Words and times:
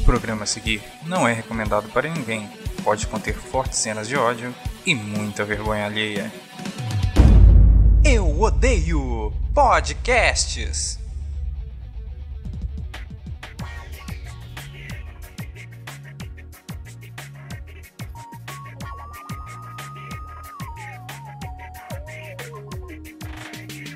O 0.00 0.02
programa 0.02 0.44
a 0.44 0.46
seguir 0.46 0.82
não 1.04 1.28
é 1.28 1.32
recomendado 1.32 1.88
para 1.90 2.08
ninguém. 2.08 2.48
Pode 2.82 3.06
conter 3.06 3.34
fortes 3.34 3.78
cenas 3.78 4.08
de 4.08 4.16
ódio 4.16 4.52
e 4.86 4.94
muita 4.94 5.44
vergonha 5.44 5.84
alheia. 5.84 6.32
Eu 8.02 8.40
odeio 8.40 9.30
podcasts. 9.54 10.98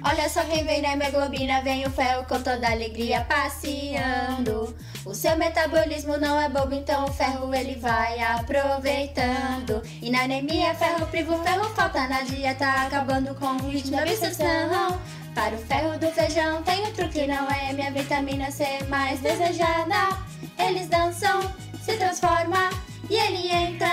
Olha 0.03 0.29
só 0.29 0.45
quem 0.45 0.65
vem 0.65 0.83
na 0.83 0.93
hemoglobina, 0.93 1.63
vem 1.63 1.87
o 1.87 1.91
ferro 1.91 2.25
com 2.27 2.41
toda 2.43 2.71
alegria 2.71 3.25
passeando. 3.25 4.77
O 5.07 5.15
seu 5.15 5.37
metabolismo 5.37 6.17
não 6.17 6.41
é 6.41 6.49
bobo, 6.49 6.75
então 6.75 7.05
o 7.05 7.13
ferro 7.13 7.55
ele 7.55 7.75
vai 7.75 8.19
aproveitando. 8.21 9.83
E 10.01 10.11
na 10.11 10.23
anemia, 10.23 10.75
ferro 10.75 11.07
privo, 11.09 11.37
ferro 11.43 11.69
falta 11.75 12.09
na 12.09 12.23
dieta, 12.23 12.67
acabando 12.67 13.35
com 13.35 13.49
o 13.49 13.69
ritmo 13.69 13.97
da 13.97 14.03
absorção. 14.03 14.99
Para 15.35 15.57
o 15.57 15.59
ferro 15.59 15.99
do 15.99 16.11
feijão 16.11 16.63
tem 16.63 16.87
um 16.87 16.93
truque, 16.93 17.27
não 17.27 17.47
é 17.51 17.75
minha 17.75 17.91
vitamina 17.91 18.51
C 18.51 18.65
mais 18.89 19.21
desejada. 19.21 20.17
Eles 20.59 20.89
dançam, 20.89 21.53
se 21.83 21.99
transforma 21.99 22.71
e 23.11 23.15
ele 23.15 23.53
entra 23.53 23.89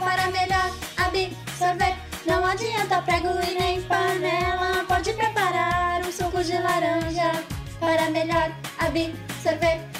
para 0.00 0.26
melhor 0.30 0.70
absorver. 0.98 1.96
Não 2.26 2.44
adianta 2.44 3.00
prego 3.00 3.28
e 3.48 3.58
nem 3.58 3.82
panela, 3.84 4.84
pode 4.86 5.14
preparar 5.14 6.02
um 6.02 6.12
suco 6.12 6.44
de 6.44 6.58
laranja 6.58 7.32
para 7.80 8.10
melhor 8.10 8.52
absorver. 8.78 9.29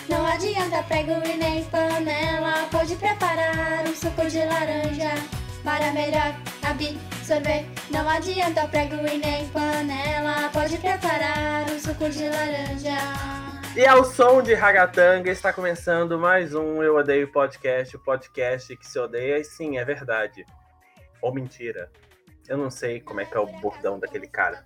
Não 0.09 0.24
adianta 0.27 0.80
prego 0.84 1.12
e 1.27 1.36
nem 1.36 1.64
panela, 1.64 2.68
pode 2.70 2.95
preparar 2.95 3.84
um 3.84 3.95
suco 3.95 4.24
de 4.29 4.38
laranja 4.38 5.10
para 5.65 5.90
melhor 5.93 6.37
absorver. 6.62 7.66
Não 7.90 8.09
adianta 8.09 8.68
prego 8.68 8.95
e 8.95 9.18
nem 9.18 9.48
panela, 9.48 10.48
pode 10.52 10.78
preparar 10.78 11.68
um 11.68 11.78
suco 11.80 12.09
de 12.10 12.28
laranja. 12.28 12.96
E 13.76 13.84
ao 13.84 14.04
som 14.04 14.40
de 14.40 14.54
Ragatanga 14.54 15.30
está 15.32 15.52
começando 15.52 16.16
mais 16.16 16.54
um 16.54 16.80
Eu 16.80 16.96
Odeio 16.96 17.30
Podcast, 17.32 17.96
o 17.96 18.01
podcast 18.01 18.76
que 18.76 18.87
se 18.87 19.01
odeia, 19.01 19.38
e 19.38 19.45
sim, 19.45 19.78
é 19.78 19.84
verdade. 19.84 20.46
Ou 21.21 21.34
mentira. 21.34 21.90
Eu 22.48 22.56
não 22.56 22.71
sei 22.71 23.01
como 23.01 23.21
é 23.21 23.24
que 23.24 23.37
é 23.37 23.40
o 23.40 23.46
bordão 23.46 23.98
daquele 23.98 24.28
cara. 24.28 24.65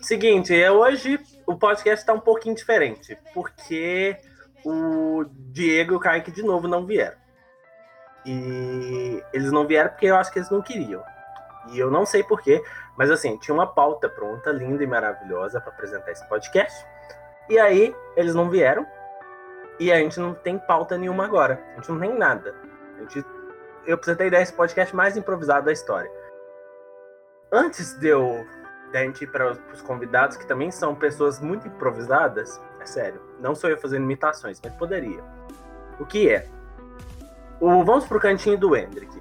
Seguinte, 0.00 0.54
é 0.54 0.70
hoje 0.70 1.18
o 1.46 1.56
podcast 1.56 2.02
está 2.02 2.12
um 2.12 2.20
pouquinho 2.20 2.54
diferente, 2.54 3.16
porque 3.32 4.16
o 4.64 5.24
Diego 5.52 5.92
e 5.92 5.96
o 5.96 6.00
Kaique 6.00 6.30
de 6.30 6.42
novo 6.42 6.66
não 6.66 6.84
vieram. 6.84 7.16
E 8.24 9.22
eles 9.32 9.52
não 9.52 9.66
vieram 9.66 9.90
porque 9.90 10.06
eu 10.06 10.16
acho 10.16 10.32
que 10.32 10.40
eles 10.40 10.50
não 10.50 10.60
queriam. 10.60 11.02
E 11.70 11.78
eu 11.78 11.90
não 11.90 12.04
sei 12.04 12.24
porquê, 12.24 12.62
mas 12.96 13.10
assim, 13.10 13.36
tinha 13.38 13.54
uma 13.54 13.66
pauta 13.66 14.08
pronta, 14.08 14.50
linda 14.50 14.82
e 14.82 14.86
maravilhosa 14.86 15.60
para 15.60 15.72
apresentar 15.72 16.10
esse 16.10 16.28
podcast. 16.28 16.84
E 17.48 17.58
aí, 17.58 17.94
eles 18.16 18.34
não 18.34 18.50
vieram. 18.50 18.84
E 19.78 19.92
a 19.92 19.98
gente 19.98 20.18
não 20.18 20.34
tem 20.34 20.58
pauta 20.58 20.98
nenhuma 20.98 21.24
agora. 21.24 21.62
A 21.72 21.76
gente 21.76 21.92
não 21.92 22.00
tem 22.00 22.16
nada. 22.16 22.54
A 22.96 23.00
gente, 23.00 23.24
eu 23.86 23.96
preciso 23.96 24.16
ter 24.16 24.26
ideia 24.26 24.42
desse 24.42 24.52
podcast 24.52 24.94
mais 24.96 25.16
improvisado 25.16 25.66
da 25.66 25.72
história. 25.72 26.10
Antes 27.52 27.96
de 27.98 28.08
eu 28.08 28.44
da 28.92 29.02
gente 29.02 29.24
ir 29.24 29.26
para 29.26 29.52
os 29.72 29.82
convidados, 29.82 30.36
que 30.36 30.46
também 30.46 30.70
são 30.70 30.94
pessoas 30.94 31.40
muito 31.40 31.66
improvisadas, 31.68 32.60
é 32.80 32.86
sério, 32.86 33.20
não 33.40 33.54
sou 33.54 33.70
eu 33.70 33.76
fazendo 33.76 34.04
imitações, 34.04 34.60
mas 34.62 34.74
poderia. 34.74 35.22
O 35.98 36.06
que 36.06 36.30
é? 36.30 36.46
O, 37.60 37.84
vamos 37.84 38.06
pro 38.06 38.20
cantinho 38.20 38.58
do 38.58 38.76
Hendrick, 38.76 39.16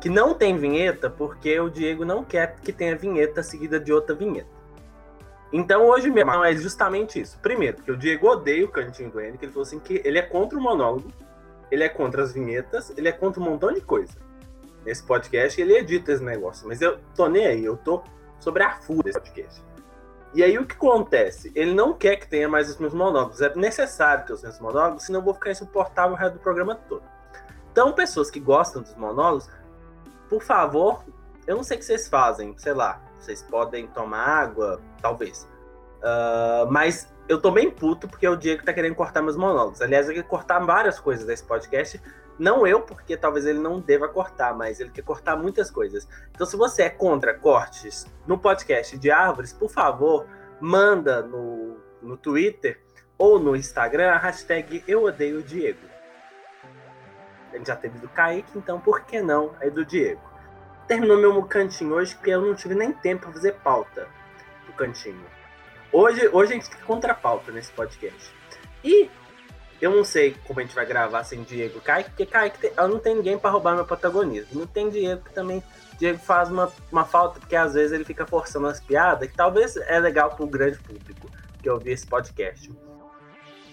que 0.00 0.08
não 0.08 0.34
tem 0.34 0.56
vinheta 0.56 1.08
porque 1.08 1.58
o 1.60 1.70
Diego 1.70 2.04
não 2.04 2.24
quer 2.24 2.56
que 2.56 2.72
tenha 2.72 2.96
vinheta 2.96 3.42
seguida 3.42 3.78
de 3.78 3.92
outra 3.92 4.14
vinheta. 4.14 4.54
Então 5.52 5.86
hoje 5.86 6.10
mesmo 6.10 6.32
é 6.44 6.54
justamente 6.56 7.20
isso. 7.20 7.38
Primeiro, 7.38 7.76
porque 7.76 7.92
o 7.92 7.96
Diego 7.96 8.26
odeia 8.26 8.64
o 8.64 8.68
cantinho 8.68 9.10
do 9.10 9.20
Hendrick, 9.20 9.44
ele 9.44 9.52
falou 9.52 9.66
assim 9.66 9.78
que 9.78 10.02
ele 10.04 10.18
é 10.18 10.22
contra 10.22 10.58
o 10.58 10.60
monólogo, 10.60 11.12
ele 11.70 11.84
é 11.84 11.88
contra 11.88 12.22
as 12.22 12.32
vinhetas, 12.32 12.92
ele 12.96 13.08
é 13.08 13.12
contra 13.12 13.40
um 13.40 13.44
montão 13.44 13.72
de 13.72 13.80
coisa. 13.80 14.12
Nesse 14.84 15.02
podcast 15.04 15.60
ele 15.60 15.76
edita 15.76 16.12
esse 16.12 16.22
negócio, 16.22 16.66
mas 16.66 16.80
eu 16.80 16.98
tô 17.14 17.28
nem 17.28 17.46
aí, 17.46 17.64
eu 17.64 17.76
tô 17.76 18.02
sobre 18.44 18.62
a 18.62 18.72
FU 18.80 19.02
desse 19.02 19.18
podcast. 19.18 19.64
E 20.34 20.42
aí 20.42 20.58
o 20.58 20.66
que 20.66 20.74
acontece? 20.74 21.50
Ele 21.54 21.72
não 21.72 21.94
quer 21.94 22.16
que 22.16 22.28
tenha 22.28 22.48
mais 22.48 22.68
os 22.68 22.76
meus 22.76 22.92
monólogos. 22.92 23.40
É 23.40 23.54
necessário 23.54 24.26
ter 24.26 24.32
os 24.32 24.42
meus 24.42 24.58
monólogos, 24.60 25.04
senão 25.04 25.20
eu 25.20 25.24
vou 25.24 25.32
ficar 25.34 25.50
insuportável 25.52 26.14
o 26.14 26.18
resto 26.18 26.34
do 26.34 26.40
programa 26.40 26.74
todo. 26.74 27.02
Então, 27.72 27.92
pessoas 27.92 28.30
que 28.30 28.38
gostam 28.38 28.82
dos 28.82 28.94
monólogos, 28.94 29.48
por 30.28 30.42
favor, 30.42 31.04
eu 31.46 31.56
não 31.56 31.62
sei 31.62 31.76
o 31.76 31.80
que 31.80 31.86
vocês 31.86 32.08
fazem, 32.08 32.54
sei 32.58 32.72
lá, 32.72 33.00
vocês 33.18 33.42
podem 33.42 33.86
tomar 33.88 34.24
água, 34.24 34.80
talvez. 35.00 35.48
Uh, 35.98 36.70
mas 36.70 37.12
eu 37.28 37.40
tô 37.40 37.50
bem 37.50 37.70
puto 37.70 38.08
porque 38.08 38.26
é 38.26 38.30
o 38.30 38.36
Diego 38.36 38.64
tá 38.64 38.72
querendo 38.72 38.94
cortar 38.94 39.22
meus 39.22 39.36
monólogos. 39.36 39.80
Aliás, 39.80 40.08
ele 40.08 40.22
quer 40.22 40.28
cortar 40.28 40.58
várias 40.60 41.00
coisas 41.00 41.24
desse 41.24 41.44
podcast 41.44 42.00
não 42.38 42.66
eu, 42.66 42.80
porque 42.80 43.16
talvez 43.16 43.46
ele 43.46 43.58
não 43.58 43.80
deva 43.80 44.08
cortar, 44.08 44.54
mas 44.54 44.80
ele 44.80 44.90
quer 44.90 45.02
cortar 45.02 45.36
muitas 45.36 45.70
coisas. 45.70 46.08
Então, 46.32 46.46
se 46.46 46.56
você 46.56 46.84
é 46.84 46.90
contra 46.90 47.34
cortes 47.34 48.06
no 48.26 48.38
podcast 48.38 48.98
de 48.98 49.10
árvores, 49.10 49.52
por 49.52 49.70
favor, 49.70 50.26
manda 50.60 51.22
no, 51.22 51.76
no 52.02 52.16
Twitter 52.16 52.80
ou 53.16 53.38
no 53.38 53.54
Instagram 53.54 54.10
a 54.10 54.18
hashtag 54.18 54.82
Eu 54.86 55.04
Odeio 55.04 55.42
Diego. 55.42 55.94
Ele 57.52 57.64
já 57.64 57.76
teve 57.76 57.98
do 57.98 58.08
Kaique, 58.08 58.58
então 58.58 58.80
por 58.80 59.02
que 59.02 59.22
não 59.22 59.54
aí 59.60 59.70
do 59.70 59.84
Diego? 59.84 60.20
Terminou 60.88 61.16
meu 61.16 61.42
cantinho 61.44 61.94
hoje, 61.94 62.14
porque 62.14 62.30
eu 62.30 62.42
não 62.42 62.54
tive 62.54 62.74
nem 62.74 62.92
tempo 62.92 63.22
para 63.22 63.32
fazer 63.32 63.52
pauta 63.52 64.08
do 64.66 64.72
cantinho. 64.72 65.24
Hoje, 65.92 66.28
hoje 66.32 66.52
a 66.52 66.54
gente 66.56 66.68
tem 66.68 66.80
contra 66.80 67.14
pauta 67.14 67.52
nesse 67.52 67.70
podcast. 67.70 68.34
E 68.82 69.08
eu 69.80 69.90
não 69.90 70.04
sei 70.04 70.36
como 70.46 70.60
a 70.60 70.62
gente 70.62 70.74
vai 70.74 70.86
gravar 70.86 71.24
sem 71.24 71.42
Diego 71.42 71.80
Kaique, 71.80 72.10
porque 72.10 72.26
Kaique 72.26 72.58
tem, 72.58 72.72
eu 72.76 72.88
não 72.88 72.98
tem 72.98 73.16
ninguém 73.16 73.38
para 73.38 73.50
roubar 73.50 73.74
meu 73.74 73.84
protagonismo. 73.84 74.60
Não 74.60 74.66
tem 74.66 74.88
Diego 74.88 75.22
que 75.24 75.32
também. 75.32 75.62
Diego 75.98 76.18
faz 76.18 76.50
uma, 76.50 76.72
uma 76.90 77.04
falta, 77.04 77.38
porque 77.38 77.54
às 77.54 77.74
vezes 77.74 77.92
ele 77.92 78.04
fica 78.04 78.26
forçando 78.26 78.66
as 78.66 78.80
piadas, 78.80 79.28
que 79.28 79.36
talvez 79.36 79.76
é 79.76 79.98
legal 79.98 80.30
para 80.30 80.44
o 80.44 80.48
grande 80.48 80.78
público 80.78 81.30
que 81.62 81.70
ouvir 81.70 81.92
esse 81.92 82.06
podcast. 82.06 82.70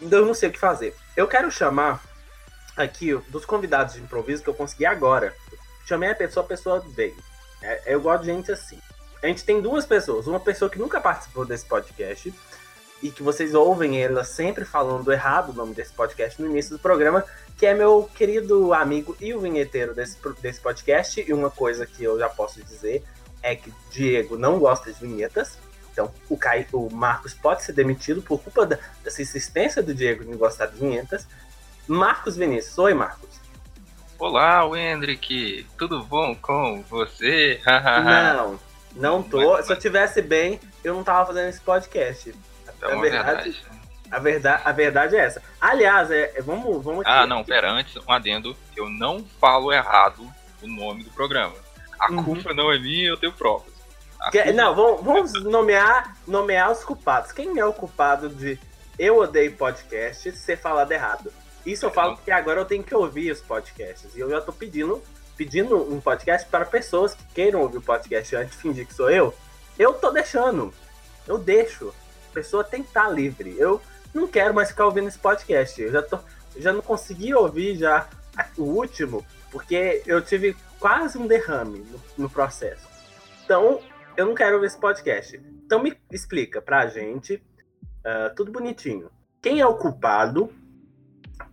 Então 0.02 0.20
eu 0.20 0.26
não 0.26 0.34
sei 0.34 0.50
o 0.50 0.52
que 0.52 0.60
fazer. 0.60 0.96
Eu 1.16 1.28
quero 1.28 1.52
chamar 1.52 2.02
aqui 2.76 3.14
dos 3.30 3.46
convidados 3.46 3.96
de 3.96 4.02
improviso 4.02 4.44
que 4.44 4.50
eu 4.50 4.54
consegui 4.54 4.86
agora. 4.86 5.34
Chamei 5.86 6.10
a 6.10 6.16
pessoa, 6.16 6.44
a 6.44 6.48
pessoa 6.48 6.80
veio. 6.96 7.18
É, 7.62 7.94
eu 7.94 8.02
gosto 8.02 8.24
de 8.24 8.32
gente 8.32 8.52
assim. 8.52 8.80
A 9.22 9.28
gente 9.28 9.44
tem 9.44 9.62
duas 9.62 9.86
pessoas. 9.86 10.26
Uma 10.26 10.40
pessoa 10.40 10.70
que 10.70 10.80
nunca 10.80 11.00
participou 11.00 11.46
desse 11.46 11.66
podcast 11.66 12.34
e 13.02 13.10
que 13.10 13.24
vocês 13.24 13.54
ouvem 13.54 14.02
ela 14.02 14.24
sempre 14.24 14.64
falando 14.64 15.12
errado 15.12 15.50
o 15.50 15.54
nome 15.54 15.74
desse 15.74 15.92
podcast 15.94 16.42
no 16.42 16.50
início 16.50 16.78
do 16.78 16.80
programa, 16.80 17.26
que 17.58 17.66
é 17.66 17.74
meu 17.74 18.10
querido 18.16 18.74
amigo 18.74 19.16
e 19.20 19.34
o 19.34 19.40
vinheteiro 19.40 19.94
desse, 19.94 20.18
desse 20.42 20.60
podcast. 20.60 21.24
E 21.28 21.34
uma 21.34 21.50
coisa 21.50 21.86
que 21.86 22.04
eu 22.04 22.18
já 22.20 22.30
posso 22.30 22.64
dizer 22.64 23.04
é 23.42 23.56
que 23.56 23.74
Diego 23.90 24.38
não 24.38 24.60
gosta 24.60 24.92
de 24.92 25.00
vinhetas. 25.00 25.58
Então, 25.92 26.12
o, 26.30 26.38
Caio, 26.38 26.66
o 26.74 26.90
Marcos 26.94 27.34
pode 27.34 27.64
ser 27.64 27.74
demitido 27.74 28.22
por 28.22 28.40
culpa 28.42 28.66
da, 28.66 28.78
dessa 29.04 29.22
insistência 29.22 29.84
do 29.84 29.94
Diego 29.94 30.24
em 30.24 30.38
gostar 30.38 30.68
de 30.68 30.80
vinhetas. 30.80 31.28
Marcos 31.88 32.38
Vinícius. 32.38 32.78
Oi, 32.78 32.94
Marcos. 32.94 33.42
Olá, 34.18 34.64
Wendrick. 34.66 35.66
Tudo 35.78 36.04
bom 36.04 36.36
com 36.36 36.84
você? 36.84 37.60
não, 38.06 38.60
não 38.96 39.24
tô. 39.24 39.62
Se 39.64 39.74
eu 39.74 39.80
tivesse 39.80 40.22
bem, 40.22 40.60
eu 40.84 40.94
não 40.94 41.04
tava 41.04 41.26
fazendo 41.26 41.50
esse 41.50 41.60
podcast. 41.60 42.34
É 42.81 42.88
uma 42.88 43.02
verdade, 43.02 43.52
verdade. 43.52 43.81
A 44.12 44.19
verdade, 44.19 44.62
a 44.66 44.72
verdade 44.72 45.16
é 45.16 45.19
essa. 45.19 45.42
Aliás, 45.59 46.12
é, 46.12 46.34
é 46.36 46.42
vamos, 46.42 46.84
vamos 46.84 47.02
aqui, 47.02 47.09
Ah, 47.09 47.26
não, 47.26 47.44
pera, 47.44 47.72
antes, 47.72 47.96
um 47.96 48.11
adendo. 48.11 48.56
Eu 48.76 48.90
não 48.90 49.23
falo 49.40 49.72
errado 49.72 50.28
o 50.61 50.67
nome 50.67 51.03
do 51.03 51.09
programa. 51.11 51.56
A 52.00 52.11
uhum. 52.11 52.23
culpa 52.23 52.53
não 52.53 52.72
é 52.72 52.79
minha, 52.79 53.09
eu 53.09 53.17
tenho 53.17 53.32
provas. 53.32 53.72
Que, 54.29 54.52
Não, 54.52 54.76
vamos, 54.76 55.02
vamos 55.02 55.44
nomear, 55.44 56.16
nomear 56.28 56.72
os 56.72 56.84
culpados. 56.84 57.32
Quem 57.32 57.58
é 57.58 57.66
o 57.66 57.73
culpado 57.73 58.29
de 58.29 58.59
Eu 59.00 59.17
Odeio 59.17 59.53
Podcast 59.53 60.32
ser 60.34 60.58
falado 60.58 60.91
errado? 60.91 61.32
Isso 61.66 61.85
eu 61.85 61.91
falo 61.91 62.16
porque 62.16 62.32
agora 62.32 62.59
eu 62.59 62.66
tenho 62.66 62.84
que 62.84 62.94
ouvir 62.94 63.32
os 63.32 63.41
podcasts. 63.41 64.16
E 64.16 64.20
eu 64.20 64.29
já 64.29 64.41
tô 64.41 64.52
pedindo, 64.52 65.02
pedindo 65.35 65.76
um 65.91 66.00
podcast 66.00 66.47
para 66.50 66.66
pessoas 66.66 67.16
que 67.16 67.23
queiram 67.34 67.61
ouvir 67.61 67.78
o 67.78 67.82
podcast 67.82 68.35
antes 68.35 68.56
de 68.56 68.61
fingir 68.61 68.85
que 68.85 68.94
sou 68.94 69.09
eu. 69.09 69.34
Eu 69.78 69.94
tô 69.94 70.11
deixando. 70.11 70.73
Eu 71.28 71.38
deixo 71.38 71.94
pessoa 72.32 72.64
tem 72.64 72.82
que 72.82 72.90
estar 72.90 73.10
livre. 73.10 73.56
Eu 73.58 73.82
não 74.14 74.28
quero 74.28 74.54
mais 74.54 74.70
ficar 74.70 74.86
ouvindo 74.86 75.08
esse 75.08 75.20
podcast. 75.20 75.82
Eu 75.82 75.92
já, 75.92 76.02
tô, 76.02 76.20
já 76.58 76.74
não 76.74 76.82
consegui 76.82 77.34
ouvir 77.34 77.76
já 77.76 78.08
o 78.58 78.64
último, 78.64 79.26
porque 79.52 80.02
eu 80.06 80.22
tive 80.22 80.56
quase 80.80 81.18
um 81.18 81.28
derrame 81.28 81.80
no, 81.80 82.24
no 82.24 82.30
processo. 82.30 82.88
Então, 83.44 83.80
eu 84.16 84.26
não 84.26 84.36
quero 84.36 84.56
ouvir 84.56 84.68
esse 84.68 84.80
podcast. 84.80 85.40
Então, 85.66 85.82
me 85.82 85.96
explica 86.12 86.62
pra 86.62 86.88
gente, 86.88 87.36
uh, 87.36 88.34
tudo 88.36 88.52
bonitinho. 88.52 89.10
Quem 89.42 89.60
é 89.60 89.66
o 89.66 89.78
culpado 89.78 90.50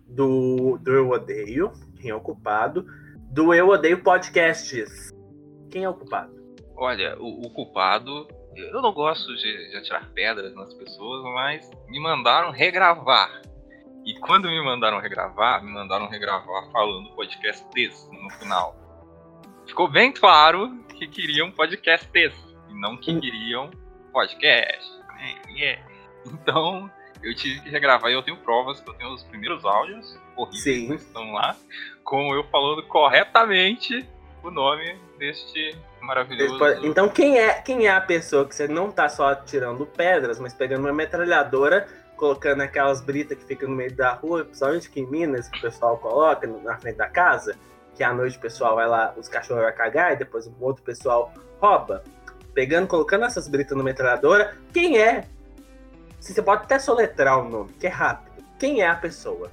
do, 0.07 0.77
do 0.77 0.91
Eu 0.91 1.09
Odeio, 1.09 1.71
quem 1.97 2.11
é 2.11 2.15
o 2.15 2.21
culpado, 2.21 2.85
do 3.31 3.53
Eu 3.53 3.69
Odeio 3.69 4.03
Podcasts. 4.03 5.11
Quem 5.69 5.83
é 5.83 5.89
o 5.89 5.93
culpado? 5.93 6.33
Olha, 6.75 7.17
o, 7.19 7.45
o 7.45 7.49
culpado. 7.51 8.27
Eu 8.67 8.81
não 8.81 8.91
gosto 8.93 9.35
de, 9.35 9.69
de 9.69 9.77
atirar 9.77 10.09
pedras 10.11 10.53
nas 10.55 10.73
pessoas, 10.73 11.23
mas 11.33 11.69
me 11.87 11.99
mandaram 11.99 12.51
regravar. 12.51 13.41
E 14.05 14.13
quando 14.19 14.47
me 14.47 14.63
mandaram 14.63 14.99
regravar, 14.99 15.63
me 15.63 15.71
mandaram 15.71 16.07
regravar 16.07 16.71
falando 16.71 17.13
podcast 17.15 17.65
desse 17.73 18.09
no 18.11 18.29
final. 18.31 18.75
Ficou 19.67 19.87
bem 19.87 20.11
claro 20.11 20.83
que 20.95 21.07
queriam 21.07 21.51
podcast 21.51 22.09
desse, 22.11 22.55
e 22.69 22.73
não 22.79 22.97
que 22.97 23.19
queriam 23.19 23.69
podcast. 24.11 24.99
Yeah. 25.49 25.81
Então, 26.25 26.89
eu 27.21 27.35
tive 27.35 27.61
que 27.61 27.69
regravar 27.69 28.11
e 28.11 28.13
eu 28.13 28.23
tenho 28.23 28.37
provas 28.37 28.79
que 28.79 28.89
eu 28.89 28.93
tenho 28.93 29.13
os 29.13 29.23
primeiros 29.23 29.65
áudios 29.65 30.17
horríveis 30.35 31.01
que 31.01 31.07
estão 31.07 31.33
lá, 31.33 31.55
com 32.03 32.33
eu 32.33 32.43
falando 32.45 32.83
corretamente 32.83 34.07
o 34.43 34.49
nome 34.49 34.97
deste 35.17 35.75
maravilhoso. 36.01 36.85
Então 36.85 37.09
quem 37.09 37.39
é, 37.39 37.53
quem 37.61 37.87
é 37.87 37.91
a 37.91 38.01
pessoa 38.01 38.45
que 38.47 38.55
você 38.55 38.67
não 38.67 38.91
tá 38.91 39.09
só 39.09 39.35
tirando 39.35 39.85
pedras, 39.85 40.39
mas 40.39 40.53
pegando 40.53 40.81
uma 40.81 40.93
metralhadora, 40.93 41.87
colocando 42.15 42.61
aquelas 42.61 43.01
britas 43.01 43.37
que 43.37 43.45
ficam 43.45 43.69
no 43.69 43.75
meio 43.75 43.95
da 43.95 44.13
rua, 44.13 44.43
principalmente 44.43 44.87
aqui 44.87 44.99
em 44.99 45.05
Minas, 45.05 45.47
que 45.47 45.57
o 45.57 45.61
pessoal 45.61 45.97
coloca 45.97 46.45
na 46.47 46.77
frente 46.77 46.97
da 46.97 47.07
casa, 47.07 47.55
que 47.95 48.03
à 48.03 48.13
noite 48.13 48.37
o 48.37 48.41
pessoal 48.41 48.75
vai 48.75 48.87
lá, 48.87 49.13
os 49.17 49.27
cachorros 49.27 49.63
vão 49.63 49.73
cagar 49.73 50.13
e 50.13 50.17
depois 50.17 50.45
o 50.47 50.53
outro 50.59 50.83
pessoal 50.83 51.33
rouba. 51.59 52.03
Pegando, 52.53 52.87
colocando 52.87 53.25
essas 53.25 53.47
britas 53.47 53.77
na 53.77 53.83
metralhadora, 53.83 54.57
quem 54.73 54.99
é? 54.99 55.25
Se 56.19 56.33
você 56.33 56.41
pode 56.41 56.63
até 56.63 56.77
soletrar 56.77 57.39
o 57.39 57.47
nome, 57.47 57.71
que 57.79 57.87
é 57.87 57.89
rápido. 57.89 58.43
Quem 58.59 58.81
é 58.81 58.87
a 58.87 58.95
pessoa? 58.95 59.49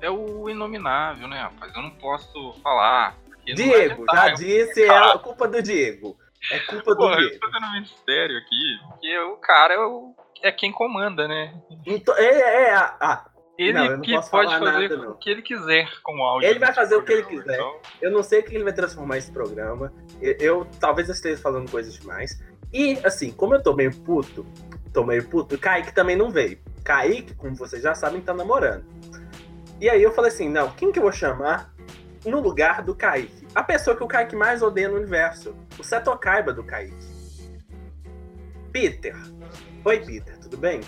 É 0.00 0.08
o 0.08 0.48
inominável, 0.48 1.26
né, 1.26 1.40
rapaz? 1.40 1.74
Eu 1.74 1.82
não 1.82 1.90
posso 1.90 2.52
falar. 2.62 3.16
É 3.50 3.54
Diego, 3.54 4.04
já 4.12 4.28
disse, 4.30 4.82
é 4.84 5.18
culpa 5.18 5.46
do 5.48 5.62
Diego. 5.62 6.16
É 6.50 6.58
culpa 6.60 6.90
do 6.92 6.96
Pô, 6.96 7.10
eu 7.10 7.16
Diego. 7.16 7.40
tô 7.40 7.50
fazendo 7.50 7.66
um 7.70 7.80
mistério 7.80 8.36
aqui, 8.38 8.78
porque 8.88 9.18
o 9.18 9.36
cara 9.36 9.74
é, 9.74 9.78
o- 9.78 10.14
é 10.42 10.52
quem 10.52 10.70
comanda, 10.72 11.26
né? 11.26 11.54
Então, 11.86 12.14
é, 12.16 12.24
é, 12.68 12.74
ah, 12.74 12.96
ah, 13.00 13.24
Ele 13.56 13.72
Não, 13.72 13.84
eu 13.86 14.00
que 14.00 14.12
pode 14.12 14.28
fazer 14.30 14.88
nada, 14.88 15.10
o 15.10 15.14
que 15.14 15.30
ele 15.30 15.40
quiser 15.40 15.88
com 16.02 16.18
o 16.18 16.22
áudio. 16.24 16.48
Ele 16.48 16.58
vai 16.58 16.70
desse 16.70 16.80
fazer 16.80 16.96
o 16.96 17.04
que 17.04 17.12
ele 17.12 17.22
programa, 17.22 17.44
quiser. 17.44 17.54
então- 17.60 17.80
Eu 18.02 18.10
não 18.10 18.20
sei 18.24 18.40
o 18.40 18.42
que 18.42 18.52
ele 18.52 18.64
vai 18.64 18.72
transformar 18.72 19.16
esse 19.18 19.30
programa. 19.30 19.92
Eu, 20.20 20.36
eu- 20.40 20.66
talvez 20.80 21.08
eu 21.08 21.14
esteja 21.14 21.40
falando 21.40 21.70
coisas 21.70 21.94
demais. 21.94 22.42
E, 22.72 22.98
assim, 23.04 23.30
como 23.30 23.54
eu 23.54 23.62
tô 23.62 23.72
meio 23.72 23.94
puto, 24.02 24.44
tô 24.92 25.04
meio 25.04 25.28
puto, 25.28 25.54
o 25.54 25.58
Kaique 25.58 25.94
também 25.94 26.16
não 26.16 26.30
veio. 26.32 26.58
Kaique, 26.84 27.32
como 27.36 27.54
vocês 27.54 27.80
já 27.80 27.94
sabem, 27.94 28.20
tá 28.20 28.34
namorando. 28.34 28.84
E 29.80 29.88
aí 29.88 30.02
eu 30.02 30.12
falei 30.12 30.32
assim, 30.32 30.48
não, 30.48 30.72
quem 30.72 30.90
que 30.90 30.98
eu 30.98 31.04
vou 31.04 31.12
chamar 31.12 31.72
no 32.24 32.40
lugar 32.40 32.82
do 32.82 32.94
Kaique? 32.94 33.46
A 33.54 33.62
pessoa 33.62 33.96
que 33.96 34.02
o 34.02 34.08
Kaique 34.08 34.34
mais 34.34 34.62
odeia 34.62 34.88
no 34.88 34.96
universo. 34.96 35.54
O 35.78 35.84
Seto 35.84 36.16
Kaiba 36.16 36.52
do 36.52 36.62
Kaique. 36.62 36.94
Peter. 38.72 39.16
Oi, 39.84 40.00
Peter, 40.00 40.38
tudo 40.38 40.56
bem? 40.56 40.80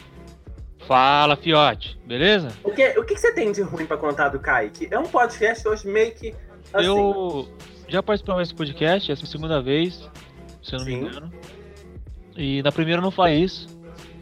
Fala, 0.86 1.36
fiote, 1.36 1.98
beleza? 2.06 2.52
O 2.62 2.70
que, 2.70 2.98
o 2.98 3.04
que 3.04 3.16
você 3.16 3.32
tem 3.32 3.50
de 3.52 3.60
ruim 3.62 3.86
pra 3.86 3.96
contar 3.96 4.28
do 4.28 4.38
Kaique? 4.38 4.88
É 4.90 4.98
um 4.98 5.04
podcast 5.06 5.66
hoje 5.66 5.86
meio 5.86 6.12
que. 6.14 6.34
Assim, 6.72 6.86
Eu 6.86 7.48
já 7.88 8.02
participei 8.02 8.36
desse 8.36 8.54
podcast, 8.54 9.12
essa 9.12 9.22
é 9.22 9.24
a 9.24 9.28
segunda 9.28 9.62
vez, 9.62 10.08
se 10.62 10.74
eu 10.74 10.78
não 10.78 10.86
Sim. 10.86 11.02
me 11.02 11.08
engano. 11.08 11.32
E 12.36 12.62
na 12.62 12.70
primeira 12.70 13.00
eu 13.00 13.02
não 13.02 13.10
falei 13.10 13.42
isso. 13.42 13.68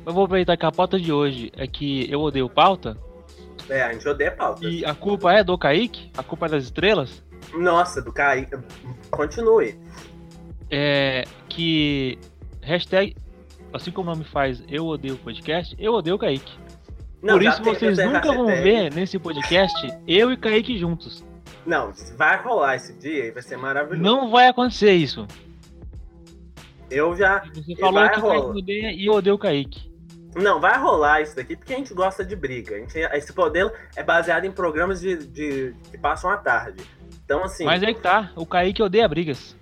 Eu 0.06 0.12
vou 0.12 0.24
aproveitar 0.24 0.56
que 0.56 0.66
a 0.66 0.72
pauta 0.72 0.98
de 0.98 1.12
hoje 1.12 1.50
é 1.56 1.66
que 1.66 2.10
eu 2.10 2.20
odeio 2.20 2.48
pauta. 2.48 2.96
É, 3.68 3.82
a 3.82 3.92
gente 3.92 4.06
odeia 4.08 4.30
pauta. 4.30 4.66
E 4.66 4.84
a 4.84 4.94
culpa 4.94 5.32
é 5.32 5.42
do 5.42 5.56
Kaique, 5.56 6.10
a 6.16 6.22
culpa 6.22 6.46
é 6.46 6.48
das 6.50 6.64
estrelas. 6.64 7.22
Nossa, 7.54 8.02
do 8.02 8.12
Kaique. 8.12 8.56
Continue. 9.10 9.78
É 10.70 11.24
que 11.48 12.18
hashtag, 12.60 13.16
assim 13.72 13.90
como 13.90 14.10
o 14.10 14.14
nome 14.14 14.24
faz 14.24 14.62
eu 14.68 14.86
odeio 14.86 15.16
podcast, 15.16 15.74
eu 15.78 15.92
odeio 15.94 16.16
o 16.16 16.18
Kaique. 16.18 16.52
Não, 17.22 17.34
Por 17.34 17.42
isso 17.42 17.62
vocês 17.62 17.96
nunca 17.98 18.32
vão 18.32 18.46
hashtag. 18.46 18.62
ver 18.62 18.92
nesse 18.94 19.18
podcast 19.18 19.88
eu 20.06 20.30
e 20.32 20.36
Kaique 20.36 20.76
juntos. 20.78 21.24
Não, 21.64 21.92
vai 22.16 22.42
rolar 22.42 22.76
esse 22.76 22.92
dia 22.98 23.26
e 23.26 23.30
vai 23.30 23.42
ser 23.42 23.56
maravilhoso. 23.56 24.02
Não 24.02 24.30
vai 24.30 24.48
acontecer 24.48 24.92
isso. 24.92 25.26
Eu 26.90 27.16
já. 27.16 27.42
Você 27.54 27.74
falou 27.76 27.94
vai 27.94 28.12
que 28.12 28.18
o 28.18 28.22
Kaique 28.22 28.36
rolar. 28.40 28.52
me 28.54 28.60
odeia 28.60 28.92
e 28.92 29.06
eu 29.06 29.14
odeio 29.14 29.36
o 29.36 29.38
Kaique. 29.38 29.93
Não, 30.34 30.60
vai 30.60 30.78
rolar 30.78 31.20
isso 31.20 31.36
daqui 31.36 31.56
porque 31.56 31.72
a 31.72 31.76
gente 31.76 31.94
gosta 31.94 32.24
de 32.24 32.34
briga. 32.34 32.74
A 32.76 32.78
gente, 32.78 32.98
esse 32.98 33.36
modelo 33.36 33.70
é 33.94 34.02
baseado 34.02 34.44
em 34.44 34.50
programas 34.52 35.00
de, 35.00 35.16
de- 35.26 35.74
que 35.90 35.98
passam 35.98 36.30
à 36.30 36.36
tarde. 36.36 36.82
Então, 37.24 37.44
assim. 37.44 37.64
Mas 37.64 37.82
aí 37.82 37.94
que 37.94 38.00
tá, 38.00 38.32
o 38.36 38.44
Kaique 38.44 38.82
odeia 38.82 39.08
brigas. 39.08 39.56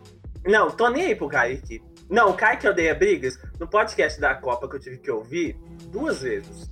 Não, 0.44 0.70
tô 0.70 0.88
nem 0.88 1.06
aí 1.06 1.14
pro 1.14 1.28
Kaique. 1.28 1.82
Não, 2.10 2.30
o 2.30 2.34
Kaique 2.34 2.66
odeia 2.66 2.94
brigas. 2.94 3.38
No 3.60 3.66
podcast 3.68 4.20
da 4.20 4.34
Copa 4.34 4.68
que 4.68 4.76
eu 4.76 4.80
tive 4.80 4.98
que 4.98 5.10
ouvir 5.10 5.56
duas 5.90 6.22
vezes. 6.22 6.70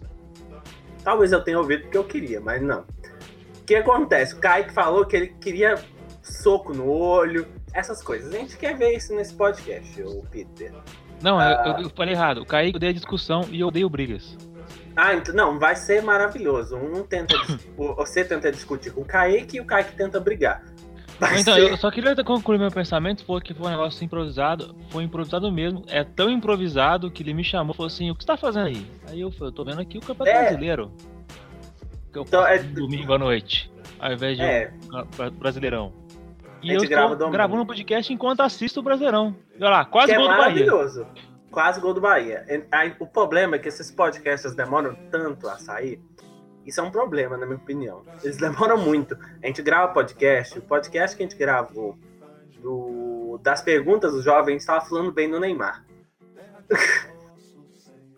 Talvez 1.05 1.33
eu 1.33 1.43
tenha 1.43 1.59
ouvido 1.59 1.83
porque 1.83 1.97
eu 1.99 2.05
queria, 2.05 2.41
mas 2.41 2.61
não. 2.61 2.81
O 2.81 3.65
que 3.65 3.75
acontece? 3.77 4.35
O 4.35 4.39
Kaique 4.39 4.73
falou 4.73 5.07
que 5.07 5.17
ele 5.17 5.29
queria 5.41 5.77
soco 6.23 6.75
no 6.75 6.89
olho, 6.91 7.47
essas 7.73 8.03
coisas. 8.03 8.33
A 8.35 8.39
gente 8.39 8.57
quer 8.57 8.77
ver 8.77 8.97
isso 8.97 9.15
nesse 9.15 9.33
podcast, 9.35 10.03
o 10.03 10.23
Peter. 10.31 10.73
Não, 11.23 11.39
Ah. 11.39 11.77
eu, 11.79 11.85
eu 11.85 11.91
falei 11.91 12.15
errado. 12.15 12.39
O 12.43 12.47
Kaique 12.47 12.77
odeia 12.77 12.93
discussão 12.95 13.43
e 13.51 13.61
eu 13.61 13.69
odeio 13.69 13.89
brigas. 13.89 14.37
Ah, 14.97 15.15
então 15.15 15.35
não, 15.35 15.59
vai 15.59 15.77
ser 15.77 16.03
maravilhoso. 16.03 16.77
Um 16.77 17.03
tenta, 17.05 17.35
você 17.97 18.25
tenta 18.25 18.51
discutir 18.51 18.91
com 18.93 19.03
o 19.03 19.05
Kaique 19.05 19.57
e 19.57 19.61
o 19.61 19.65
Kaique 19.65 19.95
tenta 19.97 20.19
brigar. 20.21 20.63
Vai 21.19 21.41
Então, 21.41 21.55
ser- 21.55 21.71
eu 21.71 21.77
só 21.77 21.91
queria 21.91 22.17
concluir 22.25 22.59
meu 22.59 22.71
pensamento, 22.71 23.25
foi 23.27 23.41
que 23.43 23.53
foi 23.53 23.67
um 23.67 23.71
negócio 23.71 24.03
improvisado. 24.03 24.75
Foi 24.89 25.05
improvisado 25.05 25.53
mesmo. 25.53 25.83
É 25.87 26.03
tão 26.03 26.31
improvisado 26.31 27.11
que 27.11 27.23
ele 27.23 27.35
me 27.35 27.45
chamou 27.45 27.75
e 27.75 27.77
falou 27.77 27.89
assim, 27.89 28.11
o 28.11 28.15
que 28.15 28.23
você 28.23 28.27
tá 28.27 28.37
fazendo 28.39 28.67
aí? 28.69 28.87
Aí 29.07 29.21
eu 29.21 29.31
falei, 29.31 29.49
eu 29.49 29.53
tô 29.53 29.63
vendo 29.65 29.81
aqui 29.81 29.99
o 29.99 30.01
Campeonato 30.01 30.37
É. 30.37 30.43
Brasileiro. 30.45 30.91
Que 32.13 32.19
eu 32.19 32.23
Então, 32.23 32.47
é- 32.47 32.59
domingo 32.59 33.13
à 33.13 33.19
noite. 33.19 33.71
Ao 33.99 34.13
invés 34.13 34.37
de 34.39 34.43
É. 34.43 34.73
um 34.83 35.05
bra- 35.17 35.31
Brasileirão. 35.31 35.93
E 36.63 36.73
eu 36.73 36.81
grava 36.89 37.13
estou 37.13 37.31
gravando 37.31 37.63
um 37.63 37.67
podcast 37.67 38.11
enquanto 38.13 38.41
assisto 38.41 38.81
o 38.81 38.83
Brasileirão. 38.83 39.37
Olha 39.61 39.71
lá, 39.71 39.85
quase 39.85 40.09
que 40.09 40.15
é 40.15 40.17
gol 40.19 40.25
do 40.29 40.31
Bahia. 40.31 40.43
maravilhoso. 40.43 41.07
Quase 41.51 41.81
gol 41.81 41.93
do 41.95 42.01
Bahia. 42.01 42.45
Aí, 42.73 42.95
o 42.99 43.07
problema 43.07 43.57
é 43.57 43.59
que 43.59 43.69
esses 43.69 43.91
podcasts 43.91 44.55
demoram 44.55 44.95
tanto 45.11 45.49
a 45.49 45.57
sair. 45.59 46.01
Isso 46.65 46.81
é 46.81 46.83
um 46.83 46.91
problema, 46.91 47.37
na 47.37 47.45
minha 47.47 47.59
opinião. 47.59 48.03
Eles 48.23 48.37
demoram 48.37 48.79
muito. 48.79 49.17
A 49.43 49.47
gente 49.47 49.61
grava 49.63 49.93
podcast, 49.93 50.59
o 50.59 50.63
podcast 50.63 51.17
que 51.17 51.23
a 51.23 51.27
gente 51.27 51.37
gravou 51.37 51.99
do- 52.63 53.39
das 53.43 53.63
perguntas 53.63 54.13
dos 54.13 54.23
jovens 54.25 54.57
estava 54.63 54.81
falando 54.85 55.11
bem 55.11 55.31
do 55.31 55.41
Neymar. 55.41 55.85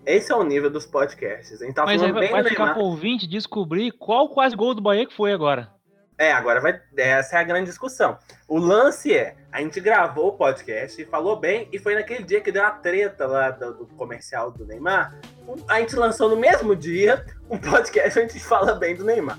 Esse 0.05 0.33
é 0.33 0.37
o 0.37 0.43
nível 0.43 0.69
dos 0.69 0.85
podcasts. 0.85 1.63
A 1.63 1.65
gente 1.65 1.75
tava 1.75 1.87
Mas 1.87 2.03
aí 2.03 2.09
falando 2.09 2.15
vai, 2.15 2.23
bem 2.25 2.33
vai 2.33 2.43
do 2.43 2.49
ficar 2.49 2.65
Neymar. 2.65 2.75
pro 2.79 2.85
ouvinte 2.87 3.27
descobrir 3.27 3.93
qual 3.93 4.29
quase 4.29 4.57
gol 4.57 4.75
do 4.75 4.83
Bahia 4.83 5.07
que 5.07 5.15
foi 5.15 5.33
agora. 5.33 5.71
É, 6.19 6.33
agora 6.33 6.61
vai. 6.61 6.81
Essa 6.97 7.37
é 7.37 7.41
a 7.41 7.45
grande 7.45 7.67
discussão. 7.67 8.19
O 8.49 8.59
lance 8.59 9.15
é: 9.15 9.37
a 9.53 9.61
gente 9.61 9.79
gravou 9.81 10.29
o 10.29 10.33
podcast 10.33 11.01
e 11.01 11.05
falou 11.05 11.37
bem, 11.37 11.69
e 11.71 11.79
foi 11.79 11.95
naquele 11.95 12.25
dia 12.25 12.41
que 12.41 12.51
deu 12.51 12.65
a 12.65 12.71
treta 12.71 13.27
lá 13.27 13.51
do, 13.51 13.75
do 13.75 13.87
comercial 13.95 14.51
do 14.51 14.65
Neymar. 14.65 15.15
A 15.69 15.79
gente 15.81 15.95
lançou 15.95 16.31
no 16.31 16.37
mesmo 16.37 16.75
dia 16.75 17.27
um 17.51 17.59
podcast 17.59 18.19
onde 18.19 18.31
a 18.31 18.33
gente 18.33 18.45
fala 18.45 18.75
bem 18.75 18.97
do 18.97 19.05
Neymar. 19.05 19.39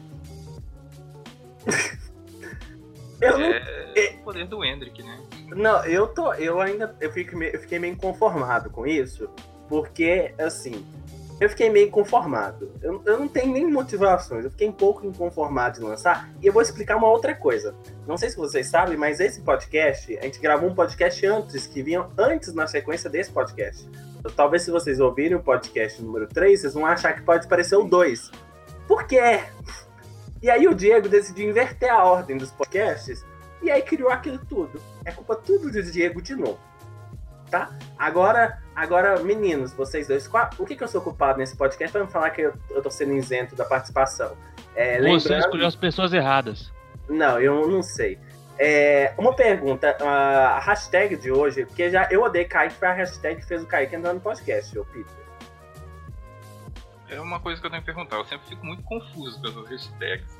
eu 3.19 3.39
não, 3.39 3.45
É 3.45 4.15
o 4.19 4.23
poder 4.23 4.45
do 4.47 4.63
Hendrick, 4.63 5.01
né? 5.01 5.19
não, 5.55 5.83
eu 5.85 6.05
tô. 6.07 6.31
Eu 6.35 6.61
ainda. 6.61 6.95
Eu, 7.01 7.11
fico 7.11 7.41
eu 7.41 7.59
fiquei 7.59 7.79
meio 7.79 7.93
inconformado 7.93 8.69
com 8.69 8.85
isso, 8.85 9.27
porque, 9.67 10.33
assim. 10.37 10.85
Eu 11.43 11.49
fiquei 11.49 11.69
meio 11.69 11.87
inconformado. 11.87 12.71
Eu, 12.81 13.01
eu 13.05 13.19
não 13.19 13.27
tenho 13.27 13.51
nem 13.51 13.69
motivações. 13.69 14.45
Eu 14.45 14.51
fiquei 14.51 14.69
um 14.69 14.71
pouco 14.71 15.05
inconformado 15.05 15.77
de 15.77 15.85
lançar. 15.85 16.29
E 16.41 16.47
eu 16.47 16.53
vou 16.53 16.61
explicar 16.61 16.95
uma 16.95 17.09
outra 17.09 17.35
coisa. 17.35 17.75
Não 18.07 18.15
sei 18.15 18.29
se 18.29 18.37
vocês 18.37 18.67
sabem, 18.67 18.95
mas 18.95 19.19
esse 19.19 19.41
podcast, 19.41 20.17
a 20.19 20.21
gente 20.21 20.39
gravou 20.39 20.69
um 20.69 20.73
podcast 20.73 21.25
antes, 21.25 21.67
que 21.67 21.83
vinha 21.83 22.07
antes 22.17 22.53
na 22.53 22.65
sequência 22.65 23.09
desse 23.09 23.29
podcast. 23.29 23.85
Talvez 24.37 24.63
se 24.63 24.71
vocês 24.71 25.01
ouvirem 25.01 25.35
o 25.35 25.43
podcast 25.43 26.01
número 26.01 26.27
3, 26.27 26.61
vocês 26.61 26.73
vão 26.75 26.85
achar 26.85 27.11
que 27.11 27.21
pode 27.23 27.45
parecer 27.45 27.75
o 27.75 27.83
2. 27.83 28.31
Por 28.87 29.05
quê? 29.05 29.41
E 30.41 30.49
aí 30.49 30.65
o 30.65 30.73
Diego 30.73 31.09
decidiu 31.09 31.49
inverter 31.49 31.91
a 31.91 32.05
ordem 32.05 32.37
dos 32.37 32.51
podcasts 32.51 33.25
e 33.61 33.69
aí 33.69 33.81
criou 33.81 34.09
aquilo 34.09 34.39
tudo. 34.47 34.81
É 35.03 35.11
culpa 35.11 35.35
tudo 35.35 35.69
do 35.69 35.83
Diego 35.83 36.21
de 36.21 36.37
novo. 36.37 36.59
Tá? 37.53 37.69
Agora, 37.99 38.57
agora 38.75 39.19
meninos, 39.19 39.73
vocês 39.73 40.07
dois, 40.07 40.27
qual- 40.27 40.49
o 40.57 40.65
que, 40.65 40.75
que 40.75 40.83
eu 40.83 40.87
sou 40.87 40.99
culpado 41.01 41.37
nesse 41.37 41.55
podcast 41.55 41.91
para 41.91 42.03
me 42.03 42.09
falar 42.11 42.31
que 42.31 42.41
eu, 42.41 42.53
eu 42.71 42.81
tô 42.81 42.89
sendo 42.89 43.13
isento 43.13 43.55
da 43.55 43.63
participação? 43.63 44.35
É, 44.75 44.95
Você 44.97 45.01
lembrando- 45.29 45.39
escolheu 45.45 45.67
as 45.67 45.75
pessoas 45.75 46.13
erradas. 46.13 46.73
não, 47.07 47.39
eu 47.39 47.67
não 47.69 47.83
sei. 47.83 48.17
É, 48.57 49.13
uma 49.19 49.35
pergunta, 49.35 49.95
a 50.03 50.59
hashtag 50.61 51.15
de 51.15 51.31
hoje, 51.31 51.63
porque 51.67 51.91
já 51.91 52.07
eu 52.09 52.23
odeio 52.23 52.49
Kaique, 52.49 52.73
foi 52.73 52.87
a 52.87 52.93
hashtag 52.93 53.35
que 53.39 53.45
fez 53.45 53.61
o 53.61 53.67
Kaique 53.67 53.95
entrar 53.95 54.13
no 54.13 54.19
podcast, 54.19 54.75
ô 54.79 54.83
Peter. 54.85 55.13
É 57.09 57.21
uma 57.21 57.39
coisa 57.39 57.61
que 57.61 57.67
eu 57.67 57.69
tenho 57.69 57.83
que 57.83 57.85
perguntar. 57.85 58.15
Eu 58.15 58.25
sempre 58.25 58.47
fico 58.47 58.65
muito 58.65 58.81
confuso 58.81 59.39
com 59.39 59.47
essas 59.47 59.69
hashtags. 59.69 60.39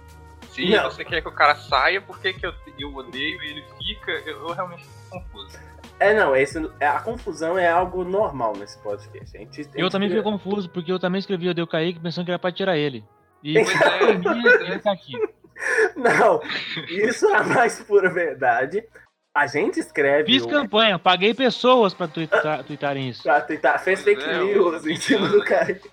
Se 0.50 0.68
Não. 0.72 0.86
você 0.90 1.06
quer 1.06 1.22
que 1.22 1.28
o 1.28 1.32
cara 1.32 1.54
saia, 1.54 2.02
por 2.02 2.20
que, 2.20 2.34
que 2.34 2.44
eu, 2.46 2.54
eu 2.80 2.92
odeio 2.96 3.40
e 3.44 3.50
ele 3.52 3.64
fica? 3.78 4.12
Eu, 4.28 4.48
eu 4.48 4.54
realmente 4.54 4.84
fico 4.84 5.10
confuso. 5.12 5.60
É, 6.04 6.14
não, 6.14 6.36
esse, 6.36 6.70
é, 6.82 6.88
a 6.88 7.00
confusão 7.00 7.58
é 7.58 7.70
algo 7.70 8.04
normal 8.04 8.54
nesse 8.58 8.78
podcast. 8.84 9.38
A 9.38 9.40
gente, 9.40 9.62
a 9.62 9.66
Eu 9.80 9.90
também 9.90 10.10
fiquei 10.10 10.22
confuso, 10.22 10.70
porque 10.70 10.92
eu 10.92 11.00
também 11.00 11.20
escrevi 11.20 11.48
o 11.48 11.54
Deu 11.54 11.66
Kaique 11.66 12.00
pensando 12.00 12.26
que 12.26 12.32
era 12.32 12.38
pra 12.40 12.52
tirar 12.52 12.78
ele. 12.78 13.06
E 13.42 13.56
é, 13.58 13.64
ele 14.68 14.80
tá 14.80 14.92
aqui. 14.92 15.14
Não, 15.96 16.42
isso 16.90 17.26
é 17.28 17.36
a 17.38 17.44
mais 17.44 17.80
pura 17.84 18.10
verdade. 18.10 18.84
A 19.36 19.48
gente 19.48 19.80
escreve. 19.80 20.32
Fiz 20.32 20.44
o- 20.44 20.50
campanha, 20.50 21.00
paguei 21.00 21.34
pessoas 21.34 21.94
pra 21.94 22.08
twittar, 22.08 22.64
twittarem 22.66 23.10
isso. 23.10 23.24
Pra 23.24 23.40
tentar, 23.40 23.80
fez 23.80 24.04
Pois 24.04 24.18
fake 24.18 24.30
é, 24.30 24.44
news 24.44 24.84
o- 24.84 24.90
em 24.90 24.96
cima 24.98 25.30
do 25.30 25.44
Kaique. 25.44 25.90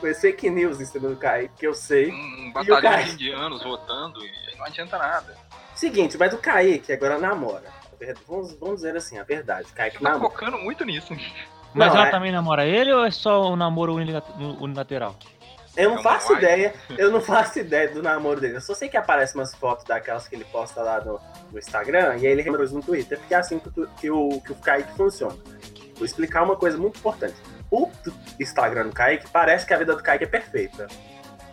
Fez 0.00 0.20
fake 0.20 0.50
news 0.50 0.80
em 0.80 0.84
cima 0.84 1.08
do 1.08 1.16
Kaique, 1.16 1.54
que 1.56 1.66
eu 1.66 1.72
sei. 1.72 2.10
um 2.10 2.48
o 2.50 2.52
batalhão 2.52 3.04
de 3.04 3.12
indianos 3.12 3.62
votando 3.62 4.18
e 4.24 4.58
não 4.58 4.66
adianta 4.66 4.98
nada. 4.98 5.36
Seguinte, 5.74 6.18
mas 6.18 6.34
o 6.34 6.38
Kaique 6.38 6.92
agora 6.92 7.16
namora. 7.18 7.79
Vamos, 8.26 8.54
vamos 8.54 8.76
dizer 8.76 8.96
assim, 8.96 9.18
a 9.18 9.22
verdade. 9.24 9.68
Kaique 9.72 9.98
Tá 9.98 10.10
namora. 10.10 10.30
focando 10.30 10.58
muito 10.58 10.84
nisso. 10.84 11.14
Mas 11.74 11.88
Não, 11.92 11.96
ela 12.00 12.08
é- 12.08 12.10
também 12.10 12.32
namora 12.32 12.64
ele 12.66 12.92
ou 12.92 13.04
é 13.04 13.10
só 13.10 13.52
um 13.52 13.56
namoro 13.56 13.94
unilat- 13.94 14.28
unilateral? 14.60 15.14
Eu 15.76 15.90
não 15.90 16.02
faço 16.02 16.32
ideia, 16.32 16.74
eu 16.98 17.10
não 17.12 17.20
faço 17.20 17.60
ideia 17.60 17.88
do 17.88 18.02
namoro 18.02 18.40
dele. 18.40 18.56
Eu 18.56 18.60
só 18.60 18.74
sei 18.74 18.88
que 18.88 18.96
aparece 18.96 19.34
umas 19.36 19.54
fotos 19.54 19.84
daquelas 19.84 20.26
que 20.26 20.34
ele 20.34 20.44
posta 20.46 20.82
lá 20.82 21.00
no, 21.00 21.20
no 21.52 21.58
Instagram 21.58 22.16
e 22.16 22.26
aí 22.26 22.32
ele 22.32 22.42
reproduz 22.42 22.72
no 22.72 22.82
Twitter, 22.82 23.18
porque 23.18 23.34
é 23.34 23.36
assim 23.38 23.58
que, 23.60 23.68
o 23.68 23.70
tu- 23.70 23.88
que 24.00 24.10
o, 24.10 24.40
que 24.40 24.50
o 24.52 24.56
Kaique 24.56 24.92
funciona. 24.96 25.36
Vou 25.94 26.04
explicar 26.04 26.42
uma 26.42 26.56
coisa 26.56 26.76
muito 26.76 26.98
importante. 26.98 27.36
O 27.70 27.88
Instagram 28.40 28.88
do 28.88 28.92
Kaique 28.92 29.28
parece 29.30 29.64
que 29.64 29.72
a 29.72 29.78
vida 29.78 29.94
do 29.94 30.02
Kaique 30.02 30.24
é 30.24 30.26
perfeita. 30.26 30.88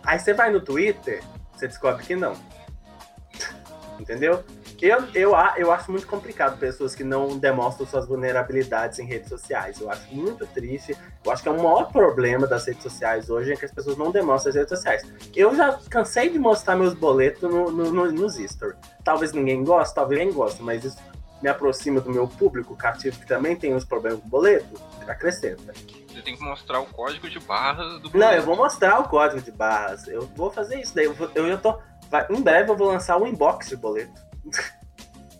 Aí 0.02 0.18
você 0.18 0.34
vai 0.34 0.50
no 0.50 0.60
Twitter, 0.60 1.22
você 1.52 1.68
descobre 1.68 2.02
que 2.04 2.16
não. 2.16 2.34
Entendeu? 4.00 4.42
Eu, 4.80 5.04
eu, 5.14 5.32
eu 5.56 5.72
acho 5.72 5.90
muito 5.90 6.06
complicado 6.06 6.56
pessoas 6.58 6.94
que 6.94 7.02
não 7.02 7.36
demonstram 7.36 7.84
suas 7.86 8.06
vulnerabilidades 8.06 8.98
em 9.00 9.04
redes 9.04 9.28
sociais. 9.28 9.80
Eu 9.80 9.90
acho 9.90 10.14
muito 10.14 10.46
triste. 10.46 10.96
Eu 11.24 11.32
acho 11.32 11.42
que 11.42 11.48
é 11.48 11.52
o 11.52 11.56
maior 11.56 11.90
problema 11.90 12.46
das 12.46 12.64
redes 12.66 12.82
sociais 12.84 13.28
hoje 13.28 13.52
é 13.52 13.56
que 13.56 13.64
as 13.64 13.72
pessoas 13.72 13.96
não 13.96 14.10
demonstram 14.12 14.50
as 14.50 14.56
redes 14.56 14.68
sociais. 14.70 15.02
Eu 15.34 15.54
já 15.56 15.78
cansei 15.90 16.30
de 16.30 16.38
mostrar 16.38 16.76
meus 16.76 16.94
boletos 16.94 17.42
no, 17.42 17.70
no, 17.72 17.90
no- 17.92 18.12
nos 18.12 18.36
stories. 18.36 18.78
Talvez 19.02 19.32
ninguém 19.32 19.64
goste, 19.64 19.94
talvez 19.94 20.20
ninguém 20.20 20.34
goste, 20.34 20.62
mas 20.62 20.84
isso 20.84 20.98
me 21.42 21.48
aproxima 21.48 22.00
do 22.00 22.10
meu 22.10 22.26
público 22.28 22.76
cativo 22.76 23.18
que 23.18 23.26
também 23.26 23.54
tem 23.56 23.74
os 23.74 23.84
problemas 23.84 24.20
com 24.20 24.28
boleto, 24.28 24.80
acrescenta. 25.08 25.72
Você 26.08 26.22
tem 26.22 26.36
que 26.36 26.42
mostrar 26.42 26.80
o 26.80 26.86
código 26.86 27.28
de 27.28 27.38
barras 27.40 28.00
do 28.00 28.16
Não, 28.16 28.32
eu 28.32 28.42
vou 28.42 28.56
mostrar 28.56 28.98
o 29.00 29.08
código 29.08 29.40
de 29.40 29.50
barras. 29.52 30.06
Eu 30.08 30.22
vou 30.36 30.50
fazer 30.50 30.80
isso 30.80 30.94
daí. 30.94 31.04
Eu, 31.06 31.14
vou- 31.14 31.30
eu 31.34 31.48
já 31.48 31.56
tô. 31.56 31.78
vai- 32.10 32.26
em 32.30 32.40
breve 32.40 32.70
eu 32.70 32.76
vou 32.76 32.88
lançar 32.88 33.16
um 33.18 33.26
inbox 33.26 33.68
de 33.68 33.76
boleto. 33.76 34.27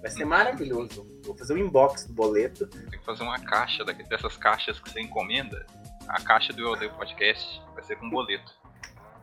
Vai 0.00 0.10
ser 0.10 0.24
maravilhoso. 0.24 1.06
Vou 1.24 1.36
fazer 1.36 1.54
um 1.54 1.58
inbox 1.58 2.04
do 2.04 2.12
boleto. 2.12 2.66
Tem 2.66 2.98
que 2.98 3.04
fazer 3.04 3.22
uma 3.22 3.38
caixa 3.38 3.84
dessas 3.84 4.36
caixas 4.36 4.78
que 4.78 4.90
você 4.90 5.00
encomenda. 5.00 5.66
A 6.08 6.20
caixa 6.22 6.52
do 6.52 6.62
Eu 6.62 6.70
Odeio 6.70 6.92
Podcast 6.94 7.60
vai 7.74 7.82
ser 7.82 7.96
com 7.96 8.08
boleto. 8.08 8.52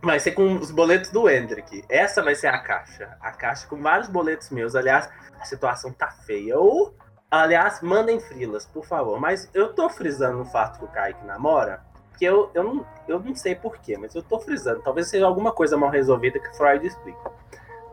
Vai 0.02 0.20
ser 0.20 0.34
com 0.34 0.56
os 0.56 0.72
boletos 0.72 1.10
do 1.10 1.30
Hendrick. 1.30 1.84
Essa 1.90 2.22
vai 2.22 2.36
ser 2.36 2.48
a 2.48 2.60
caixa. 2.60 3.18
A 3.22 3.32
caixa 3.32 3.66
com 3.68 3.82
vários 3.82 4.10
boletos 4.10 4.50
meus. 4.50 4.76
Aliás, 4.76 5.10
a 5.40 5.46
situação 5.46 5.92
tá 5.94 6.12
feia. 6.12 6.60
Ou, 6.60 6.96
aliás, 7.32 7.82
mandem 7.82 8.20
frilas, 8.20 8.66
por 8.68 8.86
favor. 8.86 9.20
Mas 9.20 9.50
eu 9.54 9.74
tô 9.74 9.90
frisando 9.90 10.42
o 10.42 10.46
fato 10.46 10.80
que 10.80 10.86
o 10.86 10.90
Kaique 10.90 11.26
namora. 11.26 11.84
Que 12.20 12.26
eu, 12.26 12.52
eu, 12.54 12.64
não, 12.64 12.88
eu 13.08 13.20
não 13.20 13.36
sei 13.36 13.56
porquê, 13.56 13.98
mas 13.98 14.14
eu 14.14 14.22
tô 14.22 14.40
frisando. 14.40 14.82
Talvez 14.84 15.10
seja 15.10 15.26
alguma 15.26 15.52
coisa 15.52 15.76
mal 15.76 15.90
resolvida 15.90 16.40
que 16.40 16.56
Freud 16.56 16.86
explica. 16.86 17.32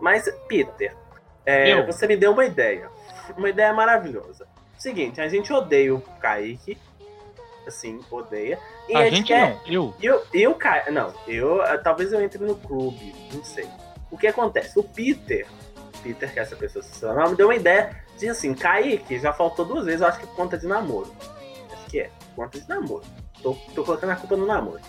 Mas, 0.01 0.29
Peter, 0.49 0.95
é, 1.45 1.73
Eu? 1.73 1.87
você 1.87 2.07
me 2.07 2.17
deu 2.17 2.33
uma 2.33 2.45
ideia. 2.45 2.89
Uma 3.37 3.49
ideia 3.49 3.73
maravilhosa. 3.73 4.47
Seguinte, 4.77 5.21
a 5.21 5.29
gente 5.29 5.53
odeia 5.53 5.95
o 5.95 6.01
Kaique. 6.21 6.77
Assim, 7.67 8.01
odeia. 8.11 8.59
E 8.89 8.97
a 8.97 9.09
gente 9.09 9.29
quer, 9.29 9.51
não, 9.51 9.61
eu. 9.67 9.95
eu, 10.03 10.23
eu 10.35 10.55
ca... 10.55 10.85
Não, 10.91 11.15
eu. 11.29 11.63
eh, 11.63 11.79
Talvez 11.79 12.13
eu 12.13 12.21
entre 12.21 12.43
no 12.45 12.57
clube, 12.57 13.15
não 13.33 13.45
sei. 13.45 13.69
O 14.11 14.19
que 14.19 14.27
acontece? 14.27 14.77
O 14.79 14.83
Peter, 14.83 15.47
Peter, 16.03 16.33
que 16.33 16.39
é 16.41 16.43
essa 16.43 16.57
pessoa, 16.57 16.83
se 16.83 16.93
seu 16.95 17.15
nome, 17.15 17.37
deu 17.37 17.47
uma 17.47 17.55
ideia 17.55 17.97
de 18.19 18.29
assim, 18.29 18.53
Kaique 18.53 19.19
já 19.21 19.33
faltou 19.33 19.65
duas 19.65 19.85
vezes, 19.85 20.01
eu 20.01 20.09
acho 20.09 20.19
que 20.19 20.27
por 20.27 20.35
conta 20.35 20.59
de 20.59 20.67
namoro. 20.67 21.13
Acho 21.73 21.87
que 21.87 22.01
é, 22.01 22.11
por 22.35 22.45
conta 22.45 22.61
de 22.61 22.69
namoro. 22.69 23.05
Tô, 23.41 23.57
tô 23.75 23.85
colocando 23.85 24.11
a 24.11 24.17
culpa 24.17 24.37
no 24.37 24.45
namoro. 24.45 24.81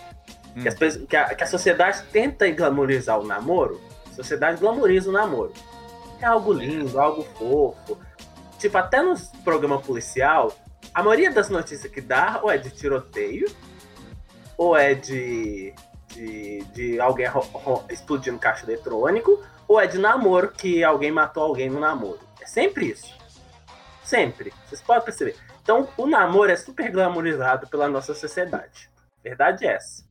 Hum. 0.56 0.62
Que, 0.64 0.68
as 0.68 0.98
que 0.98 1.16
a, 1.16 1.36
que 1.36 1.44
a 1.44 1.48
sociedade 1.48 2.04
tenta 2.12 2.50
glamorizar 2.50 3.20
o 3.20 3.24
namoro, 3.26 3.80
a 4.12 4.16
sociedade 4.16 4.60
glamoriza 4.60 5.10
o 5.10 5.14
namoro. 5.14 5.54
É 6.20 6.26
algo 6.26 6.54
lindo, 6.54 7.00
algo 7.00 7.24
fofo. 7.38 7.98
Tipo, 8.58 8.78
até 8.78 9.02
nos 9.02 9.28
programas 9.44 9.86
policial, 9.86 10.56
a 10.94 11.04
maioria 11.04 11.32
das 11.32 11.50
notícias 11.50 11.92
que 11.92 12.02
dá 12.02 12.40
ou 12.42 12.52
é 12.52 12.58
de 12.58 12.70
tiroteio, 12.70 13.48
ou 14.58 14.78
é 14.78 14.94
de, 14.94 15.74
de, 16.08 16.64
de 16.74 17.00
alguém 17.00 17.28
explodindo 17.90 18.40
caixa 18.40 18.66
eletrônico, 18.66 19.44
ou 19.68 19.80
é 19.80 19.88
de 19.88 19.98
namoro 19.98 20.50
que 20.50 20.84
alguém 20.84 21.12
matou 21.12 21.44
alguém 21.44 21.70
no 21.70 21.80
namoro. 21.80 22.20
É 22.42 22.46
sempre 22.46 22.88
isso. 22.92 23.14
Sempre. 24.04 24.54
Vocês 24.68 24.82
podem 24.82 25.04
perceber. 25.04 25.36
Então, 25.62 25.88
o 25.98 26.06
namoro 26.06 26.52
é 26.52 26.56
super 26.56 26.92
glamorizado 26.92 27.68
pela 27.68 27.88
nossa 27.88 28.14
sociedade. 28.14 28.90
Verdade 29.24 29.66
é 29.66 29.74
essa. 29.74 30.03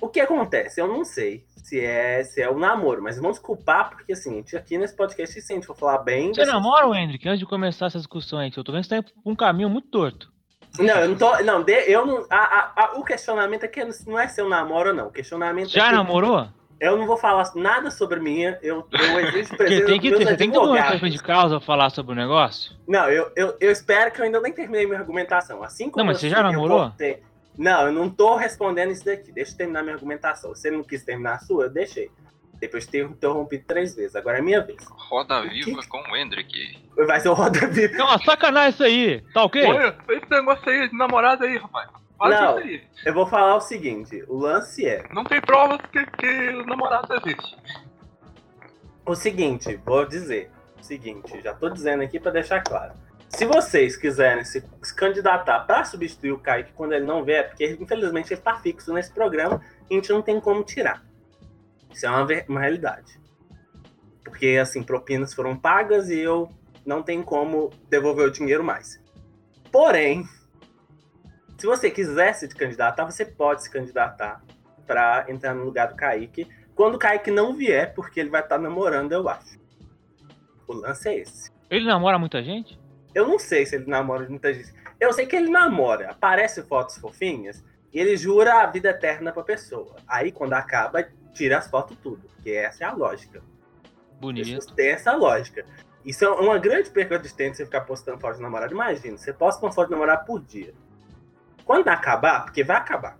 O 0.00 0.08
que 0.08 0.20
acontece? 0.20 0.80
Eu 0.80 0.88
não 0.88 1.04
sei 1.04 1.44
se 1.62 1.78
é, 1.84 2.24
se 2.24 2.40
é 2.40 2.48
o 2.50 2.58
namoro, 2.58 3.02
mas 3.02 3.16
vamos 3.18 3.38
culpar, 3.38 3.90
porque 3.90 4.12
assim, 4.12 4.42
aqui 4.56 4.76
nesse 4.78 4.96
podcast, 4.96 5.40
se 5.40 5.52
a 5.52 5.54
gente 5.56 5.66
for 5.66 5.76
falar 5.76 5.98
bem. 5.98 6.32
Você 6.34 6.44
namora, 6.44 6.98
Hendrick? 6.98 7.28
Antes 7.28 7.38
de 7.38 7.46
começar 7.46 7.86
essa 7.86 7.98
discussão 7.98 8.38
aí, 8.38 8.50
que 8.50 8.58
eu 8.58 8.64
tô 8.64 8.72
vendo 8.72 8.82
que 8.82 8.88
você 8.88 9.02
tá 9.02 9.08
um 9.24 9.34
caminho 9.36 9.68
muito 9.68 9.88
torto. 9.88 10.30
Não, 10.78 10.94
eu 11.00 11.08
não 11.08 11.16
tô. 11.16 11.36
Não, 11.42 11.64
eu 11.68 12.06
não. 12.06 12.26
a- 12.30 12.36
a- 12.36 12.72
a- 12.76 12.92
o 12.98 13.04
questionamento 13.04 13.64
aqui 13.64 13.80
não 14.06 14.18
é 14.18 14.28
se 14.28 14.40
eu 14.40 14.48
namoro 14.48 14.90
ou 14.90 14.94
não. 14.94 15.06
O 15.08 15.10
questionamento 15.10 15.66
é 15.66 15.70
Já 15.70 15.88
que 15.88 15.94
namorou? 15.96 16.46
eu 16.78 16.96
não 16.96 17.06
vou 17.06 17.16
falar 17.16 17.50
nada 17.56 17.90
sobre 17.90 18.20
minha. 18.20 18.56
Eu, 18.62 18.86
eu 18.92 19.20
exijo 19.20 19.50
presença 19.58 19.86
tem 19.86 20.00
que 20.00 20.10
dos 20.10 20.18
meus 20.20 20.36
tem 20.38 20.50
que 20.50 20.58
ter 20.58 21.06
um 21.06 21.08
de 21.10 21.18
causa 21.22 21.60
falar 21.60 21.90
sobre 21.90 22.12
o 22.12 22.14
negócio. 22.14 22.72
Não, 22.86 23.08
eu, 23.10 23.30
eu, 23.36 23.56
eu 23.60 23.70
espero 23.70 24.10
que 24.12 24.20
eu 24.20 24.24
ainda 24.24 24.40
nem 24.40 24.52
terminei 24.52 24.86
minha 24.86 24.98
argumentação. 25.00 25.62
Assim 25.62 25.90
como 25.90 26.04
Não, 26.04 26.12
mas 26.12 26.18
você 26.20 26.28
já 26.30 26.42
namorou? 26.42 26.78
voltei- 26.82 27.20
Não, 27.60 27.88
eu 27.88 27.92
não 27.92 28.08
tô 28.08 28.36
respondendo 28.36 28.90
isso 28.90 29.04
daqui. 29.04 29.30
Deixa 29.30 29.52
eu 29.52 29.56
terminar 29.58 29.82
minha 29.82 29.94
argumentação. 29.94 30.54
Você 30.54 30.70
não 30.70 30.82
quis 30.82 31.04
terminar 31.04 31.34
a 31.34 31.38
sua, 31.40 31.64
eu 31.64 31.70
deixei. 31.70 32.10
Depois 32.54 32.86
de 32.86 32.90
ter 32.90 33.04
interrompido 33.04 33.64
três 33.66 33.94
vezes. 33.94 34.16
Agora 34.16 34.38
é 34.38 34.40
minha 34.40 34.62
vez. 34.62 34.82
Roda 34.88 35.42
Viva 35.42 35.78
com 35.86 35.98
o 35.98 36.16
Hendrick. 36.16 36.78
Vai 37.06 37.20
ser 37.20 37.28
o 37.28 37.34
Roda 37.34 37.66
Viva. 37.66 37.98
É 37.98 38.02
uma 38.02 38.18
sacanagem 38.24 38.70
isso 38.70 38.82
aí, 38.82 39.20
tá 39.34 39.44
ok? 39.44 39.62
Olha, 39.62 39.94
esse 40.08 40.30
negócio 40.30 40.70
aí 40.70 40.88
de 40.88 40.96
namorado 40.96 41.44
aí, 41.44 41.58
rapaz. 41.58 41.90
Fala 42.16 42.40
Não. 42.40 42.58
isso 42.60 42.66
aí. 42.66 42.82
Eu 43.04 43.12
vou 43.12 43.26
falar 43.26 43.56
o 43.56 43.60
seguinte: 43.60 44.24
o 44.26 44.38
lance 44.38 44.86
é. 44.86 45.06
Não 45.12 45.24
tem 45.24 45.42
provas 45.42 45.80
que, 45.92 46.06
que 46.06 46.48
o 46.54 46.64
namorado 46.64 47.12
existe. 47.14 47.58
O 49.04 49.14
seguinte, 49.14 49.78
vou 49.84 50.06
dizer. 50.06 50.50
O 50.80 50.82
seguinte, 50.82 51.42
já 51.42 51.52
tô 51.52 51.68
dizendo 51.68 52.02
aqui 52.02 52.18
pra 52.18 52.30
deixar 52.30 52.62
claro. 52.62 52.94
Se 53.30 53.46
vocês 53.46 53.96
quiserem 53.96 54.44
se, 54.44 54.60
candidatar 54.94 55.60
pra 55.60 55.84
substituir 55.84 56.32
o 56.32 56.38
Kaique 56.38 56.72
quando 56.72 56.92
ele 56.92 57.06
não 57.06 57.24
vier, 57.24 57.48
porque 57.48 57.78
infelizmente 57.80 58.34
ele 58.34 58.40
tá 58.40 58.56
fixo 58.56 58.92
nesse 58.92 59.12
programa 59.12 59.62
a 59.90 59.94
gente 59.94 60.10
não 60.10 60.20
tem 60.22 60.40
como 60.40 60.62
tirar. 60.62 61.02
Isso 61.92 62.06
é 62.06 62.10
uma, 62.10 62.26
uma 62.48 62.60
realidade. 62.60 63.18
Porque, 64.24 64.58
assim, 64.60 64.82
propinas 64.82 65.34
foram 65.34 65.56
pagas 65.56 66.08
e 66.08 66.18
eu 66.18 66.48
não 66.84 67.02
tenho 67.02 67.24
como 67.24 67.70
devolver 67.88 68.28
o 68.28 68.30
dinheiro 68.30 68.62
mais. 68.62 69.02
Porém, 69.72 70.24
se 71.58 71.66
você 71.66 71.90
quiser 71.90 72.32
se 72.34 72.48
candidatar, 72.48 73.04
você 73.04 73.24
pode 73.24 73.62
se 73.62 73.70
candidatar 73.70 74.42
pra 74.86 75.26
entrar 75.28 75.54
no 75.54 75.64
lugar 75.64 75.88
do 75.88 75.96
Kaique 75.96 76.48
quando 76.74 76.94
o 76.94 76.98
Kaique 76.98 77.30
não 77.30 77.54
vier, 77.54 77.92
porque 77.94 78.18
ele 78.18 78.30
vai 78.30 78.40
estar 78.40 78.58
namorando, 78.58 79.12
eu 79.12 79.28
acho. 79.28 79.58
O 80.66 80.72
lance 80.72 81.08
é 81.08 81.18
esse. 81.18 81.50
Ele 81.68 81.84
namora 81.86 82.18
muita 82.18 82.42
gente? 82.42 82.79
Eu 83.14 83.26
não 83.26 83.38
sei 83.38 83.66
se 83.66 83.76
ele 83.76 83.86
namora 83.86 84.24
de 84.24 84.30
muita 84.30 84.52
gente. 84.52 84.72
Eu 84.98 85.12
sei 85.12 85.26
que 85.26 85.36
ele 85.36 85.50
namora, 85.50 86.10
aparece 86.10 86.62
fotos 86.62 86.96
fofinhas 86.98 87.64
e 87.92 87.98
ele 87.98 88.16
jura 88.16 88.62
a 88.62 88.66
vida 88.66 88.90
eterna 88.90 89.32
pra 89.32 89.42
pessoa. 89.42 89.96
Aí 90.06 90.30
quando 90.30 90.52
acaba, 90.52 91.08
tira 91.32 91.58
as 91.58 91.68
fotos 91.68 91.96
tudo, 92.02 92.28
porque 92.28 92.50
essa 92.50 92.84
é 92.84 92.86
a 92.86 92.92
lógica. 92.92 93.42
Bonito. 94.20 94.74
têm 94.74 94.90
essa 94.90 95.12
lógica. 95.12 95.64
Isso 96.04 96.24
é 96.24 96.30
uma 96.30 96.58
grande 96.58 96.90
perda 96.90 97.18
de 97.18 97.32
tempo 97.32 97.56
você 97.56 97.64
ficar 97.64 97.82
postando 97.82 98.20
foto 98.20 98.36
de 98.36 98.42
namorado. 98.42 98.72
Imagina, 98.72 99.16
você 99.16 99.32
posta 99.32 99.64
uma 99.64 99.72
foto 99.72 99.88
de 99.88 99.92
namorado 99.92 100.24
por 100.24 100.40
dia. 100.40 100.72
Quando 101.64 101.88
acabar, 101.88 102.44
porque 102.44 102.62
vai 102.62 102.76
acabar. 102.76 103.18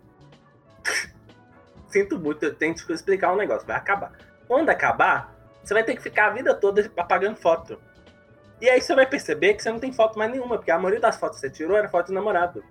Sinto 1.88 2.18
muito, 2.18 2.44
eu 2.44 2.54
tenho 2.54 2.74
que 2.74 2.92
explicar 2.92 3.32
um 3.32 3.36
negócio, 3.36 3.66
vai 3.66 3.76
acabar. 3.76 4.12
Quando 4.46 4.68
acabar, 4.70 5.34
você 5.62 5.74
vai 5.74 5.84
ter 5.84 5.94
que 5.94 6.02
ficar 6.02 6.26
a 6.26 6.30
vida 6.30 6.54
toda 6.54 6.90
apagando 6.96 7.36
foto. 7.36 7.80
E 8.60 8.68
aí 8.68 8.80
você 8.80 8.94
vai 8.94 9.06
perceber 9.06 9.54
que 9.54 9.62
você 9.62 9.70
não 9.70 9.78
tem 9.78 9.92
foto 9.92 10.18
mais 10.18 10.30
nenhuma, 10.30 10.56
porque 10.56 10.70
a 10.70 10.78
maioria 10.78 11.00
das 11.00 11.18
fotos 11.18 11.40
que 11.40 11.46
você 11.46 11.50
tirou 11.50 11.76
era 11.76 11.88
foto 11.88 12.08
de 12.08 12.12
namorado. 12.12 12.62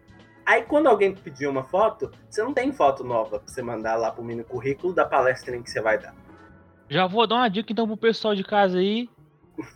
Aí 0.45 0.63
quando 0.63 0.87
alguém 0.87 1.13
pedir 1.13 1.47
uma 1.47 1.63
foto, 1.63 2.11
você 2.29 2.43
não 2.43 2.53
tem 2.53 2.71
foto 2.71 3.03
nova 3.03 3.39
pra 3.39 3.47
você 3.47 3.61
mandar 3.61 3.95
lá 3.95 4.11
pro 4.11 4.23
mini 4.23 4.43
currículo 4.43 4.93
da 4.93 5.05
palestra 5.05 5.57
que 5.59 5.69
você 5.69 5.81
vai 5.81 5.97
dar. 5.97 6.13
Já 6.89 7.05
vou 7.05 7.27
dar 7.27 7.35
uma 7.35 7.49
dica 7.49 7.71
então 7.71 7.87
pro 7.87 7.97
pessoal 7.97 8.33
de 8.33 8.43
casa 8.43 8.79
aí 8.79 9.09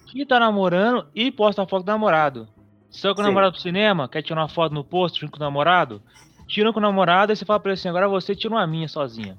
que 0.07 0.25
tá 0.25 0.39
namorando 0.39 1.07
e 1.13 1.31
posta 1.31 1.65
foto 1.65 1.83
do 1.83 1.91
namorado. 1.91 2.47
Saiu 2.89 3.15
com 3.15 3.21
o 3.21 3.23
Sim. 3.23 3.29
namorado 3.29 3.53
pro 3.53 3.61
cinema, 3.61 4.07
quer 4.07 4.21
tirar 4.21 4.41
uma 4.41 4.49
foto 4.49 4.73
no 4.73 4.83
posto 4.83 5.19
junto 5.19 5.31
com 5.31 5.37
o 5.37 5.39
namorado? 5.39 6.01
Tira 6.47 6.71
com 6.71 6.79
o 6.79 6.81
namorado 6.81 7.31
e 7.31 7.35
você 7.35 7.45
fala 7.45 7.59
pra 7.59 7.71
ele 7.71 7.79
assim, 7.79 7.89
agora 7.89 8.07
você 8.07 8.35
tira 8.35 8.53
uma 8.53 8.65
minha 8.67 8.87
sozinha. 8.87 9.37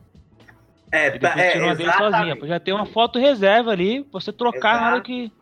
É, 0.91 1.09
E 1.09 1.19
depois 1.19 1.37
é 1.37 1.53
tira 1.53 1.65
uma 1.65 1.75
dele 1.75 1.93
sozinha. 1.93 2.39
Já 2.45 2.61
tem 2.61 2.75
uma 2.75 2.87
foto 2.87 3.19
reserva 3.19 3.71
ali, 3.71 4.03
pra 4.05 4.21
você 4.21 4.33
trocar 4.33 4.81
na 4.81 4.93
hora 4.93 5.01
que. 5.01 5.33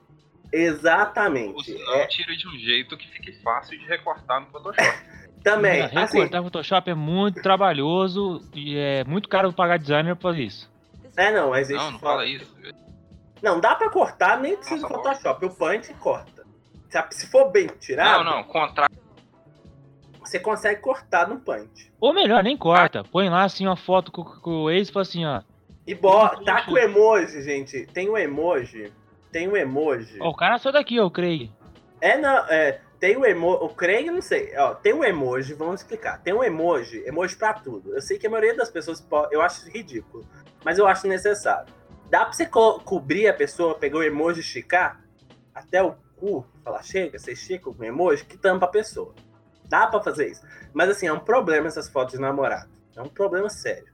Ou 0.54 0.58
Exatamente. 0.60 1.64
senão 1.64 1.94
É, 1.94 2.06
tira 2.06 2.36
de 2.36 2.46
um 2.48 2.52
jeito 2.58 2.96
que 2.96 3.08
fique 3.08 3.32
fácil 3.42 3.78
de 3.78 3.86
recortar 3.86 4.40
no 4.40 4.46
Photoshop. 4.48 4.98
também, 5.42 5.80
Não, 5.80 5.86
assim, 6.02 6.18
Recortar 6.18 6.42
Photoshop 6.42 6.90
é 6.90 6.94
muito 6.94 7.42
trabalhoso 7.42 8.40
e 8.54 8.76
é 8.76 9.02
muito 9.04 9.28
caro 9.28 9.52
pagar 9.52 9.78
designer 9.78 10.14
pra 10.14 10.30
fazer 10.30 10.42
isso. 10.44 10.70
é 11.16 11.32
não, 11.32 11.54
existe 11.56 11.76
Não, 11.82 11.90
não 11.92 11.98
foto- 11.98 12.10
fala 12.10 12.26
isso. 12.26 12.54
Não, 13.42 13.58
dá 13.60 13.74
pra 13.74 13.90
cortar, 13.90 14.38
nem 14.38 14.56
precisa 14.56 14.82
Nossa, 14.82 14.94
do 14.94 15.02
Photoshop. 15.02 15.44
O 15.46 15.50
punch 15.50 15.94
corta. 15.94 16.44
Se, 16.88 17.04
se 17.18 17.30
for 17.30 17.50
bem 17.50 17.66
tirado, 17.80 18.22
Não, 18.24 18.36
não, 18.36 18.44
contra... 18.44 18.86
você 20.20 20.38
consegue 20.38 20.80
cortar 20.80 21.26
no 21.28 21.40
punch. 21.40 21.90
Ou 22.00 22.12
melhor, 22.14 22.42
nem 22.44 22.56
corta. 22.56 23.02
Põe 23.02 23.28
lá 23.28 23.42
assim 23.44 23.66
uma 23.66 23.76
foto 23.76 24.12
com, 24.12 24.22
com 24.24 24.50
o 24.64 24.70
ex 24.70 24.88
e 24.88 24.92
fala 24.92 25.02
assim, 25.02 25.24
ó. 25.24 25.42
E 25.86 25.94
bota, 25.94 26.44
tá 26.44 26.62
com 26.62 26.78
emoji, 26.78 27.42
gente. 27.42 27.86
Tem 27.86 28.08
o 28.08 28.16
emoji. 28.16 28.92
Tem 29.32 29.48
o 29.48 29.56
emoji. 29.56 30.18
Ó, 30.20 30.28
o 30.30 30.34
cara 30.36 30.58
saiu 30.58 30.72
daqui, 30.72 31.00
ó, 31.00 31.06
o 31.06 31.10
Craig. 31.10 31.50
É, 32.00 32.16
não, 32.18 32.38
é. 32.48 32.80
Tem 33.00 33.16
o 33.16 33.24
emoji. 33.26 33.58
O 33.64 33.68
Craig, 33.70 34.06
não 34.10 34.20
sei. 34.22 34.52
Ó, 34.56 34.74
tem 34.74 34.92
o 34.92 35.02
emoji, 35.02 35.54
vamos 35.54 35.80
explicar. 35.80 36.20
Tem 36.22 36.32
um 36.34 36.44
emoji, 36.44 37.02
emoji 37.06 37.34
pra 37.36 37.54
tudo. 37.54 37.94
Eu 37.94 38.00
sei 38.02 38.18
que 38.18 38.26
a 38.26 38.30
maioria 38.30 38.54
das 38.56 38.70
pessoas. 38.70 39.04
Eu 39.30 39.40
acho 39.42 39.68
ridículo. 39.70 40.24
Mas 40.64 40.78
eu 40.78 40.86
acho 40.86 41.08
necessário. 41.08 41.72
Dá 42.10 42.24
pra 42.24 42.32
você 42.32 42.46
co- 42.46 42.78
cobrir 42.80 43.26
a 43.26 43.34
pessoa, 43.34 43.74
pegar 43.74 43.98
o 43.98 44.02
emoji 44.02 44.38
e 44.38 44.42
esticar 44.42 45.00
até 45.54 45.82
o 45.82 45.94
cu, 46.16 46.46
falar, 46.62 46.82
chega, 46.82 47.18
você 47.18 47.32
estica 47.32 47.72
com 47.72 47.82
o 47.82 47.84
emoji 47.84 48.24
que 48.24 48.36
tampa 48.36 48.66
a 48.66 48.68
pessoa. 48.68 49.14
Dá 49.64 49.86
pra 49.86 50.00
fazer 50.02 50.30
isso. 50.30 50.42
Mas 50.74 50.90
assim, 50.90 51.06
é 51.06 51.12
um 51.12 51.18
problema 51.18 51.66
essas 51.66 51.88
fotos 51.88 52.14
de 52.14 52.20
namorado. 52.20 52.68
É 52.96 53.00
um 53.02 53.08
problema 53.08 53.48
sério. 53.48 53.90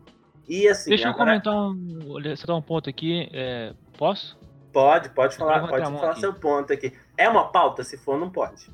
E 0.49 0.67
assim, 0.69 0.91
Deixa 0.91 1.05
eu 1.09 1.11
agora- 1.13 1.41
comentar 1.41 1.55
um, 1.55 2.37
citar 2.37 2.57
um 2.57 2.63
ponto 2.63 2.89
aqui. 2.91 3.29
é, 3.33 3.73
posso? 3.97 4.38
Pode, 4.73 5.09
pode 5.11 5.37
falar, 5.37 5.67
pode 5.69 5.83
a 5.83 5.87
falar 5.91 6.11
aqui. 6.13 6.21
seu 6.21 6.33
ponto 6.35 6.73
aqui. 6.73 6.93
É 7.17 7.29
uma 7.29 7.49
pauta? 7.49 7.83
Se 7.85 7.97
for, 7.99 8.19
não 8.19 8.31
pode. 8.31 8.69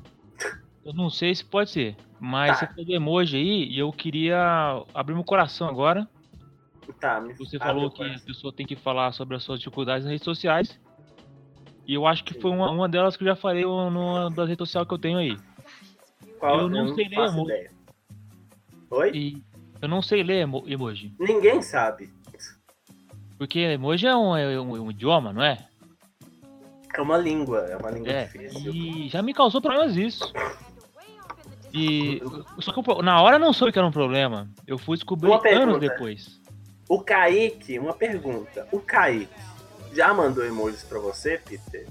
Eu 0.83 0.93
não 0.93 1.09
sei 1.09 1.33
se 1.33 1.43
pode 1.43 1.71
ser, 1.71 1.95
mas 2.19 2.59
Tá. 2.59 2.67
você 2.67 2.73
falou 2.75 2.91
emoji 2.95 3.37
aí 3.37 3.69
e 3.69 3.79
eu 3.79 3.91
queria 3.91 4.83
abrir 4.93 5.15
meu 5.15 5.23
coração 5.23 5.67
agora. 5.67 6.07
Tá, 6.99 7.19
me 7.19 7.33
Você 7.33 7.57
falou 7.57 7.89
que 7.89 8.03
a 8.03 8.05
coração. 8.05 8.25
pessoa 8.27 8.53
tem 8.53 8.65
que 8.65 8.75
falar 8.75 9.11
sobre 9.11 9.35
as 9.35 9.41
suas 9.43 9.59
dificuldades 9.59 10.03
nas 10.03 10.11
redes 10.11 10.25
sociais. 10.25 10.79
E 11.87 11.93
eu 11.95 12.05
acho 12.05 12.23
que 12.23 12.33
Sim. 12.35 12.41
foi 12.41 12.51
uma, 12.51 12.69
uma 12.69 12.87
delas 12.87 13.17
que 13.17 13.23
eu 13.23 13.27
já 13.27 13.35
falei 13.35 13.63
numa 13.63 14.29
das 14.29 14.47
redes 14.47 14.59
sociais 14.67 14.87
que 14.87 14.93
eu 14.93 14.97
tenho 14.99 15.17
aí. 15.17 15.35
Qual? 16.39 16.59
eu 16.59 16.69
não 16.69 16.93
sei 16.93 17.07
ler 17.07 17.15
emoji. 17.17 17.41
ideia. 17.43 17.71
Oi? 18.91 19.11
E 19.15 19.43
eu 19.81 19.87
não 19.87 20.01
sei 20.03 20.21
ler 20.23 20.41
emo- 20.41 20.63
emoji. 20.67 21.13
Ninguém 21.19 21.61
sabe. 21.63 22.13
Porque 23.37 23.59
emoji 23.59 24.05
é 24.07 24.15
um, 24.15 24.35
é 24.37 24.59
um- 24.61 24.75
é 24.75 24.79
um 24.79 24.91
idioma, 24.91 25.33
não 25.33 25.43
é? 25.43 25.57
É 26.97 27.01
uma 27.01 27.17
língua, 27.17 27.59
é 27.69 27.75
uma 27.77 27.89
língua 27.91 28.09
É. 28.11 28.23
difícil. 28.25 28.71
E 28.73 29.09
já 29.09 29.21
me 29.21 29.33
causou 29.33 29.61
problemas 29.61 29.95
isso. 29.97 30.31
E. 31.73 32.21
Só 32.59 32.71
que 32.71 32.79
eu- 32.89 33.01
na 33.01 33.21
hora 33.21 33.35
eu 33.35 33.39
não 33.39 33.51
soube 33.51 33.71
que 33.73 33.79
era 33.79 33.87
um 33.87 33.91
problema. 33.91 34.47
Eu 34.65 34.77
fui 34.77 34.95
descobrir 34.95 35.29
Uma 35.29 35.41
pergunta. 35.41 35.63
anos 35.63 35.79
depois. 35.79 36.41
O 36.87 37.01
Kaique, 37.01 37.77
uma 37.79 37.93
pergunta. 37.93 38.67
O 38.71 38.79
Kaique 38.79 39.27
já 39.93 40.13
mandou 40.13 40.45
emojis 40.45 40.83
pra 40.83 40.99
você, 40.99 41.37
Peter? 41.45 41.87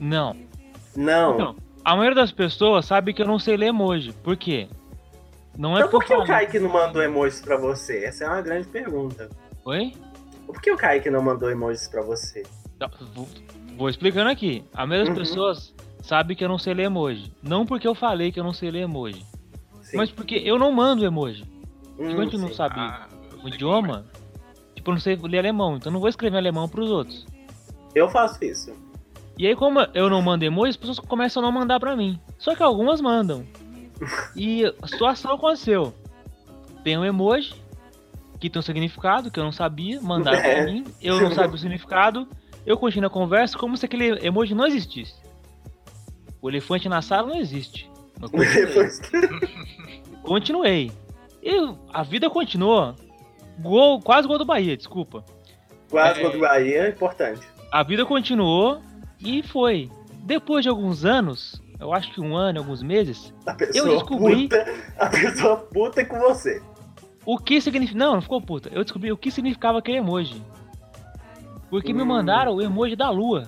Não. 0.00 0.34
Não. 0.94 1.34
Então, 1.34 1.56
a 1.84 1.96
maioria 1.96 2.14
das 2.14 2.32
pessoas 2.32 2.86
sabe 2.86 3.12
que 3.12 3.20
eu 3.20 3.26
não 3.26 3.38
sei 3.38 3.56
ler 3.56 3.66
emoji. 3.66 4.12
Por 4.12 4.36
quê? 4.36 4.68
Não 5.58 5.74
é 5.76 5.80
Então 5.80 5.90
por 5.90 6.04
que 6.04 6.14
o 6.14 6.24
Kaique 6.24 6.58
não 6.58 6.68
mandou 6.70 7.02
emojis 7.02 7.40
pra 7.40 7.56
você? 7.56 8.04
Essa 8.04 8.24
é 8.24 8.28
uma 8.28 8.40
grande 8.42 8.68
pergunta. 8.68 9.28
Oi? 9.64 9.92
Por 10.46 10.60
que 10.62 10.70
o 10.70 10.76
Kaique 10.76 11.10
não 11.10 11.22
mandou 11.22 11.50
emojis 11.50 11.88
pra 11.88 12.02
você? 12.02 12.42
Vou, 13.76 13.88
explicando 13.88 14.30
aqui. 14.30 14.64
A 14.74 14.86
maioria 14.86 15.10
das 15.12 15.18
Uhum. 15.18 15.24
pessoas 15.24 15.74
sabe 16.02 16.34
que 16.34 16.44
eu 16.44 16.48
não 16.48 16.58
sei 16.58 16.74
ler 16.74 16.84
emoji. 16.84 17.32
Não 17.42 17.66
porque 17.66 17.86
eu 17.86 17.94
falei 17.94 18.32
que 18.32 18.40
eu 18.40 18.44
não 18.44 18.52
sei 18.52 18.70
ler 18.70 18.80
emoji. 18.82 19.24
Sim. 19.82 19.96
Mas 19.96 20.10
porque 20.10 20.34
eu 20.36 20.58
não 20.58 20.72
mando 20.72 21.04
emoji. 21.04 21.44
Hum, 21.98 22.06
a 22.20 22.24
gente 22.24 22.36
não 22.38 22.52
sabe 22.52 22.74
Ah, 22.78 23.06
o 23.42 23.48
idioma, 23.48 24.04
tipo, 24.74 24.90
eu 24.90 24.94
não 24.94 25.00
sei 25.00 25.16
ler 25.16 25.38
alemão. 25.38 25.76
Então 25.76 25.90
eu 25.90 25.94
não 25.94 26.00
vou 26.00 26.08
escrever 26.08 26.36
alemão 26.38 26.68
pros 26.68 26.90
outros. 26.90 27.26
Eu 27.94 28.08
faço 28.08 28.42
isso. 28.44 28.72
E 29.38 29.46
aí, 29.46 29.54
como 29.54 29.80
eu 29.94 30.08
não 30.08 30.22
mando 30.22 30.44
emoji, 30.44 30.70
as 30.70 30.76
pessoas 30.76 30.98
começam 30.98 31.42
a 31.42 31.46
não 31.46 31.52
mandar 31.52 31.78
pra 31.78 31.94
mim. 31.94 32.18
Só 32.38 32.54
que 32.54 32.62
algumas 32.62 33.00
mandam. 33.00 33.44
E 34.36 34.64
a 34.82 34.86
situação 34.86 35.32
aconteceu. 35.32 35.94
Tem 36.84 36.98
um 36.98 37.04
emoji 37.04 37.54
que 38.38 38.50
tem 38.50 38.60
um 38.60 38.62
significado 38.62 39.30
que 39.30 39.40
eu 39.40 39.44
não 39.44 39.52
sabia, 39.52 40.00
mandaram 40.02 40.38
É. 40.38 40.54
pra 40.54 40.64
mim, 40.72 40.84
eu 41.00 41.18
não 41.20 41.30
sabia 41.32 41.54
o 41.54 41.58
significado, 41.58 42.28
eu 42.66 42.76
continuo 42.76 43.06
a 43.06 43.10
conversa 43.10 43.56
como 43.56 43.76
se 43.76 43.86
aquele 43.86 44.26
emoji 44.26 44.54
não 44.54 44.66
existisse. 44.66 45.14
O 46.42 46.48
elefante 46.50 46.88
na 46.88 47.00
sala 47.00 47.28
não 47.28 47.36
existe. 47.36 47.90
Eu 48.20 48.28
continuei. 48.30 48.88
Continuei. 50.22 50.92
E 51.42 51.52
a 51.92 52.02
vida 52.02 52.28
continua. 52.28 52.96
Gol, 53.60 54.00
quase 54.00 54.26
gol 54.28 54.38
do 54.38 54.44
Bahia, 54.44 54.76
desculpa. 54.76 55.24
Quase 55.90 56.20
É. 56.20 56.22
contra 56.22 56.38
o 56.38 56.40
Bahia 56.40 56.82
é 56.86 56.88
importante. 56.90 57.46
A 57.72 57.82
vida 57.82 58.04
continuou 58.04 58.80
e 59.20 59.42
foi. 59.42 59.90
Depois 60.24 60.62
de 60.64 60.68
alguns 60.68 61.04
anos, 61.04 61.62
eu 61.78 61.92
acho 61.92 62.12
que 62.12 62.20
um 62.20 62.36
ano, 62.36 62.58
alguns 62.58 62.82
meses, 62.82 63.32
A 63.46 63.54
pessoa 63.54 63.88
descobri- 63.94 64.42
puta. 64.48 64.66
A 64.98 65.06
pessoa 65.08 65.56
puta 65.56 66.00
é 66.00 66.04
com 66.04 66.18
você. 66.18 66.60
o 67.24 67.38
que 67.38 67.60
significa. 67.60 67.98
Não, 67.98 68.14
não 68.14 68.20
ficou 68.22 68.40
puta. 68.42 68.68
Eu 68.72 68.82
descobri 68.82 69.10
o 69.12 69.16
que 69.16 69.30
significava 69.30 69.78
aquele 69.78 69.98
emoji. 69.98 70.42
Porque 71.76 71.92
me 71.92 72.02
Hum. 72.02 72.06
mandaram 72.06 72.54
o 72.54 72.62
emoji 72.62 72.96
da 72.96 73.10
lua. 73.10 73.46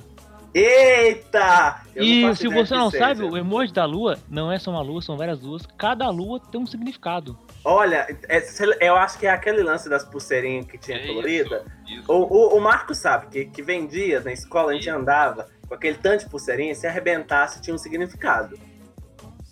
Eita! 0.55 1.81
E 1.97 2.35
se 2.37 2.47
você 2.49 2.75
não 2.75 2.91
seja. 2.91 3.07
sabe, 3.07 3.23
o 3.23 3.37
emoji 3.39 3.73
da 3.73 3.87
lua 3.87 4.19
não 4.29 4.53
é 4.53 4.59
só 4.59 4.71
uma 4.71 4.83
lua, 4.83 5.01
são 5.01 5.17
várias 5.17 5.41
luas. 5.41 5.63
Cada 5.79 6.11
lua 6.11 6.39
tem 6.39 6.61
um 6.61 6.67
significado. 6.67 7.39
Olha, 7.65 8.07
é- 8.29 8.43
eu 8.87 8.97
acho 8.97 9.19
que 9.19 9.27
é 9.27 9.31
aquele 9.31 9.63
lance 9.63 9.89
das 9.89 10.05
pulseirinhas 10.05 10.67
que 10.67 10.77
tinha 10.77 10.99
É 10.99 11.07
colorida. 11.07 11.65
Isso, 11.87 12.01
isso. 12.01 12.13
O, 12.13 12.55
o, 12.55 12.59
o 12.59 12.61
Marco 12.61 12.95
sabe 12.95 13.29
que, 13.29 13.45
que 13.47 13.63
vendia 13.63 14.21
na 14.21 14.33
escola, 14.33 14.73
a 14.73 14.75
gente 14.75 14.91
andava 14.91 15.49
com 15.67 15.75
aquele 15.75 15.97
tanto 15.97 16.25
de 16.25 16.31
pulseirinha, 16.31 16.75
se 16.75 16.87
arrebentasse 16.87 17.63
tinha 17.63 17.75
um 17.75 17.79
significado. 17.79 18.59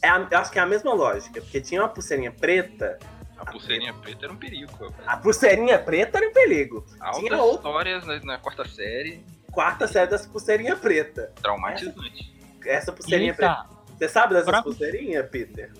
É 0.02 0.08
a- 0.10 0.26
eu 0.30 0.38
acho 0.38 0.50
que 0.52 0.58
é 0.58 0.62
a 0.62 0.66
mesma 0.66 0.92
lógica, 0.92 1.40
porque 1.40 1.60
tinha 1.62 1.80
uma 1.80 1.88
pulseirinha 1.88 2.30
preta, 2.30 2.98
A 3.38 3.44
pulseirinha 3.44 3.92
preta 3.94 4.24
era 4.26 4.32
um 4.32 4.36
perigo, 4.36 4.72
rapaz. 4.72 4.94
a 5.08 5.16
pulseirinha 5.18 5.78
preta 5.78 6.18
era 6.18 6.28
um 6.28 6.32
perigo. 6.32 6.86
Altas 7.00 7.20
tinha 7.20 7.36
outra- 7.42 7.68
histórias 7.70 8.06
na, 8.06 8.20
na 8.20 8.38
quarta 8.38 8.66
série, 8.66 9.24
Quarta 9.52 9.86
série 9.86 10.10
das 10.10 10.26
pulseirinhas 10.26 10.78
preta. 10.78 11.32
traumatizante. 11.42 12.34
Essa 12.64 12.90
E 12.90 12.94
pulseirinha 12.94 13.32
aí 13.32 13.36
preta. 13.36 13.66
Você 13.96 14.08
sabe 14.08 14.34
dessas 14.34 14.50
Pra- 14.50 14.62
pulseirinhas, 14.62 15.28
Peter? 15.30 15.72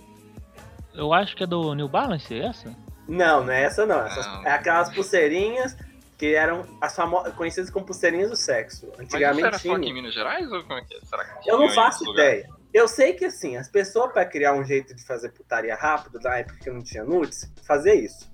Eu 0.95 1.13
acho 1.13 1.37
que 1.37 1.45
é 1.45 1.47
do 1.47 1.75
New 1.75 1.89
Balance, 1.89 2.33
é 2.35 2.47
essa? 2.47 2.75
Não, 3.07 3.45
não 3.45 3.53
é 3.53 3.63
essa 3.65 3.85
não. 3.85 4.01
Essas, 4.07 4.27
Não. 4.27 4.47
É 4.47 4.51
aquelas 4.53 4.93
pulseirinhas 4.95 5.77
que 6.17 6.35
eram 6.35 6.65
as 6.81 6.97
famo- 6.97 7.23
conhecidas 7.33 7.69
como 7.71 7.85
pulseirinhas 7.85 8.31
do 8.31 8.37
sexo. 8.37 8.87
Mas 8.97 9.07
isso 9.09 9.17
Antigamente 9.17 9.47
era 9.47 9.59
só 9.59 9.63
tinha. 9.63 9.77
aqui 9.77 9.89
em 9.91 9.93
Minas 9.93 10.15
Gerais 10.15 10.51
ou 10.51 10.63
como 10.63 10.79
é 10.79 10.85
que 10.85 10.95
é? 10.95 11.01
Será 11.05 11.25
que 11.25 11.51
Eu 11.51 11.59
não 11.59 11.69
faço 11.71 12.11
ideia. 12.13 12.49
Eu 12.73 12.87
sei 12.87 13.15
que 13.15 13.25
assim, 13.25 13.57
as 13.57 13.69
pessoas 13.69 14.13
para 14.13 14.25
criar 14.25 14.55
um 14.55 14.65
jeito 14.65 14.95
de 14.95 15.05
fazer 15.05 15.31
putaria 15.31 15.75
rápido, 15.75 16.21
na 16.21 16.37
época 16.37 16.59
que 16.61 16.71
não 16.71 16.83
tinha 16.83 17.05
nudes, 17.05 17.51
fazer 17.67 17.95
isso. 17.95 18.31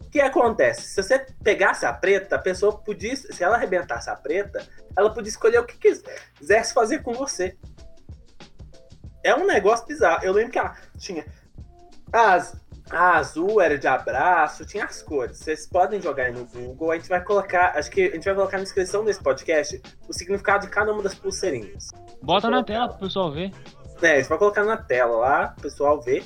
O 0.00 0.08
que 0.10 0.20
acontece? 0.20 0.82
Se 0.82 1.02
você 1.02 1.26
pegasse 1.42 1.84
a 1.84 1.92
preta, 1.92 2.36
a 2.36 2.38
pessoa 2.38 2.78
podia, 2.78 3.14
se 3.16 3.42
ela 3.42 3.56
arrebentasse 3.56 4.08
a 4.08 4.16
preta, 4.16 4.66
ela 4.96 5.12
podia 5.12 5.28
escolher 5.28 5.58
o 5.58 5.66
que 5.66 5.76
quisesse 5.76 6.72
fazer 6.72 7.02
com 7.02 7.12
você. 7.12 7.56
É 9.22 9.34
um 9.34 9.46
negócio 9.46 9.86
bizarro. 9.86 10.24
Eu 10.24 10.32
lembro 10.32 10.52
que 10.52 10.58
ela 10.58 10.74
tinha 10.96 11.26
as 12.12 12.56
a 12.90 13.16
azul 13.16 13.60
era 13.60 13.76
de 13.76 13.86
abraço, 13.86 14.64
tinha 14.64 14.84
as 14.84 15.02
cores. 15.02 15.38
Vocês 15.38 15.66
podem 15.68 16.00
jogar 16.00 16.24
aí 16.26 16.32
no 16.32 16.44
Google. 16.46 16.92
A 16.92 16.96
gente 16.96 17.08
vai 17.08 17.22
colocar, 17.22 17.76
acho 17.76 17.90
que 17.90 18.02
a 18.08 18.10
gente 18.14 18.24
vai 18.24 18.34
colocar 18.34 18.58
na 18.58 18.62
descrição 18.64 19.04
desse 19.04 19.20
podcast 19.22 19.80
o 20.08 20.12
significado 20.12 20.66
de 20.66 20.70
cada 20.72 20.92
uma 20.92 21.02
das 21.02 21.14
pulseirinhas. 21.14 21.88
Bota 22.22 22.48
na 22.48 22.62
tela 22.62 22.88
pro 22.88 23.00
pessoal 23.00 23.32
ver. 23.32 23.50
É, 24.02 24.12
a 24.12 24.16
gente 24.16 24.28
vai 24.28 24.38
colocar 24.38 24.62
na 24.64 24.76
tela 24.76 25.16
lá, 25.16 25.54
o 25.58 25.62
pessoal 25.62 26.00
ver. 26.00 26.24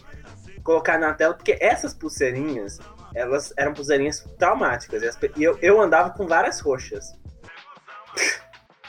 Colocar 0.63 0.99
na 0.99 1.15
tela, 1.15 1.33
porque 1.35 1.57
essas 1.61 1.95
pulseirinhas, 1.95 2.79
elas 3.15 3.53
eram 3.57 3.73
pulseirinhas 3.73 4.21
traumáticas. 4.39 5.03
E, 5.37 5.43
eu, 5.43 5.59
eu 5.63 5.81
andava 5.81 6.11
com 6.11 6.27
várias 6.27 6.61
roxas. 6.61 7.07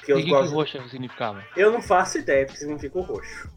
que 0.04 0.12
eu, 0.12 0.20
E 0.20 0.24
que, 0.24 0.30
que 0.30 0.36
gosto- 0.36 0.54
roxa 0.54 0.84
significava? 0.90 1.42
eu 1.56 1.72
não 1.72 1.82
faço 1.82 2.18
ideia 2.18 2.46
do 2.46 2.52
que 2.52 2.60
significa 2.60 2.98
o 3.00 3.02
roxo. 3.02 3.50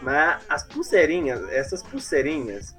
Mas 0.00 0.42
as 0.48 0.64
pulseirinhas, 0.66 1.48
essas 1.50 1.82
pulseirinhas, 1.82 2.74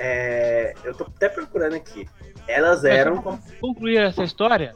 é, 0.00 0.74
eu 0.82 0.94
tô 0.94 1.04
até 1.04 1.28
procurando 1.28 1.74
aqui. 1.74 2.08
Elas 2.48 2.84
eram. 2.84 3.22
pra 3.22 3.38
Concluir 3.60 3.98
essa 3.98 4.24
história, 4.24 4.74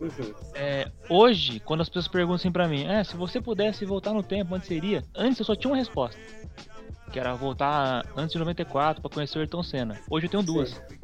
Uhum. 0.00 0.34
É, 0.54 0.90
hoje, 1.10 1.60
quando 1.60 1.82
as 1.82 1.88
pessoas 1.88 2.08
perguntam 2.08 2.36
assim 2.36 2.50
pra 2.50 2.66
mim, 2.66 2.86
é, 2.86 3.04
se 3.04 3.14
você 3.16 3.38
pudesse 3.38 3.84
voltar 3.84 4.14
no 4.14 4.22
tempo, 4.22 4.54
onde 4.54 4.66
seria? 4.66 5.04
Antes 5.14 5.38
eu 5.38 5.44
só 5.44 5.54
tinha 5.54 5.70
uma 5.70 5.76
resposta. 5.76 6.18
Que 7.12 7.20
era 7.20 7.34
voltar 7.34 8.06
antes 8.16 8.32
de 8.32 8.38
94 8.38 9.02
pra 9.02 9.10
conhecer 9.10 9.36
o 9.36 9.40
Ayrton 9.42 9.62
Senna. 9.62 10.00
Hoje 10.08 10.24
eu 10.26 10.30
tenho 10.30 10.42
duas. 10.42 10.70
Sim. 10.70 10.99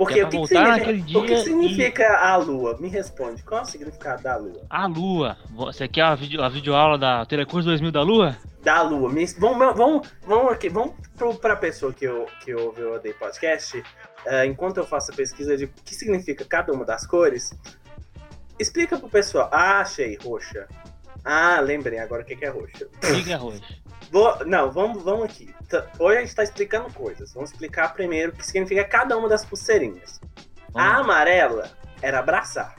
Porque 0.00 0.14
Que 0.14 0.20
é 0.20 0.24
o 0.24 0.26
que, 0.28 0.30
que 0.30 0.36
voltar 0.38 0.48
significa, 0.48 0.78
naquele 0.78 1.18
o 1.18 1.20
que 1.20 1.26
dia 1.26 1.44
significa 1.44 2.16
a 2.16 2.36
lua? 2.36 2.78
Me 2.80 2.88
responde. 2.88 3.42
Qual 3.42 3.60
é 3.60 3.62
o 3.62 3.66
significado 3.66 4.22
da 4.22 4.34
lua? 4.38 4.62
A 4.70 4.86
Lua. 4.86 5.36
Você 5.50 5.86
quer 5.86 6.00
a, 6.04 6.14
vídeo, 6.14 6.42
a 6.42 6.48
videoaula 6.48 6.96
da 6.96 7.26
Telecurso 7.26 7.68
2000 7.68 7.92
da 7.92 8.00
Lua? 8.02 8.34
Da 8.62 8.80
lua. 8.80 9.12
Me- 9.12 9.26
vamos, 9.38 9.76
vamos, 9.76 10.08
vamos 10.26 10.52
aqui, 10.52 10.70
vamos 10.70 10.94
pro, 11.18 11.34
pra 11.34 11.54
pessoa 11.54 11.92
que, 11.92 12.06
eu, 12.06 12.26
que 12.42 12.54
ouve 12.54 12.80
o 12.82 12.94
Odeio 12.94 13.14
Podcast. 13.18 13.82
eh, 14.24 14.46
enquanto 14.46 14.78
eu 14.78 14.86
faço 14.86 15.12
a 15.12 15.14
pesquisa 15.14 15.54
de 15.54 15.66
o 15.66 15.68
que 15.84 15.94
significa 15.94 16.46
cada 16.46 16.72
uma 16.72 16.86
das 16.86 17.06
cores, 17.06 17.50
explica 18.58 18.98
pro 18.98 19.08
pessoal. 19.10 19.50
Ah, 19.52 19.80
achei, 19.80 20.16
roxa. 20.24 20.66
Ah, 21.22 21.60
lembrei 21.60 21.98
agora 21.98 22.22
o 22.22 22.24
que 22.24 22.36
que 22.36 22.44
é 22.46 22.48
roxa. 22.48 22.88
Diga 23.14 23.34
arroz. 23.34 23.60
Vou, 24.10 24.44
não, 24.44 24.70
vamos, 24.72 25.02
vamos 25.02 25.24
aqui. 25.24 25.54
Hoje 25.98 26.18
a 26.18 26.20
gente 26.22 26.34
tá 26.34 26.42
explicando 26.42 26.92
coisas. 26.92 27.32
Vamos 27.32 27.52
explicar 27.52 27.94
primeiro 27.94 28.32
o 28.32 28.36
que 28.36 28.44
significa 28.44 28.84
cada 28.84 29.16
uma 29.16 29.28
das 29.28 29.44
pulseirinhas. 29.44 30.20
A 30.74 30.82
Vamos 30.82 30.92
lá. 30.92 30.96
amarela 30.96 31.70
era 32.02 32.18
abraçar. 32.18 32.74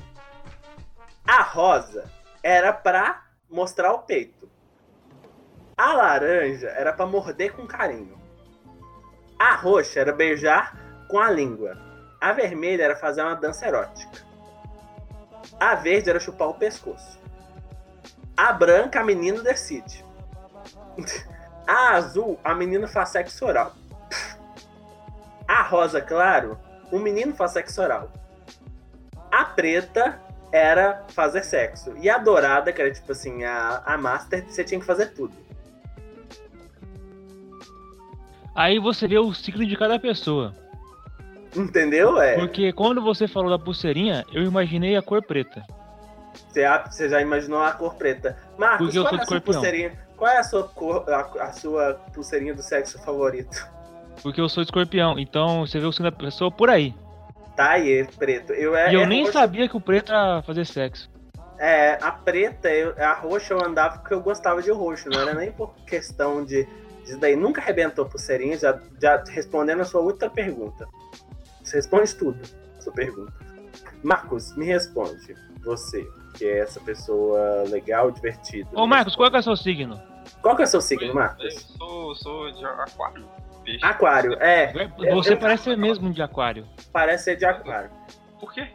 A 1.26 1.42
rosa 1.42 2.12
era 2.44 2.74
pra 2.74 3.24
mostrar 3.50 3.94
o 3.94 4.00
peito. 4.00 4.50
A 5.78 5.94
laranja 5.94 6.68
era 6.68 6.92
pra 6.92 7.06
morder 7.06 7.54
com 7.54 7.66
carinho. 7.66 8.20
A 9.40 9.56
roxa 9.56 10.02
era 10.02 10.12
beijar 10.12 10.78
com 11.08 11.18
a 11.18 11.30
língua. 11.32 11.78
A 12.20 12.34
vermelha 12.34 12.84
era 12.84 12.96
fazer 12.96 13.22
uma 13.22 13.36
dança 13.36 13.66
erótica. 13.66 14.26
A 15.60 15.76
verde 15.76 16.10
era 16.10 16.20
chupar 16.20 16.50
o 16.50 16.54
pescoço. 16.54 17.20
A 18.36 18.52
branca, 18.52 19.00
a 19.00 19.04
menina 19.04 19.42
decide. 19.42 20.06
A 21.68 21.96
azul, 21.96 22.40
a 22.44 22.54
menina 22.54 22.88
faz 22.88 23.10
sexo 23.10 23.46
oral. 23.46 23.74
A 25.48 25.64
rosa, 25.64 26.02
claro, 26.02 26.58
o 26.92 27.00
menino 27.00 27.34
faz 27.36 27.52
sexo 27.52 27.82
oral. 27.82 28.12
A 29.32 29.46
preta 29.46 30.20
era 30.52 31.04
fazer 31.10 31.44
sexo. 31.44 31.94
E 31.98 32.10
a 32.10 32.18
dourada, 32.18 32.74
que 32.74 32.82
era 32.82 32.92
tipo 32.92 33.12
assim, 33.12 33.44
a, 33.44 33.82
a 33.86 33.98
master, 33.98 34.46
você 34.46 34.64
tinha 34.64 34.80
que 34.80 34.86
fazer 34.86 35.08
tudo. 35.14 35.34
Aí 38.54 38.80
você 38.80 39.08
vê 39.08 39.18
o 39.18 39.34
ciclo 39.34 39.66
de 39.66 39.78
cada 39.78 39.98
pessoa. 39.98 40.54
Entendeu? 41.56 42.22
É. 42.22 42.36
Porque 42.38 42.72
quando 42.74 43.02
você 43.02 43.28
falou 43.28 43.50
da 43.50 43.60
pulseirinha, 43.60 44.26
eu 44.32 44.44
imaginei 44.44 44.96
a 44.96 45.02
cor 45.02 45.22
preta. 45.24 45.64
Você, 46.50 47.10
já 47.10 47.22
imaginou 47.22 47.62
a 47.62 47.72
cor 47.72 47.96
preta. 47.96 48.38
Marcos, 48.58 48.88
Porque 48.88 49.00
eu 49.00 49.04
qual 49.04 49.12
sou 49.12 49.20
é 49.20 49.24
a 49.24 49.26
sua 49.26 49.42
pulseirinha? 49.42 49.92
Qual 50.22 50.32
é 50.32 50.38
a 50.38 50.44
sua 50.44 50.68
cor, 50.68 51.04
a, 51.12 51.22
a 51.46 51.52
sua 51.52 51.96
pulseirinha 52.14 52.54
do 52.54 52.62
sexo 52.62 53.02
favorito? 53.02 53.68
Porque 54.22 54.40
eu 54.40 54.48
sou 54.48 54.62
escorpião. 54.62 55.18
Então 55.18 55.66
você 55.66 55.80
vê 55.80 55.86
o 55.88 55.92
signo 55.92 56.12
da 56.12 56.16
pessoa 56.16 56.52
por 56.52 56.70
aí. 56.70 56.94
Tá 57.56 57.72
aí, 57.72 58.08
preto. 58.20 58.54
Eu, 58.54 58.76
é, 58.76 58.92
e 58.92 58.94
eu 58.94 59.02
é 59.02 59.06
nem 59.08 59.22
roxa- 59.24 59.40
sabia 59.40 59.68
que 59.68 59.76
o 59.76 59.82
preto 59.82 60.12
era 60.12 60.44
fazer 60.44 60.64
sexo. 60.68 61.10
É, 61.58 61.98
a 62.00 62.12
preta, 62.12 62.70
eu- 62.70 62.94
a 63.04 63.14
roxa 63.16 63.56
eu 63.56 63.66
andava 63.66 63.98
porque 63.98 64.14
eu 64.14 64.22
gostava 64.22 64.62
de 64.62 64.70
roxo, 64.70 65.10
não 65.10 65.20
era 65.22 65.34
nem 65.34 65.52
por 65.52 65.74
questão 65.88 66.46
de. 66.46 66.68
Isso 67.04 67.18
daí 67.20 67.36
nunca 67.36 67.60
arrebentou 67.60 68.06
pulseirinha, 68.06 68.56
já, 68.60 68.80
já 69.02 69.24
respondendo 69.28 69.82
a 69.82 69.86
sua 69.86 70.02
outra 70.02 70.30
pergunta. 70.30 70.88
Você 71.64 71.78
responde 71.78 72.16
tudo, 72.16 72.38
sua 72.80 72.94
pergunta. 72.94 73.34
Marcos, 74.04 74.56
me 74.56 74.66
responde. 74.66 75.36
Você, 75.64 76.08
que 76.36 76.46
é 76.46 76.60
essa 76.60 76.80
pessoa 76.80 77.64
legal, 77.70 78.12
divertida. 78.12 78.70
Ô 78.76 78.86
Marcos, 78.86 79.16
qual 79.16 79.28
é, 79.28 79.32
que 79.32 79.38
é 79.38 79.40
o 79.40 79.44
seu 79.44 79.56
signo? 79.58 80.00
Qual 80.42 80.56
que 80.56 80.62
é 80.62 80.66
o 80.66 80.68
seu 80.68 80.82
signo, 80.82 81.08
Eu 81.08 81.14
Marcos? 81.16 81.54
sou, 81.78 82.16
sou 82.16 82.52
de 82.52 82.66
aquário. 82.66 83.26
Peixe. 83.64 83.86
Aquário, 83.86 84.34
é. 84.42 84.74
Você 85.14 85.34
eu- 85.34 85.38
parece 85.38 85.64
ser 85.66 85.78
mesmo 85.78 86.12
de 86.12 86.22
aquário. 86.22 86.68
Parece 86.92 87.26
ser 87.26 87.36
de 87.36 87.46
aquário. 87.46 87.92
Por 88.40 88.52
quê? 88.54 88.68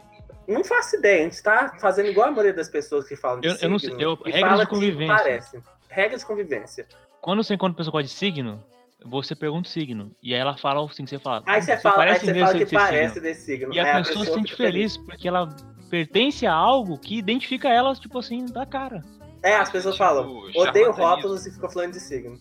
Não 0.47 0.63
faço 0.63 0.95
ideia, 0.95 1.21
a 1.21 1.29
gente 1.29 1.43
tá 1.43 1.75
fazendo 1.79 2.07
igual 2.09 2.27
a 2.29 2.31
maioria 2.31 2.53
das 2.53 2.69
pessoas 2.69 3.05
que 3.05 3.17
falam 3.17 3.41
de 3.41 3.47
Eu- 3.49 3.57
eu 3.61 3.69
não 3.69 3.77
signo 3.77 3.97
sei, 3.97 4.05
eu- 4.05 4.15
regras 4.23 4.59
de 4.61 4.65
que 4.65 4.71
convivência. 4.73 5.15
Parece. 5.17 5.63
Regras 5.89 6.21
de 6.21 6.25
convivência. 6.27 6.87
Quando 7.21 7.43
você 7.43 7.53
encontra 7.55 7.75
pessoa 7.75 8.01
de 8.01 8.07
signo, 8.07 8.63
você 9.05 9.35
pergunta 9.35 9.67
o 9.67 9.71
signo. 9.71 10.15
E 10.23 10.33
aí 10.33 10.39
ela 10.39 10.55
fala 10.55 10.79
o 10.79 10.87
signo, 10.87 11.05
você 11.09 11.19
fala. 11.19 11.43
Aí 11.45 11.61
você 11.61 11.75
"Você 11.75 11.81
fala, 11.81 11.95
aí 11.95 12.07
parece 12.07 12.25
você 12.25 12.31
mesmo 12.31 12.45
fala 12.47 12.53
que 12.57 12.63
desse 12.63 12.75
parece 12.75 13.13
signo." 13.15 13.21
desse 13.23 13.41
signo. 13.45 13.73
E 13.73 13.79
a 13.81 13.83
Aí 13.97 14.03
pessoa 14.05 14.25
se 14.25 14.31
sente 14.33 14.51
fica 14.53 14.63
feliz 14.63 14.95
porque 14.95 15.27
ela 15.27 15.49
pertence 15.89 16.47
a 16.47 16.53
algo 16.53 16.97
que 16.97 17.17
identifica 17.17 17.67
ela, 17.67 17.93
tipo 17.93 18.17
assim, 18.17 18.45
da 18.45 18.65
cara. 18.65 19.01
É, 19.47 19.55
as 19.57 19.69
pessoas 19.69 19.95
Tipo, 19.95 20.05
falam, 20.05 20.43
odeio 20.55 20.91
rótulos 20.91 21.45
e 21.45 21.51
ficam 21.51 21.69
falando 21.69 21.93
de 21.93 21.99
signo. 21.99 22.37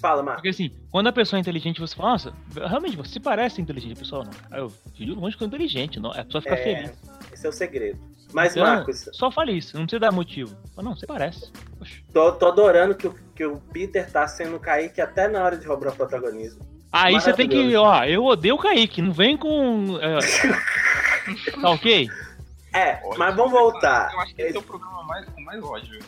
Fala, 0.00 0.22
Marcos. 0.22 0.36
Porque 0.36 0.48
assim, 0.48 0.70
quando 0.90 1.08
a 1.08 1.12
pessoa 1.12 1.38
é 1.38 1.40
inteligente, 1.42 1.78
você 1.78 1.94
fala, 1.94 2.12
nossa, 2.12 2.32
realmente 2.54 2.96
você 2.96 3.20
parece 3.20 3.60
inteligente, 3.60 3.92
a 3.92 3.96
pessoa 3.96 4.24
não. 4.24 4.30
Aí 4.50 4.60
eu 4.60 4.72
de 4.94 5.04
longe 5.12 5.36
que 5.36 5.42
eu 5.42 5.46
inteligente, 5.46 6.00
não. 6.00 6.10
A 6.10 6.24
pessoa 6.24 6.40
fica 6.40 6.54
É, 6.54 6.62
feliz. 6.62 6.92
esse 7.32 7.46
é 7.46 7.48
o 7.50 7.52
segredo. 7.52 7.98
Mas, 8.32 8.52
Então, 8.52 8.64
Marcos, 8.64 9.08
Só 9.12 9.30
fale 9.30 9.52
isso, 9.52 9.76
não 9.76 9.84
precisa 9.84 10.00
dar 10.00 10.12
motivo. 10.12 10.56
Fala, 10.74 10.88
não, 10.88 10.96
você 10.96 11.06
parece. 11.06 11.52
Poxa. 11.78 12.00
tô, 12.14 12.32
tô 12.32 12.46
adorando 12.46 12.94
que 12.94 13.08
o, 13.08 13.14
que 13.34 13.44
o 13.44 13.58
Peter 13.72 14.10
tá 14.10 14.26
sendo 14.26 14.56
o 14.56 14.60
Kaique 14.60 15.00
até 15.00 15.28
na 15.28 15.42
hora 15.44 15.56
de 15.58 15.66
roubar 15.66 15.92
o 15.92 15.96
protagonismo. 15.96 16.64
Aí 16.92 17.14
você 17.14 17.32
tem 17.32 17.48
que, 17.48 17.76
ó, 17.76 18.04
eu 18.04 18.24
odeio 18.24 18.54
o 18.54 18.58
Kaique, 18.58 19.02
não 19.02 19.12
vem 19.12 19.36
com. 19.36 19.98
é, 20.00 20.18
tá 21.60 21.70
ok? 21.70 22.08
É, 22.72 23.00
Ódio. 23.04 23.18
mas 23.18 23.34
vamos 23.36 23.52
voltar. 23.52 24.12
Eu 24.12 24.20
acho 24.20 24.34
que 24.34 24.42
esse 24.42 24.56
é 24.56 24.60
o 24.60 24.62
programa 24.62 25.02
mais, 25.04 25.26
com 25.26 25.40
mais 25.42 25.62
ódio. 25.62 25.98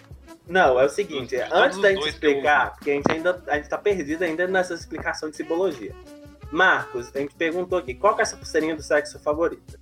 Não, 0.46 0.78
é 0.80 0.84
o 0.84 0.88
seguinte, 0.88 1.36
antes 1.52 1.78
da 1.80 1.92
gente 1.92 2.08
explicar, 2.08 2.72
porque 2.74 2.90
a 2.90 2.94
gente 2.94 3.10
ainda 3.12 3.42
a 3.48 3.56
gente 3.56 3.68
tá 3.68 3.78
perdido 3.78 4.22
ainda 4.22 4.46
nessa 4.46 4.74
explicação 4.74 5.30
de 5.30 5.36
simbologia. 5.36 5.94
Marcos, 6.50 7.10
a 7.14 7.18
gente 7.18 7.34
perguntou 7.34 7.78
aqui, 7.78 7.94
qual 7.94 8.14
que 8.14 8.20
é 8.20 8.24
essa 8.24 8.36
pulseirinha 8.36 8.76
do 8.76 8.82
sexo 8.82 9.18
favorita? 9.20 9.78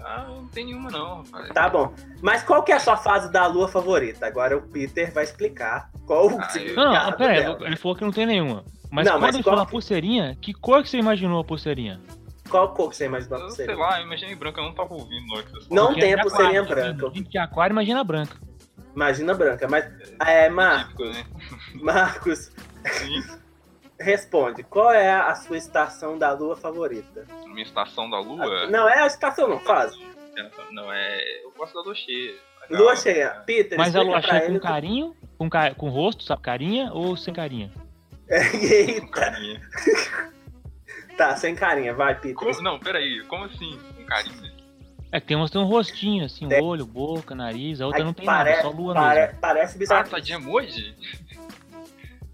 Ah, 0.00 0.24
não 0.28 0.48
tem 0.48 0.64
nenhuma 0.66 0.90
não, 0.90 1.18
rapaz. 1.22 1.48
Tá 1.50 1.68
bom. 1.68 1.92
Mas 2.20 2.42
qual 2.42 2.62
que 2.64 2.72
é 2.72 2.76
a 2.76 2.80
sua 2.80 2.96
fase 2.96 3.30
da 3.30 3.46
lua 3.46 3.68
favorita? 3.68 4.26
Agora 4.26 4.56
o 4.56 4.62
Peter 4.62 5.12
vai 5.12 5.22
explicar 5.24 5.90
qual 6.06 6.26
o 6.28 6.40
Ah, 6.40 6.44
eu- 6.44 6.50
significado 6.50 6.86
Não, 6.94 7.10
não, 7.10 7.16
pera 7.16 7.34
dela. 7.40 7.66
ele 7.66 7.76
falou 7.76 7.96
que 7.96 8.04
não 8.04 8.10
tem 8.12 8.26
nenhuma. 8.26 8.64
Mas 8.90 9.04
Não, 9.06 9.12
quando 9.14 9.22
mas 9.22 9.34
ele 9.36 9.44
qual 9.44 9.54
fala 9.56 9.66
que- 9.66 9.70
pulseirinha, 9.72 10.36
que 10.40 10.52
cor 10.52 10.82
que 10.82 10.88
você 10.90 10.98
imaginou 10.98 11.40
a 11.40 11.44
pulseirinha? 11.44 12.00
Qual 12.52 12.74
cor 12.74 12.90
que 12.90 12.96
você 12.96 13.06
imagina 13.06 13.36
a 13.36 13.38
Eu, 13.40 13.46
pulseirinha? 13.46 13.76
sei 13.76 13.84
lá, 13.84 13.98
eu 14.00 14.06
imaginei 14.06 14.34
branca, 14.36 14.60
eu 14.60 14.64
não 14.64 14.74
tava 14.74 14.94
ouvindo 14.94 15.42
que 15.44 15.74
Não 15.74 15.86
Porque 15.86 16.00
tem 16.00 16.12
é 16.12 16.14
a 16.18 16.22
pulseirinha 16.22 16.62
aquário, 16.62 16.94
branca. 16.94 17.14
Gente 17.16 17.28
de 17.30 17.38
aquário, 17.38 17.72
imagina 17.74 18.04
branca. 18.04 18.36
Imagina 18.94 19.34
branca, 19.34 19.66
mas 19.68 19.84
é, 20.20 20.50
falaram. 20.50 20.54
Marcos, 20.54 21.16
Típico, 21.16 21.74
né? 21.74 21.82
Marcos, 21.82 22.52
Sim. 22.92 23.38
responde. 23.98 24.62
Qual 24.64 24.92
é 24.92 25.10
a 25.10 25.34
sua 25.34 25.56
estação 25.56 26.18
da 26.18 26.32
lua 26.32 26.56
favorita? 26.56 27.24
Minha 27.46 27.62
estação 27.62 28.08
da 28.10 28.18
lua. 28.20 28.66
Não 28.68 28.88
é 28.88 29.00
a 29.02 29.06
estação, 29.06 29.48
não 29.48 29.58
faz. 29.60 29.92
Não, 30.70 30.92
é. 30.92 31.44
Eu 31.44 31.52
gosto 31.56 31.74
da 31.74 31.80
lua 31.80 31.94
cheia. 31.94 32.34
Lua 32.70 32.94
cheia. 32.96 33.30
Peter, 33.46 33.76
Mas 33.78 33.96
a 33.96 34.02
lua 34.02 34.20
pra 34.20 34.28
cheia 34.28 34.40
com 34.42 34.50
ele- 34.52 34.60
carinho, 34.60 35.16
com, 35.38 35.48
ca... 35.50 35.74
com 35.74 35.88
rosto, 35.88 36.22
sabe, 36.24 36.42
carinha 36.42 36.90
ou 36.92 37.16
sem 37.16 37.32
carinha? 37.34 37.70
Eita, 38.28 39.06
Carinha. 39.08 39.60
tá, 41.16 41.36
sem 41.36 41.54
carinha, 41.54 41.94
vai, 41.94 42.14
Peter. 42.14 42.34
Como- 42.34 42.62
Não, 42.62 42.78
peraí, 42.78 43.22
como 43.26 43.44
assim? 43.44 43.78
Com 43.96 44.04
carinha? 44.04 44.52
É 45.10 45.20
que 45.20 45.26
tem 45.26 45.36
umas 45.36 45.50
que 45.50 45.54
tem 45.58 45.62
um 45.62 45.66
rostinho, 45.68 46.24
assim, 46.24 46.48
Tem. 46.48 46.62
olho, 46.62 46.86
boca, 46.86 47.34
nariz, 47.34 47.80
a 47.82 47.86
outra 47.86 48.00
Ai, 48.00 48.06
não 48.06 48.14
tem 48.14 48.24
pare- 48.24 48.50
nada, 48.50 48.62
só 48.62 48.70
lua 48.70 48.94
pare- 48.94 49.20
mesmo. 49.26 49.40
Parece 49.40 49.74
Ah, 49.74 49.78
bizarro. 49.78 50.08
tá 50.10 50.18
de 50.18 50.32
emoji? 50.32 50.96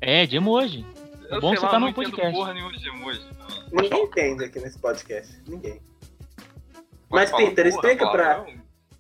É, 0.01 0.27
de 0.27 0.37
emoji. 0.37 0.87
Eu 1.29 1.41
bom 1.41 1.49
sei 1.49 1.57
que 1.57 1.61
você 1.61 1.67
lá, 1.67 1.73
tá 1.73 1.81
não 1.81 1.89
no 1.89 1.95
podcast. 1.95 2.33
porra 2.33 2.55
nenhuma 2.55 2.73
de 2.73 2.89
emoji. 2.89 3.27
Ninguém 3.73 4.03
entende 4.05 4.45
aqui 4.45 4.61
nesse 4.61 4.79
podcast. 4.79 5.43
Ninguém. 5.47 5.81
Pode 5.81 6.85
Mas, 7.11 7.31
falar 7.31 7.43
Peter, 7.47 7.65
porra, 7.65 7.69
explica 7.69 8.11
pra-? 8.11 8.47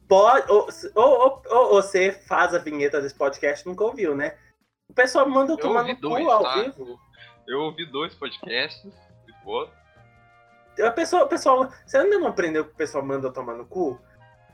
Pode, 0.09 0.51
ou, 0.51 0.69
ou, 0.95 1.05
ou- 1.21 1.43
ou 1.51 1.69
você 1.83 2.13
faz 2.27 2.55
a 2.55 2.59
vinheta 2.59 3.01
desse 3.01 3.15
podcast 3.15 3.65
nunca 3.67 3.85
ouviu, 3.85 4.15
né? 4.17 4.35
O 4.91 4.95
pessoal 4.95 5.29
manda 5.29 5.53
eu 5.53 5.57
tomar 5.57 5.85
no 5.85 5.97
cu 5.97 6.31
ao 6.31 6.43
tá? 6.43 6.63
vivo. 6.63 6.99
Eu 7.47 7.61
ouvi 7.61 7.85
dois 7.87 8.15
podcasts. 8.15 8.91
Pô, 9.49 9.67
A 10.85 10.91
pessoa, 10.91 11.25
o 11.25 11.27
pessoal, 11.27 11.71
você 11.87 11.97
ainda 11.97 12.19
não 12.19 12.27
aprendeu 12.29 12.67
que 12.67 12.73
o 12.73 12.75
pessoal 12.75 13.03
manda 13.03 13.33
tomar 13.33 13.55
no 13.55 13.65
cu? 13.65 13.99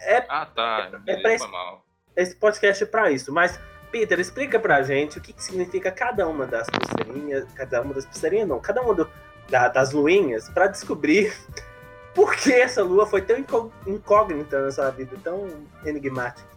É 0.00 0.18
ah, 0.28 0.46
tá. 0.46 0.88
É 0.92 0.98
Beleza, 0.98 1.22
pra 1.22 1.34
esse- 1.34 1.48
mal. 1.48 1.84
esse 2.14 2.36
podcast 2.36 2.84
é 2.84 2.86
pra 2.86 3.10
isso. 3.10 3.32
Mas, 3.32 3.58
Peter, 3.90 4.20
explica 4.20 4.60
pra 4.60 4.82
gente 4.84 5.18
o 5.18 5.20
que, 5.20 5.32
que 5.32 5.42
significa 5.42 5.90
cada 5.90 6.28
uma 6.28 6.46
das 6.46 6.68
pulseirinhas. 6.70 7.44
Cada 7.54 7.82
uma 7.82 7.92
das 7.92 8.06
pulseirinhas, 8.06 8.46
não. 8.48 8.60
Cada 8.60 8.82
uma 8.82 8.94
do- 8.94 9.10
da- 9.50 9.66
das 9.68 9.90
luinhas 9.92 10.48
pra 10.50 10.68
descobrir 10.68 11.34
por 12.14 12.36
que 12.36 12.52
essa 12.52 12.82
lua 12.84 13.04
foi 13.04 13.20
tão 13.22 13.36
incó- 13.36 13.70
incógnita 13.86 14.62
na 14.62 14.70
sua 14.70 14.90
vida, 14.90 15.16
tão 15.24 15.48
enigmática. 15.84 16.48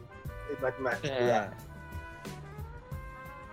enigmática. 0.61 1.07
É. 1.07 1.49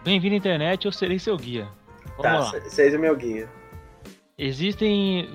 Bem-vindo 0.03 0.35
à 0.35 0.38
internet, 0.38 0.85
eu 0.85 0.92
serei 0.92 1.18
seu 1.18 1.37
guia. 1.38 1.66
Vamos 2.18 2.23
Tá, 2.23 2.38
lá. 2.38 2.51
se- 2.51 2.70
seja 2.70 2.99
meu 2.99 3.16
guia. 3.16 3.49
Existem. 4.37 5.33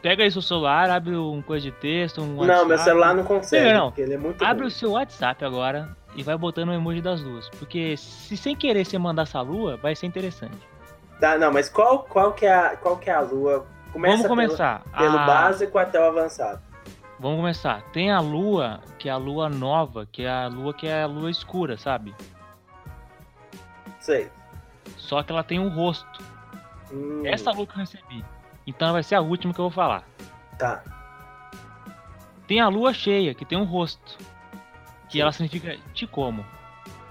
Pega 0.00 0.22
aí 0.24 0.30
seu 0.30 0.40
celular, 0.40 0.88
abre 0.88 1.14
um 1.16 1.42
coisa 1.42 1.64
de 1.66 1.72
texto, 1.72 2.22
um 2.22 2.26
Não, 2.28 2.44
meu 2.46 2.46
WhatsApp. 2.56 2.84
celular 2.84 3.14
não 3.14 3.24
consegue, 3.24 3.72
Não, 3.72 3.86
não. 3.86 3.92
ele 3.96 4.14
é 4.14 4.18
muito 4.18 4.42
Abre 4.42 4.62
ruim. 4.62 4.68
o 4.68 4.70
seu 4.70 4.92
WhatsApp 4.92 5.44
agora 5.44 5.94
e 6.16 6.22
vai 6.22 6.36
botando 6.36 6.70
o 6.70 6.72
emoji 6.72 7.02
das 7.02 7.20
luas. 7.20 7.48
Porque 7.58 7.94
se 7.98 8.36
sem 8.38 8.56
querer 8.56 8.86
você 8.86 8.96
mandar 8.96 9.22
essa 9.22 9.40
lua, 9.42 9.76
vai 9.76 9.94
ser 9.94 10.06
interessante. 10.06 10.56
Tá, 11.20 11.36
não, 11.36 11.52
mas 11.52 11.68
qual, 11.68 12.04
qual, 12.04 12.32
que 12.32 12.46
é 12.46 12.54
a, 12.54 12.76
qual 12.76 12.96
que 12.96 13.10
é 13.10 13.14
a 13.14 13.20
lua? 13.20 13.66
Começa 13.92 14.16
Vamos 14.16 14.28
começar. 14.28 14.82
pelo, 14.84 14.96
pelo 14.96 15.18
A- 15.18 15.26
básico 15.26 15.78
até 15.78 16.00
o 16.00 16.04
avançado. 16.04 16.60
Vamos 17.20 17.38
começar. 17.38 17.82
Tem 17.92 18.10
a 18.10 18.20
lua, 18.20 18.80
que 18.98 19.08
é 19.08 19.12
a 19.12 19.16
lua 19.16 19.48
nova, 19.50 20.06
que 20.10 20.22
é 20.22 20.30
a 20.30 20.46
lua 20.46 20.72
que 20.72 20.86
é 20.86 21.02
a 21.02 21.06
lua 21.06 21.30
escura, 21.30 21.76
sabe? 21.76 22.14
Sei. 24.00 24.30
Só 24.96 25.22
que 25.22 25.32
ela 25.32 25.42
tem 25.42 25.58
um 25.58 25.68
rosto. 25.68 26.22
Hum, 26.92 27.22
Essa 27.26 27.50
lua 27.50 27.66
que 27.66 27.72
eu 27.74 27.78
recebi. 27.78 28.24
Então 28.68 28.92
vai 28.92 29.02
ser 29.02 29.14
a 29.14 29.20
última 29.22 29.54
que 29.54 29.58
eu 29.58 29.64
vou 29.64 29.70
falar. 29.70 30.06
Tá. 30.58 30.84
Tem 32.46 32.60
a 32.60 32.68
lua 32.68 32.92
cheia, 32.92 33.34
que 33.34 33.46
tem 33.46 33.56
um 33.56 33.64
rosto. 33.64 34.18
Que 35.08 35.14
Sim. 35.14 35.20
ela 35.22 35.32
significa 35.32 35.78
te 35.94 36.06
como. 36.06 36.44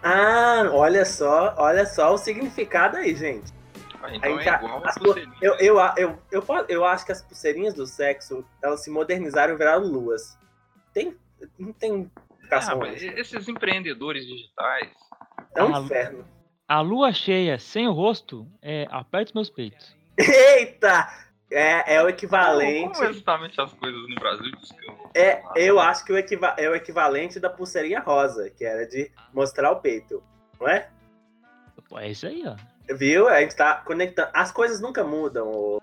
Ah, 0.03 0.69
olha 0.71 1.03
só, 1.03 1.55
olha 1.57 1.83
só 1.87 2.13
o 2.13 2.17
significado 2.17 2.97
aí, 2.97 3.15
gente. 3.15 3.51
Ah, 4.03 4.15
então 4.15 4.37
Aí 4.37 4.39
é 4.39 4.43
tá, 4.43 4.57
igual 4.57 4.83
a 4.85 4.89
as 4.89 4.97
eu, 5.41 5.55
eu, 5.59 6.19
eu, 6.31 6.65
eu, 6.69 6.85
acho 6.85 7.03
que 7.07 7.11
as 7.11 7.23
pulseirinhas 7.23 7.73
do 7.73 7.87
sexo, 7.87 8.45
elas 8.63 8.83
se 8.83 8.91
modernizaram 8.91 9.55
e 9.55 9.57
viraram 9.57 9.83
luas. 9.83 10.37
Tem, 10.93 11.17
não 11.57 11.73
tem 11.73 12.11
Ah, 12.15 12.29
explicação. 12.35 12.85
esses 12.85 13.47
empreendedores 13.47 14.23
digitais. 14.27 14.91
é 15.55 15.63
um 15.63 15.75
Ah, 15.75 15.79
inferno. 15.79 16.23
A 16.67 16.81
lua 16.81 17.11
cheia 17.11 17.57
sem 17.57 17.87
o 17.87 17.93
rosto 17.93 18.47
é 18.61 18.85
aperta 18.91 19.29
os 19.29 19.33
meus 19.33 19.49
peitos. 19.49 19.95
Eita! 20.19 21.26
É, 21.49 21.95
é 21.95 21.99
o 21.99 22.03
Como, 22.03 22.09
equivalente. 22.09 22.97
como 22.97 23.09
exatamente 23.09 23.61
as 23.61 23.73
coisas 23.73 24.01
no 24.09 24.15
Brasil? 24.15 24.51
É, 25.15 25.41
eu 25.55 25.79
acho 25.79 26.03
que 26.03 26.11
o 26.11 26.17
equiva- 26.17 26.55
é 26.57 26.69
o 26.69 26.75
equivalente 26.75 27.39
da 27.39 27.49
pulseirinha 27.49 28.01
rosa, 28.01 28.49
que 28.49 28.65
era 28.65 28.85
de 28.85 29.09
mostrar 29.33 29.71
o 29.71 29.77
peito. 29.79 30.21
Não 30.59 30.67
é? 30.67 30.89
É 31.95 32.09
isso 32.09 32.27
aí, 32.27 32.43
ó. 32.45 32.55
Viu? 32.93 33.27
A 33.29 33.39
gente 33.41 33.55
tá 33.55 33.75
conectando. 33.75 34.29
As 34.33 34.51
coisas 34.51 34.81
nunca 34.81 35.03
mudam, 35.05 35.47
o, 35.49 35.81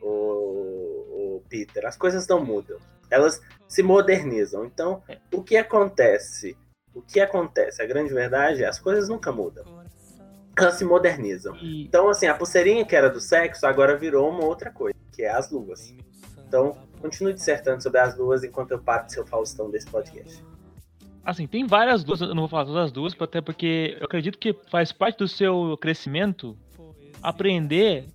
o, 0.00 1.36
o 1.36 1.44
Peter. 1.48 1.84
As 1.86 1.96
coisas 1.96 2.26
não 2.26 2.42
mudam. 2.44 2.78
Elas 3.10 3.40
se 3.68 3.82
modernizam. 3.82 4.64
Então, 4.64 5.02
É. 5.08 5.18
o 5.32 5.42
que 5.42 5.56
acontece? 5.58 6.56
O 6.94 7.02
que 7.02 7.20
acontece? 7.20 7.82
A 7.82 7.86
grande 7.86 8.12
verdade 8.12 8.64
é 8.64 8.66
as 8.66 8.78
coisas 8.78 9.08
nunca 9.08 9.30
mudam. 9.30 9.64
Elas 10.58 10.74
se 10.74 10.84
modernizam. 10.84 11.54
E 11.56 11.84
Então, 11.84 12.08
assim, 12.08 12.26
a 12.26 12.34
pulseirinha 12.34 12.84
que 12.84 12.94
era 12.96 13.08
do 13.10 13.20
sexo 13.20 13.66
agora 13.66 13.96
virou 13.96 14.28
uma 14.30 14.44
outra 14.44 14.70
coisa, 14.70 14.94
que 15.22 15.26
é 15.26 15.30
as 15.30 15.52
luas. 15.52 15.94
Então, 16.48 16.76
continue 17.00 17.32
dissertando 17.32 17.80
sobre 17.80 18.00
as 18.00 18.18
luas 18.18 18.42
enquanto 18.42 18.72
eu 18.72 18.80
paro 18.80 19.06
de 19.06 19.12
ser 19.12 19.20
o 19.20 19.26
Faustão 19.26 19.70
desse 19.70 19.86
podcast. 19.86 20.44
assim, 21.24 21.46
tem 21.46 21.64
várias 21.64 22.02
duas, 22.02 22.20
eu 22.20 22.34
não 22.34 22.42
vou 22.42 22.48
falar 22.48 22.64
todas 22.64 22.86
as 22.86 22.92
duas, 22.92 23.14
até 23.20 23.40
porque 23.40 23.96
eu 24.00 24.06
acredito 24.06 24.36
que 24.36 24.52
faz 24.68 24.90
parte 24.90 25.18
do 25.18 25.28
seu 25.28 25.78
crescimento 25.80 26.58
aprender 27.22 28.08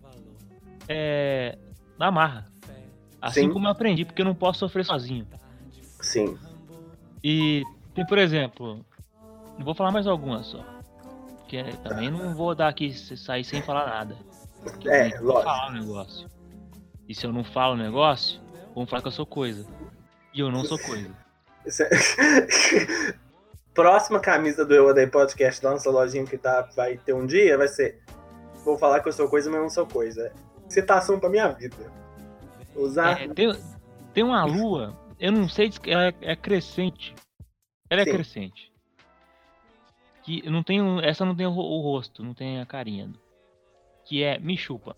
é, 0.90 1.58
na 1.98 2.12
marra. 2.12 2.52
Assim 3.22 3.44
Sim. 3.44 3.54
como 3.54 3.68
eu 3.68 3.72
aprendi, 3.72 4.04
porque 4.04 4.22
eu 4.22 4.26
não 4.26 4.36
posso 4.36 4.60
sofrer 4.60 4.84
sozinho. 4.84 5.26
Sim. 6.02 6.38
E 7.24 7.64
tem, 7.96 8.06
por 8.06 8.18
exemplo, 8.18 8.86
não 9.58 9.64
vou 9.64 9.74
falar 9.74 9.94
mais 9.94 10.06
algumas 10.06 10.48
só. 10.48 10.64
Porque 11.38 11.64
também 11.84 12.12
não 12.12 12.36
vou 12.36 12.54
dar 12.54 12.68
aqui 12.68 12.94
sair 12.94 13.46
sem 13.46 13.62
falar 13.62 13.88
nada. 13.88 14.18
É, 14.86 15.18
lógico. 15.22 15.44
falar 15.44 15.70
o 15.70 15.74
negócio. 15.74 16.37
E 17.08 17.16
se 17.16 17.26
eu 17.26 17.32
não 17.32 17.44
falo 17.44 17.74
o 17.74 17.78
negócio, 17.78 18.40
vão 18.76 18.86
falar 18.86 19.02
que 19.02 19.08
eu 19.08 19.12
sou 19.12 19.26
coisa. 19.26 19.66
E 20.34 20.40
eu 20.40 20.52
não 20.52 20.64
sou 20.66 20.78
coisa. 20.78 21.10
É- 21.66 23.14
Próxima 23.74 24.20
camisa 24.20 24.66
do 24.66 24.74
Eu 24.74 24.88
Odeio 24.88 25.10
Podcast 25.12 25.62
da 25.62 25.72
nossa 25.72 25.90
lojinha 25.90 26.26
que 26.26 26.38
tá, 26.38 26.64
vai 26.76 26.98
ter 26.98 27.14
um 27.14 27.26
dia 27.26 27.58
vai 27.58 27.68
ser. 27.68 28.02
Vou 28.66 28.78
falar 28.78 29.02
que 29.02 29.08
eu 29.08 29.14
sou 29.14 29.30
coisa, 29.30 29.50
mas 29.52 29.62
não 29.62 29.70
sou 29.70 29.86
coisa. 29.86 30.34
Citação 30.68 31.20
pra 31.20 31.30
minha 31.30 31.48
vida. 31.50 31.76
Usar. 32.76 33.22
É, 33.22 33.28
tem, 33.28 33.56
tem 34.14 34.24
uma 34.24 34.44
lua, 34.46 34.98
eu 35.20 35.32
não 35.32 35.48
sei, 35.48 35.72
ela 35.86 36.08
é, 36.08 36.14
é 36.22 36.36
crescente. 36.36 37.14
Ela 37.90 38.02
é 38.02 38.06
Sim. 38.06 38.12
crescente. 38.12 38.72
Que 40.24 40.50
não 40.50 40.62
tem 40.62 40.80
essa 41.04 41.24
não 41.24 41.36
tem 41.36 41.46
o, 41.46 41.52
o 41.52 41.82
rosto, 41.82 42.24
não 42.24 42.34
tem 42.34 42.60
a 42.60 42.66
carinha. 42.66 43.14
Que 44.06 44.24
é 44.24 44.40
me 44.40 44.58
chupa. 44.58 44.98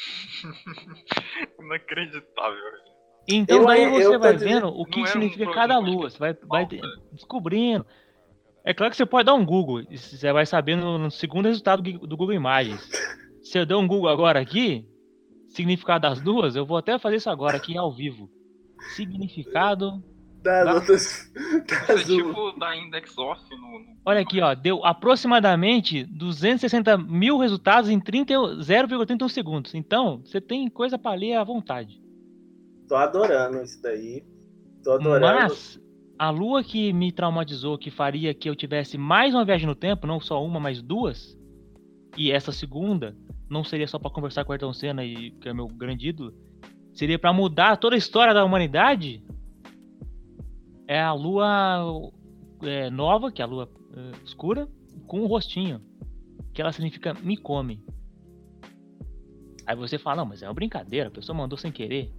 Inacreditável. 1.60 2.58
Então 3.28 3.58
Eu- 3.58 3.66
daí 3.66 3.88
você 3.90 4.18
vai 4.18 4.36
vendo 4.36 4.68
o 4.68 4.84
que 4.84 5.00
Não 5.00 5.06
era 5.06 5.18
um 5.18 5.22
significa 5.22 5.52
cada 5.52 5.78
lua. 5.78 6.10
Você 6.10 6.18
vai, 6.18 6.34
vai 6.34 6.66
descobrindo. 7.12 7.86
É 8.64 8.74
claro 8.74 8.90
que 8.90 8.96
você 8.96 9.06
pode 9.06 9.26
dar 9.26 9.34
um 9.34 9.44
Google. 9.44 9.82
e 9.90 9.96
Você 9.96 10.32
vai 10.32 10.44
saber 10.46 10.76
no, 10.76 10.98
no 10.98 11.10
segundo 11.10 11.46
resultado 11.46 11.82
do 11.82 12.06
do 12.06 12.16
Google 12.16 12.34
Imagens. 12.34 12.90
Se 13.42 13.58
eu 13.58 13.64
der 13.66 13.76
um 13.76 13.86
Google 13.86 14.08
agora 14.10 14.40
aqui, 14.40 14.86
significado 15.48 16.02
das 16.02 16.20
duas, 16.20 16.56
eu 16.56 16.66
vou 16.66 16.76
até 16.76 16.98
fazer 16.98 17.16
isso 17.16 17.30
agora 17.30 17.56
aqui 17.56 17.76
ao 17.76 17.92
vivo. 17.92 18.30
Significado. 18.96 20.02
Das 20.42 20.64
Dá- 20.64 20.74
outras. 20.74 21.02
Isso 21.02 21.32
é 21.34 21.86
Das 21.94 22.08
luas. 22.08 22.26
tipo 22.26 22.52
da 22.58 22.76
index 22.76 23.16
off 23.18 23.42
no. 23.50 23.56
no- 23.80 23.96
Olha 24.04 24.20
aqui, 24.20 24.40
ó, 24.40 24.54
deu 24.54 24.84
aproximadamente 24.84 26.04
260 26.04 26.96
mil 26.98 27.38
resultados 27.38 27.90
em 27.90 28.00
30 28.00 28.32
e- 28.32 28.36
0,31 28.36 29.28
segundos. 29.28 29.74
Então, 29.74 30.22
você 30.24 30.40
tem 30.40 30.68
coisa 30.68 30.98
pra 30.98 31.14
ler 31.14 31.34
à 31.34 31.44
vontade. 31.44 32.00
Tô 32.88 32.96
adorando 32.96 33.62
isso 33.62 33.80
daí. 33.82 34.24
Tô 34.82 34.92
adorando. 34.92 35.42
Mas 35.50 35.80
a 36.18 36.30
lua 36.30 36.62
que 36.64 36.92
me 36.92 37.12
traumatizou, 37.12 37.78
que 37.78 37.90
faria 37.90 38.34
que 38.34 38.48
eu 38.48 38.56
tivesse 38.56 38.96
mais 38.98 39.34
uma 39.34 39.44
viagem 39.44 39.66
no 39.66 39.74
tempo, 39.74 40.06
não 40.06 40.18
só 40.20 40.44
uma, 40.44 40.58
mas 40.58 40.82
duas, 40.82 41.38
e 42.16 42.30
essa 42.32 42.50
segunda 42.52 43.16
não 43.48 43.62
seria 43.64 43.86
só 43.86 43.98
pra 43.98 44.10
conversar 44.10 44.44
com 44.44 44.50
o 44.50 44.52
Ayrton 44.52 44.72
Senna, 44.72 45.04
e, 45.04 45.30
que 45.32 45.48
é 45.48 45.52
meu 45.54 45.66
grande 45.68 46.08
ídolo, 46.08 46.32
seria 46.92 47.18
pra 47.18 47.32
mudar 47.32 47.76
toda 47.76 47.94
a 47.94 47.98
história 47.98 48.34
da 48.34 48.44
humanidade, 48.44 49.22
é 50.90 51.00
a 51.00 51.12
lua 51.12 52.10
é, 52.62 52.90
nova, 52.90 53.30
que 53.30 53.40
é 53.40 53.44
a 53.44 53.48
lua 53.48 53.70
é, 53.94 54.10
escura, 54.24 54.68
com 55.06 55.20
o 55.20 55.26
rostinho, 55.26 55.80
que 56.52 56.60
ela 56.60 56.72
significa 56.72 57.14
me 57.14 57.36
come. 57.36 57.80
Aí 59.64 59.76
você 59.76 59.98
fala, 59.98 60.16
não, 60.16 60.26
mas 60.26 60.42
é 60.42 60.48
uma 60.48 60.54
brincadeira, 60.54 61.06
a 61.06 61.12
pessoa 61.12 61.38
mandou 61.38 61.56
sem 61.56 61.70
querer. 61.70 62.12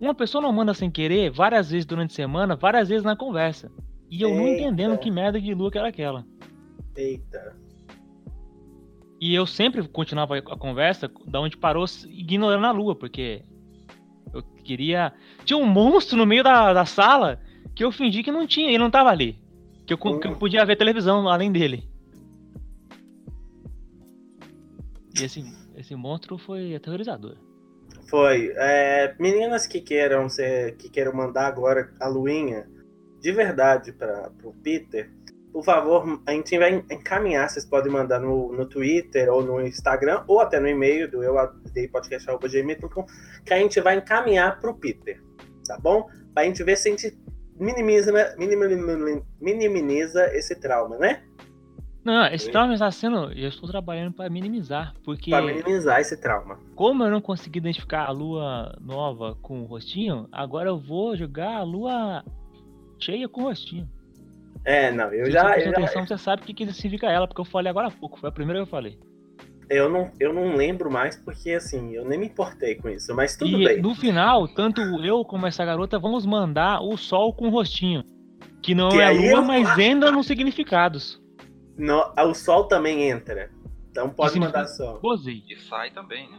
Uma 0.00 0.14
pessoa 0.14 0.40
não 0.40 0.50
manda 0.50 0.72
sem 0.72 0.90
querer 0.90 1.30
várias 1.30 1.70
vezes 1.70 1.84
durante 1.84 2.12
a 2.12 2.14
semana, 2.14 2.56
várias 2.56 2.88
vezes 2.88 3.04
na 3.04 3.14
conversa. 3.14 3.70
E 4.10 4.22
eu 4.22 4.30
não 4.30 4.46
Eita. 4.46 4.62
entendendo 4.62 4.96
que 4.96 5.10
merda 5.10 5.38
de 5.38 5.52
lua 5.52 5.70
que 5.70 5.76
era 5.76 5.88
aquela. 5.88 6.24
Eita. 6.96 7.54
E 9.20 9.34
eu 9.34 9.44
sempre 9.44 9.86
continuava 9.86 10.38
a 10.38 10.56
conversa 10.56 11.10
da 11.26 11.38
onde 11.38 11.54
parou, 11.54 11.84
ignorando 12.08 12.66
a 12.66 12.72
lua, 12.72 12.96
porque 12.96 13.42
eu 14.32 14.42
queria. 14.64 15.12
Tinha 15.44 15.58
um 15.58 15.66
monstro 15.66 16.16
no 16.16 16.24
meio 16.24 16.42
da, 16.42 16.72
da 16.72 16.86
sala 16.86 17.44
que 17.74 17.84
eu 17.84 17.92
fingi 17.92 18.22
que 18.22 18.30
não 18.30 18.46
tinha, 18.46 18.68
ele 18.68 18.78
não 18.78 18.90
tava 18.90 19.10
ali. 19.10 19.38
Que 19.86 19.94
eu, 19.94 19.98
que 19.98 20.26
eu 20.26 20.36
podia 20.36 20.64
ver 20.64 20.76
televisão 20.76 21.28
além 21.28 21.52
dele. 21.52 21.88
E 25.18 25.24
esse, 25.24 25.44
esse 25.76 25.94
monstro 25.94 26.36
foi 26.36 26.74
aterrorizador. 26.74 27.36
Foi. 28.08 28.52
É, 28.56 29.14
meninas 29.18 29.66
que 29.66 29.80
queiram 29.80 30.28
ser, 30.28 30.76
que 30.76 30.88
queiram 30.88 31.12
mandar 31.12 31.46
agora 31.46 31.92
a 32.00 32.08
luinha 32.08 32.68
de 33.20 33.32
verdade 33.32 33.92
para 33.92 34.30
o 34.44 34.52
Peter, 34.62 35.10
por 35.52 35.64
favor, 35.64 36.20
a 36.26 36.32
gente 36.32 36.58
vai 36.58 36.84
encaminhar. 36.90 37.48
Vocês 37.48 37.64
podem 37.64 37.90
mandar 37.90 38.20
no, 38.20 38.52
no 38.52 38.66
Twitter 38.66 39.32
ou 39.32 39.42
no 39.42 39.60
Instagram 39.66 40.22
ou 40.28 40.38
até 40.38 40.60
no 40.60 40.68
e-mail 40.68 41.10
do 41.10 41.22
eu 41.22 41.34
podcast.gmail.com 41.90 43.06
que 43.44 43.54
a 43.54 43.58
gente 43.58 43.80
vai 43.80 43.96
encaminhar 43.96 44.60
para 44.60 44.70
o 44.70 44.74
Peter, 44.74 45.18
tá 45.66 45.78
bom? 45.78 46.06
Pra 46.34 46.44
gente 46.44 46.62
ver 46.62 46.76
se 46.76 46.88
a 46.88 46.90
gente 46.90 47.18
minimiza, 47.58 48.12
minimiza, 48.38 49.22
minimiza 49.40 50.26
esse 50.36 50.54
trauma, 50.56 50.98
né? 50.98 51.22
Não, 52.04 52.24
esse 52.28 52.48
trauma 52.52 52.72
está 52.72 52.88
sendo. 52.90 53.32
Eu 53.32 53.48
estou 53.48 53.68
trabalhando 53.68 54.12
para 54.12 54.30
minimizar, 54.30 54.94
porque. 55.04 55.30
Pra 55.30 55.42
minimizar 55.42 56.00
esse 56.00 56.16
trauma. 56.16 56.56
Como 56.76 57.02
eu 57.02 57.10
não 57.10 57.20
consegui 57.20 57.58
identificar 57.58 58.06
a 58.06 58.12
lua 58.12 58.78
nova 58.80 59.34
com 59.42 59.62
o 59.62 59.64
rostinho, 59.64 60.28
agora 60.30 60.68
eu 60.68 60.78
vou 60.78 61.16
jogar 61.16 61.56
a 61.56 61.62
lua 61.64 62.24
cheia 63.00 63.28
com 63.28 63.42
o 63.42 63.44
rostinho. 63.44 63.88
É, 64.64 64.92
não, 64.92 65.12
eu 65.12 65.26
Se 65.26 65.32
já, 65.32 65.42
você 65.42 65.48
prestou 65.48 65.72
já, 65.72 65.78
atenção, 65.78 66.06
você 66.06 66.18
sabe 66.18 66.42
o 66.42 66.44
que, 66.46 66.54
que 66.54 66.72
significa 66.72 67.10
ela, 67.10 67.26
porque 67.26 67.40
eu 67.40 67.44
falei 67.44 67.70
agora 67.70 67.88
há 67.88 67.90
pouco, 67.90 68.18
foi 68.20 68.28
a 68.28 68.32
primeira 68.32 68.60
que 68.60 68.68
eu 68.68 68.70
falei. 68.70 68.98
Eu 69.70 69.88
não, 69.88 70.10
eu 70.20 70.32
não 70.32 70.54
lembro 70.56 70.90
mais 70.90 71.16
porque 71.16 71.52
assim, 71.52 71.92
eu 71.94 72.04
nem 72.04 72.18
me 72.18 72.26
importei 72.26 72.74
com 72.76 72.88
isso, 72.88 73.14
mas 73.14 73.36
tudo 73.36 73.60
e 73.60 73.64
bem. 73.64 73.82
no 73.82 73.94
final, 73.94 74.46
tanto 74.48 74.80
eu 75.04 75.24
como 75.24 75.46
essa 75.46 75.64
garota 75.64 75.98
vamos 75.98 76.24
mandar 76.26 76.80
o 76.82 76.96
sol 76.96 77.32
com 77.32 77.46
o 77.48 77.50
rostinho. 77.50 78.04
Que 78.62 78.74
não 78.74 78.88
Que 78.88 78.98
é 79.00 79.06
a 79.06 79.10
lua, 79.12 79.26
eu- 79.40 79.42
mas 79.44 79.78
entra 79.78 80.10
nos 80.10 80.26
significados. 80.26 81.20
No- 81.78 82.12
o 82.16 82.34
sol 82.34 82.64
também 82.64 83.08
entra. 83.10 83.50
Então 83.90 84.08
pode 84.10 84.38
mandar 84.40 84.66
sol. 84.66 84.98
Gozei. 85.00 85.42
E 85.48 85.56
sai 85.56 85.90
também, 85.90 86.30
né? 86.30 86.38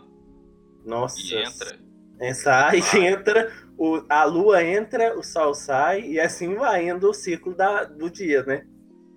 Nossa. 0.86 1.20
E 1.20 1.36
entra. 1.44 1.80
É, 2.20 2.34
sai, 2.34 2.80
entra, 3.08 3.52
o, 3.78 4.02
a 4.10 4.24
lua 4.26 4.64
entra, 4.64 5.18
o 5.18 5.24
sol 5.24 5.54
sai, 5.54 6.02
e 6.02 6.20
assim 6.20 6.56
vai 6.56 6.90
indo 6.90 7.10
o 7.10 7.14
ciclo 7.14 7.54
da, 7.56 7.84
do 7.84 8.10
dia, 8.10 8.42
né? 8.44 8.66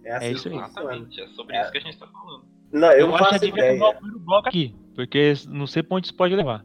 É 0.05 0.13
assim 0.17 0.27
É 0.27 0.33
isso 0.33 0.49
aí. 0.49 0.55
Exatamente. 0.57 1.21
É 1.21 1.27
sobre 1.29 1.57
É. 1.57 1.63
isso 1.63 1.73
que 1.73 1.79
a 1.79 1.81
gente 1.81 1.99
tá 1.99 2.07
falando. 2.07 2.45
Não, 2.73 2.93
eu, 2.93 3.09
não 3.09 3.15
acho 3.17 3.25
que 3.25 3.31
faço 3.31 3.41
vai 3.41 3.49
ideia. 3.59 3.73
levar 3.73 3.89
o 3.89 3.95
primeiro 3.95 4.19
bloco 4.21 4.49
aqui. 4.49 4.75
Porque 4.95 5.33
não 5.49 5.67
sei 5.67 5.83
pra 5.83 5.97
onde 5.97 6.07
isso 6.07 6.15
pode 6.17 6.35
levar. 6.35 6.65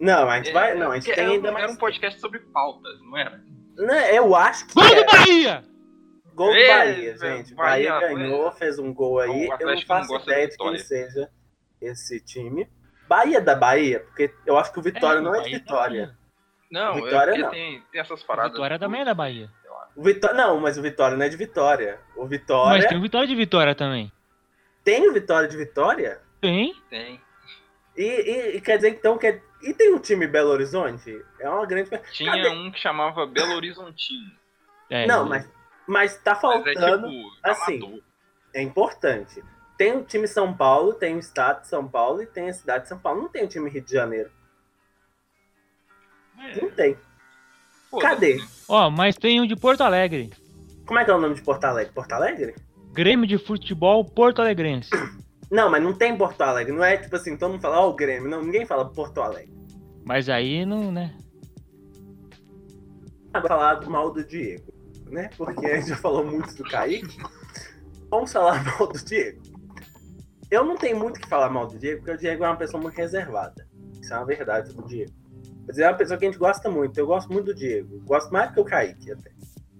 Não, 0.00 0.28
a 0.28 0.36
gente 0.36 0.50
É, 0.50 0.52
vai. 0.52 0.74
Não, 0.74 0.90
a 0.90 0.94
gente 0.94 1.04
porque 1.04 1.20
tem 1.20 1.30
ainda 1.34 1.50
um- 1.50 1.52
mais. 1.52 1.64
Era 1.64 1.72
um 1.72 1.76
podcast 1.76 2.20
sobre 2.20 2.40
pautas, 2.40 3.00
não 3.02 3.16
era? 3.16 3.40
Não, 3.76 3.94
eu 3.94 4.34
acho 4.34 4.66
que. 4.66 4.74
Gol 4.74 4.84
é. 4.84 4.94
do 5.04 5.10
Bahia! 5.10 5.64
Gol 6.34 6.48
do 6.48 6.54
Bahia, 6.66 7.16
gente. 7.18 7.54
Bahia, 7.54 7.92
Bahia, 7.92 8.08
ganhou, 8.14 8.50
fez 8.52 8.78
um 8.78 8.92
gol 8.92 9.20
aí. 9.20 9.30
O 9.48 9.54
Eu 9.60 9.66
não 9.66 9.74
não 9.74 9.82
faço 9.82 10.08
gosta 10.08 10.30
ideia 10.32 10.48
de 10.48 10.56
quem 10.56 10.78
seja 10.78 11.30
esse 11.80 12.20
time. 12.20 12.68
Bahia 13.08 13.40
da 13.40 13.54
Bahia, 13.54 14.00
porque 14.00 14.32
eu 14.46 14.56
acho 14.58 14.72
que 14.72 14.78
o 14.78 14.82
Vitória 14.82 15.20
não 15.20 15.34
é 15.34 15.42
de 15.42 15.50
Vitória. 15.50 16.16
Não, 16.70 16.94
Vitória 16.94 17.32
é 17.34 17.38
não. 17.38 17.50
Tem, 17.50 17.82
tem 17.92 18.00
essas 18.00 18.22
paradas. 18.22 18.52
Vitória 18.52 18.78
também 18.78 19.02
é 19.02 19.04
da 19.04 19.12
Bahia. 19.14 19.50
O 19.94 20.02
Vitória, 20.02 20.34
não, 20.36 20.58
mas 20.58 20.78
o 20.78 20.82
Vitória 20.82 21.16
não 21.16 21.24
é 21.26 21.28
de 21.28 21.36
Vitória. 21.36 22.00
O 22.16 22.22
Mas 22.22 22.30
Vitória 22.30 22.88
tem 22.88 22.96
o 22.98 23.02
Vitória 23.02 23.28
de 23.28 23.34
Vitória 23.34 23.74
também. 23.74 24.10
Tem 24.84 25.08
o 25.08 25.12
Vitória 25.12 25.48
de 25.48 25.56
Vitória? 25.56 26.20
Tem. 26.40 26.74
Tem. 26.90 27.20
E, 27.96 28.02
e- 28.04 28.56
e 28.56 28.60
quer 28.60 28.76
dizer 28.76 28.90
então 28.90 29.16
que 29.18 29.26
é- 29.26 29.42
e 29.62 29.72
tem 29.74 29.94
o 29.94 29.98
time 30.00 30.26
Belo 30.26 30.50
Horizonte? 30.50 31.22
É 31.38 31.48
uma 31.48 31.64
grande 31.66 31.90
Tinha 32.12 32.32
Cadê? 32.32 32.48
um 32.48 32.70
que 32.70 32.78
chamava 32.78 33.26
Belo 33.26 33.54
Horizontino. 33.54 34.30
É, 34.90 35.06
Não, 35.06 35.28
mas 35.28 35.48
mas 35.86 36.16
tá 36.16 36.32
Mas 36.32 36.38
é 36.38 36.40
faltando, 36.40 37.08
tipo. 37.08 37.30
assim, 37.42 37.76
amador. 37.78 38.00
é 38.54 38.62
importante. 38.62 39.42
Tem 39.76 39.96
o 39.96 40.04
time 40.04 40.26
São 40.28 40.54
Paulo, 40.54 40.94
tem 40.94 41.16
o 41.16 41.18
estado 41.18 41.62
de 41.62 41.68
São 41.68 41.86
Paulo 41.88 42.22
e 42.22 42.26
tem 42.26 42.48
a 42.48 42.52
cidade 42.52 42.84
de 42.84 42.88
São 42.88 42.98
Paulo. 42.98 43.22
Não 43.22 43.28
tem 43.28 43.44
o 43.44 43.48
time 43.48 43.68
Rio 43.68 43.82
de 43.82 43.92
Janeiro. 43.92 44.30
Não 46.60 46.70
tem. 46.70 46.96
Cadê? 48.00 48.36
né? 48.36 48.46
Ó, 48.68 48.90
mas 48.90 49.16
tem 49.16 49.40
um 49.40 49.46
de 49.46 49.54
Porto 49.56 49.82
Alegre. 49.82 50.30
Como 50.86 50.98
é 50.98 51.04
que 51.04 51.10
é 51.10 51.14
o 51.14 51.20
nome 51.20 51.34
de 51.34 51.42
Porto 51.42 51.64
Alegre? 51.64 51.92
Porto 51.92 52.12
Alegre? 52.12 52.54
Grêmio 52.92 53.26
de 53.26 53.38
Futebol 53.38 54.04
Porto 54.04 54.42
Alegrense. 54.42 54.90
Não, 55.50 55.70
mas 55.70 55.82
não 55.82 55.94
tem 55.94 56.16
Porto 56.16 56.42
Alegre. 56.42 56.72
Não 56.72 56.84
é 56.84 56.98
tipo 56.98 57.16
assim, 57.16 57.36
todo 57.36 57.52
mundo 57.52 57.62
fala, 57.62 57.80
ó, 57.80 57.88
o 57.88 57.94
Grêmio. 57.94 58.28
Não, 58.28 58.42
ninguém 58.42 58.66
fala 58.66 58.84
Porto 58.84 59.22
Alegre. 59.22 59.52
Mas 60.04 60.28
aí 60.28 60.66
não, 60.66 60.92
né? 60.92 61.16
Falar 63.32 63.80
mal 63.88 64.10
do 64.10 64.22
Diego, 64.22 64.70
né? 65.10 65.30
Porque 65.38 65.64
a 65.64 65.76
gente 65.76 65.88
já 65.88 65.96
falou 65.96 66.22
muito 66.24 66.54
do 66.54 66.64
Kaique. 66.64 67.16
Vamos 68.10 68.30
falar 68.30 68.62
mal 68.78 68.86
do 68.86 69.02
Diego. 69.02 69.42
Eu 70.50 70.62
não 70.62 70.76
tenho 70.76 70.98
muito 70.98 71.16
o 71.16 71.20
que 71.20 71.28
falar 71.28 71.48
mal 71.48 71.66
do 71.66 71.78
Diego, 71.78 72.00
porque 72.00 72.12
o 72.12 72.18
Diego 72.18 72.44
é 72.44 72.48
uma 72.48 72.56
pessoa 72.56 72.82
muito 72.82 72.96
reservada. 72.96 73.66
Isso 74.02 74.12
é 74.12 74.16
uma 74.18 74.26
verdade 74.26 74.74
do 74.74 74.86
Diego. 74.86 75.12
Mas 75.66 75.78
é 75.78 75.88
uma 75.88 75.96
pessoa 75.96 76.18
que 76.18 76.26
a 76.26 76.30
gente 76.30 76.38
gosta 76.38 76.68
muito. 76.70 76.98
Eu 76.98 77.06
gosto 77.06 77.32
muito 77.32 77.46
do 77.46 77.54
Diego. 77.54 78.00
Gosto 78.04 78.30
mais 78.30 78.48
do 78.48 78.54
que 78.54 78.60
o 78.60 78.64
Kaique, 78.64 79.12
até. 79.12 79.30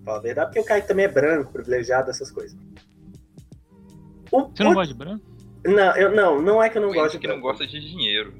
Fala 0.02 0.18
a 0.18 0.22
verdade, 0.22 0.46
porque 0.46 0.60
o 0.60 0.64
Kaique 0.64 0.88
também 0.88 1.04
é 1.04 1.08
branco, 1.08 1.52
privilegiado, 1.52 2.10
essas 2.10 2.30
coisas. 2.30 2.58
O, 4.32 4.48
Você 4.48 4.64
não 4.64 4.72
o- 4.72 4.74
gosta 4.74 4.92
de 4.92 4.98
branco? 4.98 5.24
Não, 5.64 5.96
eu, 5.96 6.10
não, 6.14 6.42
não 6.42 6.62
é 6.62 6.68
que 6.68 6.76
eu 6.78 6.82
não 6.82 6.92
gosto 6.92 7.18
de 7.18 7.26
não 7.28 7.34
branco. 7.34 7.48
gosta 7.48 7.66
de 7.66 7.78
dinheiro. 7.80 8.34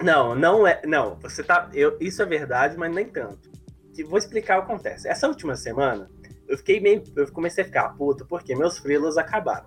Não, 0.00 0.34
não 0.34 0.64
é. 0.66 0.80
Não, 0.86 1.16
você 1.16 1.42
tá. 1.42 1.68
Eu, 1.74 1.96
isso 2.00 2.22
é 2.22 2.26
verdade, 2.26 2.76
mas 2.76 2.94
nem 2.94 3.06
tanto. 3.06 3.50
Que 3.94 4.04
vou 4.04 4.16
explicar 4.18 4.58
o 4.58 4.64
que 4.66 4.70
acontece. 4.72 5.08
Essa 5.08 5.26
última 5.26 5.56
semana, 5.56 6.08
eu 6.46 6.56
fiquei 6.56 6.78
meio. 6.78 7.02
Eu 7.16 7.32
comecei 7.32 7.64
a 7.64 7.66
ficar 7.66 7.88
puto 7.96 8.24
porque 8.26 8.54
meus 8.54 8.78
freelas 8.78 9.16
acabaram. 9.18 9.66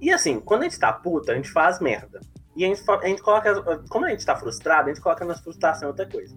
E 0.00 0.12
assim, 0.12 0.38
quando 0.38 0.60
a 0.60 0.64
gente 0.64 0.78
tá 0.78 0.92
puto, 0.92 1.32
a 1.32 1.34
gente 1.34 1.50
faz 1.50 1.80
merda. 1.80 2.20
E 2.54 2.64
a 2.64 2.68
gente, 2.68 2.82
a 2.88 3.06
gente 3.08 3.22
coloca. 3.22 3.82
Como 3.88 4.04
a 4.04 4.10
gente 4.10 4.24
tá 4.24 4.36
frustrado, 4.36 4.88
a 4.88 4.94
gente 4.94 5.02
coloca 5.02 5.24
nossa 5.24 5.42
frustração 5.42 5.88
em 5.88 5.90
outra 5.90 6.06
coisa. 6.08 6.36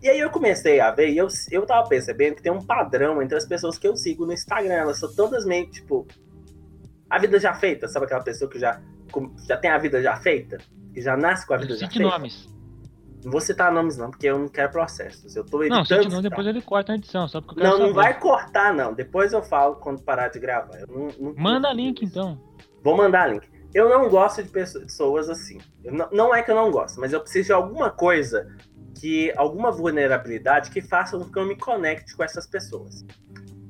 E 0.00 0.08
aí 0.08 0.20
eu 0.20 0.30
comecei 0.30 0.78
a 0.78 0.92
ver, 0.92 1.08
e 1.08 1.18
eu, 1.18 1.26
eu 1.50 1.66
tava 1.66 1.88
percebendo 1.88 2.36
que 2.36 2.42
tem 2.42 2.52
um 2.52 2.64
padrão 2.64 3.20
entre 3.20 3.36
as 3.36 3.44
pessoas 3.44 3.76
que 3.76 3.88
eu 3.88 3.96
sigo 3.96 4.24
no 4.24 4.32
Instagram. 4.32 4.74
Elas 4.74 5.00
são 5.00 5.12
todas 5.16 5.44
meio, 5.44 5.68
tipo. 5.68 6.06
A 7.10 7.18
vida 7.18 7.38
já 7.40 7.54
feita, 7.54 7.88
sabe 7.88 8.06
aquela 8.06 8.22
pessoa 8.22 8.50
que 8.50 8.58
já, 8.58 8.80
já 9.46 9.56
tem 9.56 9.70
a 9.70 9.78
vida 9.78 10.02
já 10.02 10.16
feita? 10.16 10.58
Que 10.92 11.00
já 11.00 11.16
nasce 11.16 11.46
com 11.46 11.54
a 11.54 11.56
vida 11.56 11.74
já 11.74 11.86
Cite 11.86 11.98
feita? 11.98 12.10
nomes. 12.12 12.48
Não 13.24 13.32
vou 13.32 13.40
citar 13.40 13.72
nomes, 13.72 13.96
não, 13.96 14.10
porque 14.10 14.26
eu 14.26 14.38
não 14.38 14.48
quero 14.48 14.70
processos. 14.70 15.34
Eu 15.34 15.44
tô 15.44 15.58
Não, 15.58 15.64
editando. 15.64 15.86
cite 15.86 15.96
nomes, 15.98 16.14
citar. 16.16 16.30
depois 16.30 16.46
ele 16.46 16.62
corta 16.62 16.92
na 16.92 16.98
edição, 16.98 17.26
só 17.26 17.40
porque 17.40 17.58
eu 17.60 17.64
quero 17.64 17.70
Não, 17.78 17.78
não 17.86 17.94
saber. 17.94 18.02
vai 18.02 18.20
cortar, 18.20 18.72
não. 18.74 18.92
Depois 18.94 19.32
eu 19.32 19.42
falo 19.42 19.76
quando 19.76 20.02
parar 20.02 20.28
de 20.28 20.38
gravar. 20.38 20.78
Não- 20.88 21.08
não- 21.18 21.34
Manda 21.36 21.68
não- 21.68 21.76
link 21.76 22.02
então. 22.04 22.40
Vou 22.82 22.96
mandar 22.96 23.26
link. 23.26 23.48
Eu 23.74 23.88
não 23.88 24.08
gosto 24.08 24.42
de 24.42 24.48
pessoas 24.48 25.28
assim. 25.28 25.58
Não, 25.84 26.08
não 26.12 26.34
é 26.34 26.42
que 26.42 26.50
eu 26.50 26.54
não 26.54 26.70
gosto, 26.70 27.00
mas 27.00 27.12
eu 27.12 27.20
preciso 27.20 27.46
de 27.46 27.52
alguma 27.52 27.90
coisa 27.90 28.46
que. 28.98 29.32
alguma 29.36 29.70
vulnerabilidade 29.72 30.70
que 30.70 30.80
faça 30.80 31.18
com 31.18 31.24
que 31.30 31.38
eu 31.38 31.44
me 31.44 31.56
conecte 31.56 32.16
com 32.16 32.22
essas 32.22 32.46
pessoas. 32.46 33.04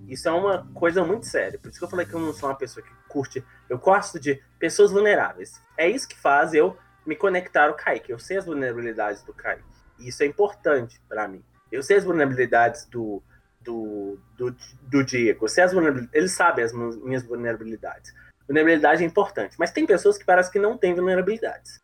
Isso 0.07 0.29
é 0.29 0.33
uma 0.33 0.67
coisa 0.75 1.05
muito 1.05 1.27
séria. 1.27 1.59
Por 1.59 1.69
isso 1.69 1.79
que 1.79 1.85
eu 1.85 1.89
falei 1.89 2.07
que 2.07 2.15
eu 2.15 2.21
não 2.21 2.33
sou 2.33 2.49
uma 2.49 2.55
pessoa 2.55 2.85
que 2.85 2.91
curte. 3.09 3.45
Eu 3.69 3.79
gosto 3.79 4.19
de 4.19 4.43
pessoas 4.59 4.93
vulneráveis. 4.93 5.61
É 5.77 5.89
isso 5.89 6.09
que 6.09 6.19
faz 6.19 6.55
eu 6.55 6.77
me 7.07 7.17
conectar 7.17 7.69
ao 7.69 7.75
Kaique. 7.75 8.13
Eu 8.13 8.19
sei 8.19 8.37
as 8.37 8.45
vulnerabilidades 8.45 9.23
do 9.23 9.33
Kaique. 9.33 9.65
E 9.99 10.09
isso 10.09 10.23
é 10.23 10.27
importante 10.27 11.01
pra 11.09 11.27
mim. 11.27 11.43
Eu 11.71 11.83
sei 11.83 11.97
as 11.97 12.05
vulnerabilidades 12.05 12.87
do, 12.87 13.23
do, 13.61 14.19
do, 14.37 14.55
do 14.83 15.05
Diego. 15.05 15.45
Eu 15.45 15.49
sei 15.49 15.65
as 15.65 15.73
vulnerabilidades. 15.73 16.15
Ele 16.15 16.29
sabe 16.29 16.63
as 16.63 16.73
minhas 16.73 17.23
vulnerabilidades. 17.23 18.15
Vulnerabilidade 18.47 19.03
é 19.03 19.07
importante. 19.07 19.57
Mas 19.59 19.71
tem 19.71 19.87
pessoas 19.87 20.17
que 20.17 20.25
parecem 20.25 20.53
que 20.53 20.59
não 20.59 20.77
têm 20.77 20.95
vulnerabilidades. 20.95 21.81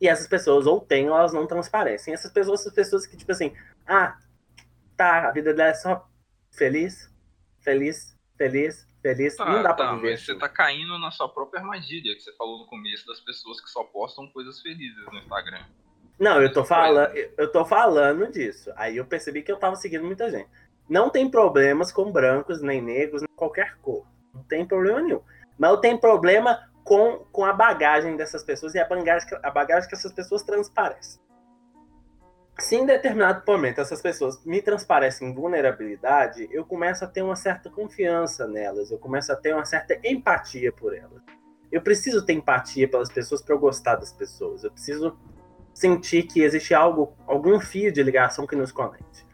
E 0.00 0.08
essas 0.08 0.26
pessoas 0.26 0.66
ou 0.66 0.80
têm 0.80 1.08
ou 1.08 1.16
elas 1.16 1.32
não 1.32 1.46
transparecem. 1.46 2.12
Essas 2.12 2.30
pessoas 2.30 2.62
são 2.62 2.72
pessoas 2.72 3.06
que, 3.06 3.16
tipo 3.16 3.32
assim, 3.32 3.54
ah, 3.86 4.18
tá, 4.96 5.28
a 5.28 5.32
vida 5.32 5.54
dela 5.54 5.70
é 5.70 5.74
só 5.74 6.08
feliz, 6.50 7.10
feliz, 7.60 8.16
feliz, 8.36 8.85
feliz. 9.06 9.36
Tá, 9.36 9.44
não 9.44 9.62
dá 9.62 9.72
pra 9.72 9.86
tá, 9.86 9.94
viver 9.94 10.12
mas 10.12 10.24
você 10.24 10.32
assim. 10.32 10.40
tá 10.40 10.48
caindo 10.48 10.98
na 10.98 11.10
sua 11.10 11.28
própria 11.28 11.60
armadilha 11.60 12.14
que 12.14 12.20
você 12.20 12.32
falou 12.36 12.58
no 12.58 12.66
começo 12.66 13.06
das 13.06 13.20
pessoas 13.20 13.60
que 13.60 13.70
só 13.70 13.84
postam 13.84 14.26
coisas 14.28 14.60
felizes 14.60 15.04
no 15.06 15.18
Instagram. 15.18 15.64
Não, 16.18 16.42
eu 16.42 16.52
tô 16.52 16.64
falando, 16.64 17.14
eu 17.14 17.52
tô 17.52 17.64
falando 17.64 18.30
disso. 18.30 18.72
Aí 18.76 18.96
eu 18.96 19.04
percebi 19.04 19.42
que 19.42 19.52
eu 19.52 19.58
tava 19.58 19.76
seguindo 19.76 20.04
muita 20.04 20.30
gente. 20.30 20.48
Não 20.88 21.10
tem 21.10 21.30
problemas 21.30 21.92
com 21.92 22.10
brancos, 22.10 22.62
nem 22.62 22.80
negros, 22.80 23.22
nem 23.22 23.36
qualquer 23.36 23.76
cor. 23.78 24.06
Não 24.32 24.42
tem 24.44 24.66
problema 24.66 25.00
nenhum. 25.00 25.20
Mas 25.58 25.70
eu 25.70 25.76
tenho 25.78 25.98
problema 25.98 26.58
com, 26.84 27.26
com 27.32 27.44
a 27.44 27.52
bagagem 27.52 28.16
dessas 28.16 28.42
pessoas 28.42 28.74
e 28.74 28.78
a 28.78 28.86
bagagem, 28.86 29.28
a 29.42 29.50
bagagem 29.50 29.88
que 29.88 29.94
essas 29.94 30.12
pessoas 30.12 30.42
transparecem. 30.42 31.20
Se 32.58 32.74
em 32.74 32.86
determinado 32.86 33.42
momento 33.46 33.80
essas 33.80 34.00
pessoas 34.00 34.42
me 34.44 34.62
transparecem 34.62 35.34
vulnerabilidade, 35.34 36.48
eu 36.50 36.64
começo 36.64 37.04
a 37.04 37.08
ter 37.08 37.22
uma 37.22 37.36
certa 37.36 37.68
confiança 37.68 38.46
nelas, 38.48 38.90
eu 38.90 38.98
começo 38.98 39.30
a 39.30 39.36
ter 39.36 39.54
uma 39.54 39.64
certa 39.64 39.98
empatia 40.02 40.72
por 40.72 40.94
elas. 40.94 41.22
Eu 41.70 41.82
preciso 41.82 42.24
ter 42.24 42.32
empatia 42.32 42.88
pelas 42.88 43.10
pessoas 43.10 43.42
para 43.42 43.54
eu 43.54 43.58
gostar 43.58 43.96
das 43.96 44.12
pessoas. 44.12 44.64
Eu 44.64 44.70
preciso 44.70 45.18
sentir 45.74 46.22
que 46.22 46.40
existe 46.40 46.72
algo, 46.72 47.12
algum 47.26 47.60
fio 47.60 47.92
de 47.92 48.02
ligação 48.02 48.46
que 48.46 48.56
nos 48.56 48.72
conecte. 48.72 49.26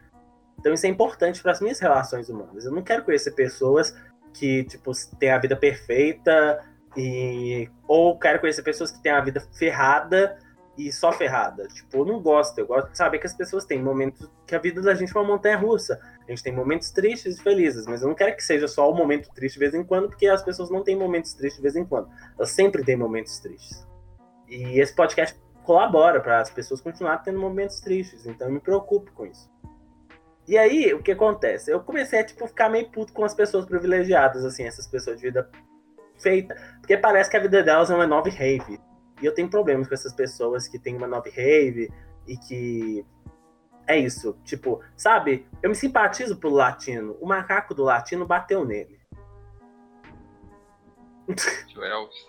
Então 0.59 0.73
isso 0.73 0.85
é 0.85 0.89
importante 0.89 1.41
para 1.41 1.53
as 1.53 1.61
minhas 1.61 1.79
relações 1.79 2.27
humanas. 2.27 2.65
Eu 2.65 2.71
não 2.73 2.81
quero 2.81 3.03
conhecer 3.03 3.31
pessoas 3.31 3.95
que 4.33 4.65
tipo 4.65 4.91
têm 5.17 5.31
a 5.31 5.37
vida 5.37 5.55
perfeita 5.55 6.59
e 6.97 7.69
ou 7.87 8.19
quero 8.19 8.41
conhecer 8.41 8.63
pessoas 8.63 8.91
que 8.91 9.01
têm 9.01 9.13
a 9.13 9.21
vida 9.21 9.39
ferrada 9.53 10.37
e 10.77 10.91
só 10.91 11.11
ferrada. 11.11 11.67
Tipo, 11.67 11.99
eu 11.99 12.05
não 12.05 12.21
gosto. 12.21 12.57
Eu 12.57 12.67
gosto 12.67 12.91
de 12.91 12.97
saber 12.97 13.19
que 13.19 13.27
as 13.27 13.33
pessoas 13.33 13.65
têm 13.65 13.81
momentos 13.81 14.29
que 14.47 14.55
a 14.55 14.59
vida 14.59 14.81
da 14.81 14.93
gente 14.93 15.15
é 15.15 15.19
uma 15.19 15.27
montanha 15.27 15.57
russa. 15.57 15.99
A 16.27 16.31
gente 16.31 16.43
tem 16.43 16.53
momentos 16.53 16.91
tristes 16.91 17.37
e 17.37 17.43
felizes, 17.43 17.85
mas 17.85 18.01
eu 18.01 18.07
não 18.07 18.15
quero 18.15 18.35
que 18.35 18.43
seja 18.43 18.67
só 18.67 18.89
o 18.89 18.95
momento 18.95 19.29
triste 19.33 19.55
de 19.55 19.59
vez 19.59 19.73
em 19.73 19.83
quando, 19.83 20.09
porque 20.09 20.27
as 20.27 20.43
pessoas 20.43 20.69
não 20.69 20.83
têm 20.83 20.95
momentos 20.95 21.33
tristes 21.33 21.57
de 21.57 21.63
vez 21.63 21.75
em 21.75 21.85
quando. 21.85 22.09
Elas 22.37 22.49
sempre 22.49 22.83
têm 22.83 22.95
momentos 22.95 23.39
tristes. 23.39 23.87
E 24.47 24.79
esse 24.79 24.95
podcast 24.95 25.39
colabora 25.63 26.19
para 26.19 26.41
as 26.41 26.49
pessoas 26.49 26.81
continuarem 26.81 27.23
tendo 27.23 27.39
momentos 27.39 27.79
tristes, 27.79 28.25
então 28.25 28.47
eu 28.47 28.53
me 28.53 28.59
preocupo 28.59 29.11
com 29.13 29.25
isso. 29.25 29.51
E 30.45 30.57
aí, 30.57 30.93
o 30.93 31.01
que 31.01 31.13
acontece? 31.13 31.71
Eu 31.71 31.79
comecei 31.79 32.19
a 32.19 32.23
tipo, 32.23 32.45
ficar 32.45 32.69
meio 32.69 32.89
puto 32.91 33.13
com 33.13 33.23
as 33.23 33.33
pessoas 33.33 33.65
privilegiadas, 33.65 34.43
assim, 34.43 34.63
essas 34.63 34.85
pessoas 34.85 35.17
de 35.17 35.23
vida 35.23 35.49
feita, 36.19 36.55
porque 36.79 36.97
parece 36.97 37.29
que 37.29 37.37
a 37.37 37.39
vida 37.39 37.63
delas 37.63 37.89
é 37.89 37.95
uma 37.95 38.05
nova 38.05 38.29
rave. 38.29 38.79
E 39.21 39.25
eu 39.25 39.33
tenho 39.33 39.49
problemas 39.49 39.87
com 39.87 39.93
essas 39.93 40.13
pessoas 40.13 40.67
que 40.67 40.79
têm 40.79 40.95
uma 40.95 41.07
nova 41.07 41.29
rave 41.29 41.91
e 42.27 42.37
que. 42.37 43.05
É 43.85 43.97
isso, 43.97 44.37
tipo, 44.45 44.81
sabe? 44.95 45.45
Eu 45.61 45.69
me 45.69 45.75
simpatizo 45.75 46.37
pelo 46.37 46.55
latino. 46.55 47.17
O 47.19 47.27
macaco 47.27 47.73
do 47.73 47.83
latino 47.83 48.25
bateu 48.25 48.63
nele. 48.63 48.97
Tio 51.67 51.83
Elvis. 51.83 52.25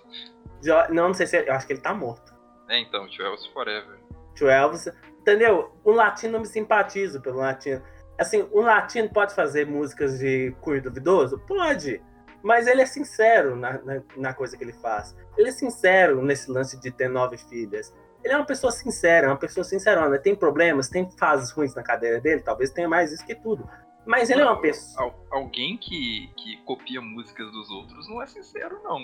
Não, 0.91 1.09
não 1.09 1.15
sei 1.15 1.27
se. 1.27 1.41
Eu 1.41 1.55
acho 1.55 1.67
que 1.67 1.73
ele 1.73 1.81
tá 1.81 1.95
morto. 1.95 2.35
É, 2.69 2.81
então, 2.81 3.07
Tio 3.09 3.25
Elvis 3.25 3.47
Forever. 3.47 4.01
Tio 4.35 4.49
Elvis. 4.49 4.89
Entendeu? 5.21 5.75
O 5.85 5.93
latino 5.93 6.37
eu 6.37 6.41
me 6.41 6.47
simpatizo 6.47 7.21
pelo 7.21 7.39
latino. 7.39 7.83
Assim, 8.19 8.49
o 8.53 8.61
latino 8.61 9.09
pode 9.09 9.35
fazer 9.35 9.67
músicas 9.67 10.19
de 10.19 10.55
cunho 10.61 10.83
duvidoso? 10.83 11.39
Pode. 11.41 12.03
Mas 12.45 12.67
ele 12.67 12.83
é 12.83 12.87
sincero 12.87 13.57
na, 13.57 13.79
na, 13.83 14.03
na 14.17 14.35
coisa 14.35 14.55
que 14.57 14.63
ele 14.63 14.75
faz. 14.75 15.17
Ele 15.37 15.49
é 15.49 15.53
sincero 15.53 16.23
nesse 16.23 16.51
lance 16.51 16.79
de 16.79 16.91
ter 16.91 17.09
nove 17.09 17.39
filhas. 17.39 17.93
Ele 18.23 18.35
é 18.35 18.37
uma 18.37 18.45
pessoa 18.47 18.71
sincera, 18.71 19.29
uma 19.29 19.37
pessoa 19.39 19.65
sincerona. 19.65 20.19
Tem 20.19 20.37
problemas, 20.37 20.89
tem 20.91 21.11
fases 21.19 21.51
ruins 21.51 21.75
na 21.75 21.83
cadeira 21.83 22.21
dele, 22.21 22.43
talvez 22.43 22.71
tenha 22.71 22.89
mais 22.89 23.11
isso 23.13 23.25
que 23.25 23.35
tudo. 23.35 23.67
Mas 24.07 24.29
ele 24.29 24.43
é 24.43 24.45
uma 24.45 24.61
pessoa. 24.61 25.05
Al- 25.07 25.27
alguém 25.31 25.79
que, 25.79 26.31
que 26.37 26.59
copia 26.67 27.01
músicas 27.01 27.51
dos 27.51 27.71
outros 27.71 28.07
não 28.11 28.21
é 28.23 28.27
sincero, 28.27 28.79
não. 28.85 28.99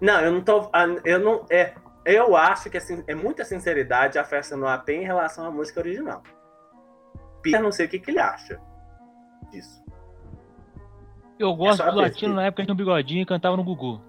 Não, 0.00 0.20
eu 0.22 0.32
não 0.32 0.42
tô. 0.42 0.70
ah, 0.72 0.86
Eu 1.04 1.18
não. 1.18 1.44
É, 1.50 1.74
eu 2.06 2.34
acho 2.34 2.70
que 2.70 2.78
assim, 2.78 3.04
é 3.06 3.14
muita 3.14 3.44
sinceridade 3.44 4.18
a 4.18 4.24
festa 4.24 4.56
no 4.56 4.66
AP 4.66 4.88
em 4.88 5.04
relação 5.04 5.44
à 5.44 5.50
música 5.50 5.80
original. 5.80 6.22
Peter, 7.42 7.62
não 7.62 7.70
sei 7.70 7.84
o 7.84 7.88
que, 7.90 7.98
que 7.98 8.10
ele 8.10 8.18
acha 8.18 8.58
disso. 9.50 9.79
Eu 11.40 11.54
gosto 11.54 11.82
do 11.82 11.90
uma 11.90 12.02
latino 12.02 12.34
na 12.34 12.44
época 12.44 12.62
que 12.62 12.66
tinha 12.66 12.74
um 12.74 12.76
bigodinho 12.76 13.22
e 13.22 13.26
cantava 13.26 13.56
no 13.56 13.64
Gugu. 13.64 14.00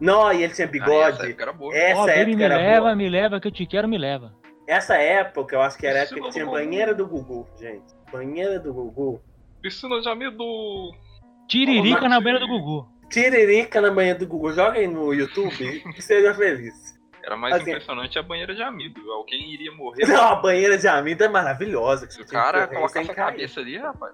Não, 0.00 0.32
e 0.32 0.42
ele 0.42 0.54
tinha 0.54 0.66
Ah, 0.66 0.70
essa 0.70 0.72
bigode. 0.72 1.26
época 1.26 1.42
era 1.42 1.52
boa. 1.52 1.76
Essa 1.76 2.00
baby, 2.06 2.12
época 2.20 2.36
me 2.36 2.42
era 2.44 2.56
leva, 2.56 2.80
boa. 2.80 2.96
me 2.96 3.08
leva, 3.08 3.40
que 3.40 3.48
eu 3.48 3.52
te 3.52 3.66
quero, 3.66 3.86
me 3.88 3.98
leva. 3.98 4.32
Essa 4.66 4.96
época, 4.96 5.54
eu 5.56 5.60
acho 5.62 5.76
que 5.78 5.86
era 5.86 6.00
a 6.00 6.02
época 6.02 6.20
que 6.22 6.30
tinha 6.30 6.46
banheira 6.46 6.94
do 6.94 7.06
Gugu, 7.06 7.46
gente. 7.58 7.84
Banheira 8.12 8.58
do 8.58 8.72
Gugu. 8.72 9.20
Piscina 9.60 10.00
de 10.00 10.08
amido. 10.08 10.44
Tiririca 11.46 12.02
na 12.02 12.08
Nath. 12.16 12.24
beira 12.24 12.38
do 12.38 12.46
Gugu. 12.46 12.88
Tiririca 13.10 13.80
na 13.80 13.90
banheira 13.90 14.18
do 14.18 14.26
Gugu. 14.26 14.52
Joga 14.52 14.78
aí 14.78 14.86
no 14.86 15.12
YouTube 15.12 15.82
e 15.96 16.02
seja 16.02 16.34
feliz. 16.34 16.96
Era 17.24 17.36
mais 17.36 17.54
Assim- 17.54 17.70
impressionante 17.70 18.18
a 18.18 18.22
banheira 18.22 18.54
de 18.54 18.62
amido. 18.62 19.00
Alguém 19.12 19.52
iria 19.52 19.72
morrer. 19.72 20.06
Não, 20.06 20.22
a 20.28 20.36
banheira 20.36 20.78
de 20.78 20.86
amido 20.88 21.24
é 21.24 21.28
maravilhosa. 21.28 22.06
o 22.20 22.26
cara 22.26 22.68
sem 22.88 23.02
a 23.10 23.14
cabeça 23.14 23.60
ali, 23.60 23.76
rapaz. 23.78 24.12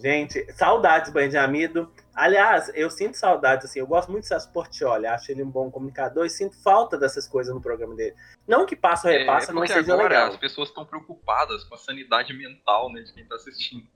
Gente, 0.00 0.50
saudades, 0.54 1.12
banho 1.12 1.28
de 1.28 1.36
amido. 1.36 1.92
Aliás, 2.14 2.70
eu 2.74 2.90
sinto 2.90 3.16
saudades, 3.16 3.66
assim, 3.66 3.78
eu 3.78 3.86
gosto 3.86 4.10
muito 4.10 4.24
do 4.24 4.28
Celso 4.28 4.50
Portioli, 4.50 5.06
acho 5.06 5.30
ele 5.30 5.42
um 5.42 5.50
bom 5.50 5.70
comunicador 5.70 6.24
e 6.24 6.30
sinto 6.30 6.56
falta 6.62 6.96
dessas 6.96 7.28
coisas 7.28 7.54
no 7.54 7.60
programa 7.60 7.94
dele. 7.94 8.16
Não 8.46 8.64
que 8.64 8.74
passa 8.74 9.08
ou 9.08 9.14
repassa 9.14 9.52
é 9.52 9.54
não 9.54 9.66
seja 9.66 9.92
agora 9.92 10.08
legal. 10.08 10.28
as 10.28 10.36
pessoas 10.36 10.68
estão 10.68 10.84
preocupadas 10.84 11.64
com 11.64 11.74
a 11.74 11.78
sanidade 11.78 12.32
mental 12.32 12.90
né, 12.92 13.02
de 13.02 13.12
quem 13.12 13.24
tá 13.24 13.34
assistindo. 13.34 13.86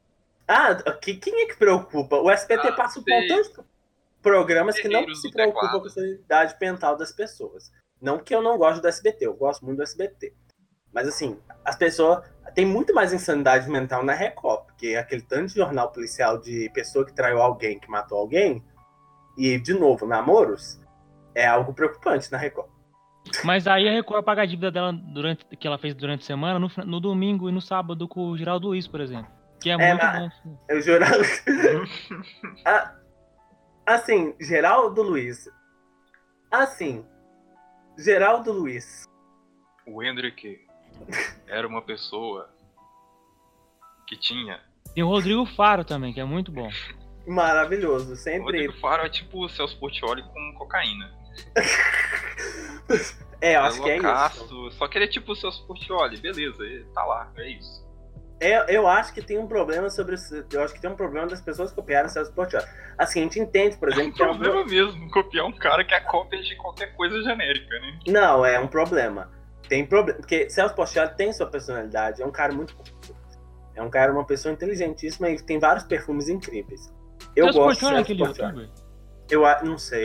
Ah, 0.47 0.75
que, 0.93 1.17
quem 1.17 1.43
é 1.43 1.47
que 1.47 1.57
preocupa? 1.57 2.17
O 2.17 2.31
SBT 2.31 2.69
Ah, 2.69 2.73
passa 2.73 3.01
por 3.01 3.09
sei. 3.09 3.27
tantos 3.27 3.65
programas 4.23 4.79
que 4.79 4.89
não 4.89 5.15
se 5.15 5.31
preocupam 5.31 5.81
com 5.81 5.87
a 5.87 5.91
sanidade 5.91 6.55
mental 6.61 6.97
das 6.97 7.13
pessoas. 7.13 7.73
Não 8.01 8.19
que 8.19 8.35
eu 8.35 8.43
não 8.43 8.59
gosto 8.59 8.83
do 8.83 8.89
SBT, 8.89 9.27
eu 9.27 9.35
gosto 9.35 9.65
muito 9.65 9.79
do 9.79 9.83
SBT. 9.83 10.35
Mas 10.93 11.09
assim, 11.09 11.39
as 11.65 11.77
pessoas. 11.77 12.25
Tem 12.55 12.65
muito 12.65 12.95
mais 12.95 13.13
insanidade 13.13 13.69
mental 13.69 14.05
na 14.05 14.13
Record, 14.13 14.64
porque 14.75 14.97
aquele 14.97 15.22
tanto 15.22 15.49
de 15.49 15.55
jornal 15.55 15.91
policial 15.91 16.39
de 16.39 16.68
pessoa 16.75 17.07
que 17.07 17.14
traiu 17.14 17.41
alguém, 17.41 17.79
que 17.79 17.89
matou 17.89 18.18
alguém, 18.18 18.62
e, 19.39 19.59
de 19.59 19.72
novo, 19.72 20.07
namoros, 20.07 20.81
é 21.35 21.47
algo 21.47 21.72
preocupante 21.72 22.31
na 22.31 22.39
Record. 22.39 22.68
Mas 23.45 23.66
aí 23.66 23.89
a 23.89 23.93
Record 23.93 24.25
paga 24.25 24.43
a 24.43 24.47
dívida 24.47 24.70
dela 24.70 24.93
durante, 24.93 25.45
que 25.57 25.66
ela 25.66 25.79
fez 25.79 25.95
durante 25.95 26.22
a 26.22 26.27
semana 26.27 26.59
no, 26.59 26.68
no 26.85 27.01
domingo 27.01 27.49
e 27.49 27.53
no 27.53 27.61
sábado 27.61 28.07
com 28.07 28.29
o 28.29 28.37
Geraldo 28.37 28.68
Luiz, 28.68 28.87
por 28.87 29.01
exemplo. 29.01 29.33
Que 29.61 29.70
é, 29.70 29.77
muito 29.77 30.05
mas- 30.05 30.33
bom. 30.45 30.59
Eu 30.68 30.81
jurava. 30.83 31.14
Ah, 32.66 32.95
assim, 33.87 34.35
Geraldo 34.41 35.03
Luiz. 35.03 35.49
Assim, 36.51 37.05
Geraldo 37.99 38.53
Luiz. 38.53 39.05
O 39.87 40.03
Hendrick 40.03 40.61
era 41.47 41.66
uma 41.66 41.83
pessoa 41.83 42.54
que 44.07 44.17
tinha. 44.17 44.61
Tem 44.95 45.03
o 45.03 45.09
Rodrigo 45.09 45.45
Faro 45.47 45.85
também, 45.85 46.13
que 46.13 46.21
é 46.21 46.25
muito 46.25 46.53
bom. 46.53 46.69
Maravilhoso, 47.27 48.13
O 48.13 48.17
sempre. 48.17 48.43
Rodrigo 48.45 48.73
Faro 48.81 49.05
é 49.05 49.09
tipo 49.09 49.45
o 49.45 49.49
Celso 49.49 49.79
Portioli 49.79 50.23
com 50.23 50.55
cocaína. 50.59 51.11
É, 53.41 53.57
eu 53.57 53.61
acho 53.63 53.83
que 53.83 53.91
é 53.91 53.97
isso. 53.97 54.07
loucaço, 54.07 54.71
Só 54.73 54.89
que 54.89 54.97
ele 54.97 55.05
é 55.05 55.09
tipo 55.09 55.33
o 55.33 55.37
Celso 55.37 55.67
Portioli, 55.67 56.17
beleza, 56.17 56.63
ele 56.65 56.85
tá 56.95 57.05
lá, 57.05 57.31
é 57.37 57.51
isso. 57.51 57.85
Eu, 58.41 58.63
eu 58.69 58.87
acho 58.87 59.13
que 59.13 59.21
tem 59.21 59.39
um 59.39 59.47
problema 59.47 59.91
sobre. 59.91 60.15
isso- 60.15 60.45
Eu 60.51 60.63
acho 60.63 60.73
que 60.75 60.81
tem 60.81 60.89
um 60.91 60.97
problema 60.97 61.27
das 61.27 61.41
pessoas 61.43 61.71
copiarem 61.73 62.09
Celso 62.09 62.33
Portioli. 62.33 62.65
Assim, 62.99 63.21
a 63.21 63.23
gente 63.25 63.39
entende, 63.41 63.77
por 63.77 63.89
É 63.91 63.93
um 63.93 63.95
exemplo, 63.97 64.15
que 64.15 64.23
é 64.23 64.27
um 64.27 64.29
pro- 64.29 64.39
problema 64.39 64.67
mesmo 64.67 65.11
copiar 65.11 65.45
um 65.47 65.53
cara 65.53 65.85
que 65.85 65.95
é 65.95 66.01
cópia 66.01 66.43
de 66.43 66.57
qualquer 66.57 66.95
coisa 66.97 67.23
genérica, 67.23 67.79
né? 67.81 67.99
Não, 68.07 68.45
é 68.47 68.59
um 68.59 68.67
problema. 68.67 69.31
Tem 69.69 69.85
problema. 69.87 70.19
Porque 70.21 70.49
Celso 70.51 70.75
Portioli 70.75 71.15
tem 71.17 71.33
sua 71.33 71.47
personalidade, 71.47 72.23
é 72.23 72.27
um 72.27 72.33
cara 72.33 72.53
muito. 72.53 72.75
É 73.75 73.83
um 73.83 73.91
cara, 73.91 74.12
uma 74.12 74.25
pessoa 74.25 74.53
inteligentíssima 74.53 75.31
e 75.31 75.41
tem 75.43 75.59
vários 75.59 75.85
perfumes 75.85 76.29
incríveis. 76.29 76.93
Eu 77.35 77.47
Celso 77.47 77.59
gosto 77.59 77.89
de 77.89 77.95
é 77.95 77.99
aquele 77.99 78.18
Portioli. 78.25 78.49
youtuber? 78.61 78.85
Eu 79.31 79.41
não 79.64 79.79
sei. 79.79 80.05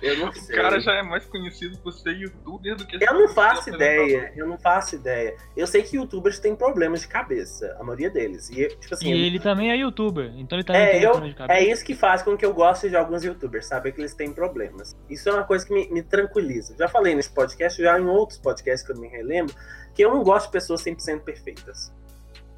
Eu 0.00 0.16
não 0.18 0.28
O 0.30 0.34
sei. 0.34 0.56
cara 0.56 0.80
já 0.80 0.92
é 0.94 1.02
mais 1.02 1.26
conhecido 1.26 1.76
por 1.78 1.92
ser 1.92 2.12
youtuber 2.12 2.74
do 2.74 2.86
que 2.86 2.96
Eu 3.04 3.12
não 3.12 3.28
faço 3.28 3.68
ideia, 3.68 4.32
eu 4.34 4.46
não 4.48 4.56
faço 4.58 4.94
ideia. 4.94 5.36
Eu 5.54 5.66
sei 5.66 5.82
que 5.82 5.96
youtubers 5.98 6.38
têm 6.38 6.56
problemas 6.56 7.02
de 7.02 7.08
cabeça, 7.08 7.76
a 7.78 7.84
maioria 7.84 8.08
deles. 8.08 8.48
E, 8.48 8.66
tipo 8.68 8.94
assim, 8.94 9.12
E 9.12 9.26
ele 9.26 9.38
também 9.38 9.70
é 9.70 9.76
youtuber, 9.76 10.32
então 10.38 10.56
ele 10.56 10.64
também 10.64 10.80
É, 10.82 10.90
tem 10.92 11.02
eu- 11.02 11.10
problema 11.10 11.34
de 11.34 11.42
é 11.42 11.46
cabeça. 11.46 11.60
isso 11.70 11.84
que 11.84 11.94
faz 11.94 12.22
com 12.22 12.34
que 12.34 12.46
eu 12.46 12.54
goste 12.54 12.88
de 12.88 12.96
alguns 12.96 13.22
youtubers, 13.22 13.66
saber 13.66 13.92
que 13.92 14.00
eles 14.00 14.14
têm 14.14 14.32
problemas. 14.32 14.96
Isso 15.10 15.28
é 15.28 15.32
uma 15.34 15.44
coisa 15.44 15.66
que 15.66 15.74
me, 15.74 15.86
me 15.90 16.02
tranquiliza. 16.02 16.74
Já 16.78 16.88
falei 16.88 17.14
nesse 17.14 17.30
podcast, 17.30 17.80
já 17.80 18.00
em 18.00 18.06
outros 18.06 18.38
podcasts 18.38 18.84
que 18.86 18.90
eu 18.90 18.98
me 18.98 19.06
relembro, 19.06 19.54
que 19.94 20.02
eu 20.02 20.10
não 20.10 20.22
gosto 20.24 20.46
de 20.46 20.52
pessoas 20.52 20.82
100% 20.82 21.20
perfeitas. 21.24 21.92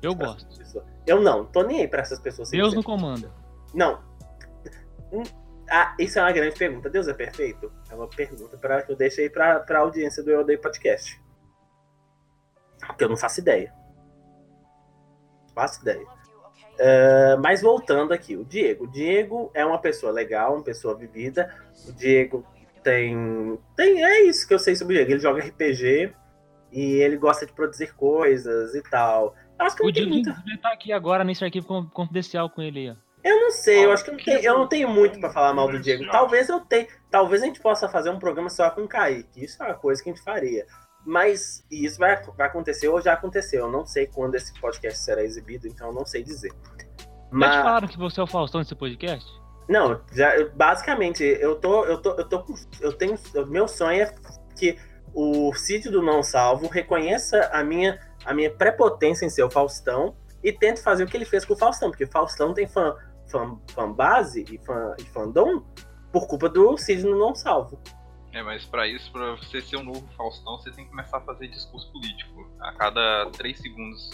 Eu 0.02 0.14
gosto. 0.14 0.46
Eu 1.06 1.20
não, 1.20 1.44
tô 1.44 1.62
nem 1.62 1.80
aí 1.80 1.88
pra 1.88 2.02
essas 2.02 2.20
pessoas 2.20 2.48
100%. 2.50 2.52
Deus 2.52 2.74
no 2.74 2.82
comando. 2.82 3.32
Não. 3.74 4.00
Hum, 5.12 5.22
Ah, 5.70 5.94
isso 5.98 6.18
é 6.18 6.22
uma 6.22 6.32
grande 6.32 6.56
pergunta. 6.58 6.88
Deus 6.88 7.08
é 7.08 7.14
perfeito? 7.14 7.70
É 7.90 7.94
uma 7.94 8.08
pergunta 8.08 8.56
pra, 8.56 8.82
que 8.82 8.92
eu 8.92 8.96
deixo 8.96 9.20
aí 9.20 9.28
pra, 9.28 9.60
pra 9.60 9.80
audiência 9.80 10.22
do 10.22 10.30
Eu 10.30 10.40
Odeio 10.40 10.60
Podcast. 10.60 11.20
Porque 12.86 13.04
eu 13.04 13.08
não 13.08 13.16
faço 13.16 13.40
ideia. 13.40 13.72
Não 15.48 15.54
faço 15.54 15.80
ideia. 15.82 16.06
Ah, 16.80 17.36
mas 17.42 17.60
voltando 17.60 18.12
aqui, 18.12 18.36
o 18.36 18.44
Diego. 18.44 18.84
O 18.84 18.90
Diego 18.90 19.50
é 19.54 19.64
uma 19.64 19.80
pessoa 19.80 20.12
legal, 20.12 20.54
uma 20.54 20.64
pessoa 20.64 20.94
vivida. 20.96 21.52
O 21.86 21.92
Diego 21.92 22.46
tem. 22.82 23.58
tem 23.76 24.04
é 24.04 24.22
isso 24.24 24.46
que 24.46 24.54
eu 24.54 24.58
sei 24.58 24.76
sobre 24.76 24.94
o 24.94 24.96
Diego. 24.96 25.12
Ele 25.12 25.20
joga 25.20 25.42
RPG 25.42 26.14
e 26.70 26.94
ele 26.96 27.16
gosta 27.16 27.44
de 27.46 27.52
produzir 27.52 27.94
coisas 27.94 28.74
e 28.74 28.82
tal. 28.82 29.34
Eu 29.58 29.66
acho 29.66 29.76
que 29.76 29.82
O 29.82 29.86
não 29.86 29.92
tem 29.92 30.02
Diego 30.04 30.14
muita 30.14 30.54
estar 30.54 30.72
aqui 30.72 30.92
agora 30.92 31.24
nesse 31.24 31.44
arquivo 31.44 31.66
con- 31.66 31.86
confidencial 31.88 32.48
com 32.50 32.62
ele 32.62 32.78
aí, 32.80 32.90
ó. 32.90 32.94
eu 33.24 33.40
não 33.40 33.50
sei, 33.50 33.84
eu 33.84 33.92
acho 33.92 34.04
que 34.04 34.10
eu 34.10 34.14
não 34.16 34.24
tenho, 34.24 34.38
eu 34.40 34.58
não 34.58 34.66
tenho 34.68 34.88
muito 34.88 35.18
pra 35.20 35.30
falar 35.30 35.52
mal 35.52 35.68
do 35.70 35.78
Diego. 35.80 36.06
Talvez 36.10 36.48
eu 36.48 36.60
tenha, 36.60 36.86
talvez 37.10 37.42
a 37.42 37.46
gente 37.46 37.60
possa 37.60 37.88
fazer 37.88 38.10
um 38.10 38.18
programa 38.18 38.48
só 38.50 38.70
com 38.70 38.82
o 38.82 38.88
Kaique. 38.88 39.44
Isso 39.44 39.62
é 39.62 39.66
uma 39.66 39.74
coisa 39.74 40.02
que 40.02 40.08
a 40.10 40.12
gente 40.14 40.22
faria. 40.24 40.64
Mas 41.04 41.64
isso 41.70 41.98
vai, 41.98 42.20
vai 42.36 42.46
acontecer 42.48 42.88
ou 42.88 43.00
já 43.00 43.14
aconteceu. 43.14 43.66
Eu 43.66 43.72
não 43.72 43.86
sei 43.86 44.06
quando 44.06 44.34
esse 44.34 44.52
podcast 44.60 44.98
será 45.00 45.22
exibido, 45.22 45.66
então 45.66 45.88
eu 45.88 45.94
não 45.94 46.04
sei 46.04 46.22
dizer. 46.22 46.50
Já 46.50 46.76
te 46.76 47.08
Mas 47.30 47.56
falaram 47.56 47.88
que 47.88 47.98
você 47.98 48.20
é 48.20 48.22
o 48.22 48.26
Faustão 48.26 48.60
desse 48.60 48.74
podcast? 48.74 49.28
não, 49.68 50.00
já 50.14 50.34
eu- 50.36 50.50
basicamente 50.52 51.22
eu 51.22 51.54
tô 51.56 51.84
eu 51.84 51.98
tô 52.00 52.10
eu 52.14 52.24
tô 52.28 52.42
com- 52.42 52.54
eu 52.80 52.92
tenho 52.92 53.18
o 53.36 53.46
meu 53.46 53.68
sonho 53.68 54.00
é 54.02 54.14
que 54.56 54.78
o 55.14 55.52
sítio 55.54 55.90
do 55.92 56.00
não 56.02 56.22
salvo 56.22 56.68
reconheça 56.68 57.50
a 57.52 57.62
minha 57.62 57.98
a 58.28 58.34
minha 58.34 58.50
prepotência 58.50 59.24
em 59.24 59.30
ser 59.30 59.42
o 59.42 59.50
Faustão 59.50 60.16
e 60.44 60.52
tente 60.52 60.80
fazer 60.82 61.04
o 61.04 61.06
que 61.06 61.16
ele 61.16 61.24
fez 61.24 61.44
com 61.44 61.54
o 61.54 61.56
Faustão, 61.56 61.90
porque 61.90 62.04
o 62.04 62.10
Faustão 62.10 62.52
tem 62.54 62.66
fã, 62.66 62.94
fã, 63.26 63.58
fã 63.72 63.90
base 63.92 64.44
e, 64.50 64.58
fã, 64.64 64.94
e 64.98 65.04
fandom 65.04 65.64
por 66.12 66.26
culpa 66.26 66.48
do 66.48 66.74
do 66.76 67.18
Não 67.18 67.34
Salvo. 67.34 67.80
É, 68.32 68.42
mas 68.42 68.64
pra 68.66 68.86
isso, 68.86 69.10
pra 69.10 69.32
você 69.36 69.60
ser 69.62 69.76
um 69.78 69.84
novo 69.84 70.06
Faustão, 70.16 70.58
você 70.58 70.70
tem 70.70 70.84
que 70.84 70.90
começar 70.90 71.16
a 71.18 71.20
fazer 71.22 71.48
discurso 71.48 71.90
político. 71.90 72.46
A 72.60 72.72
cada 72.72 73.30
três 73.36 73.58
segundos. 73.58 74.10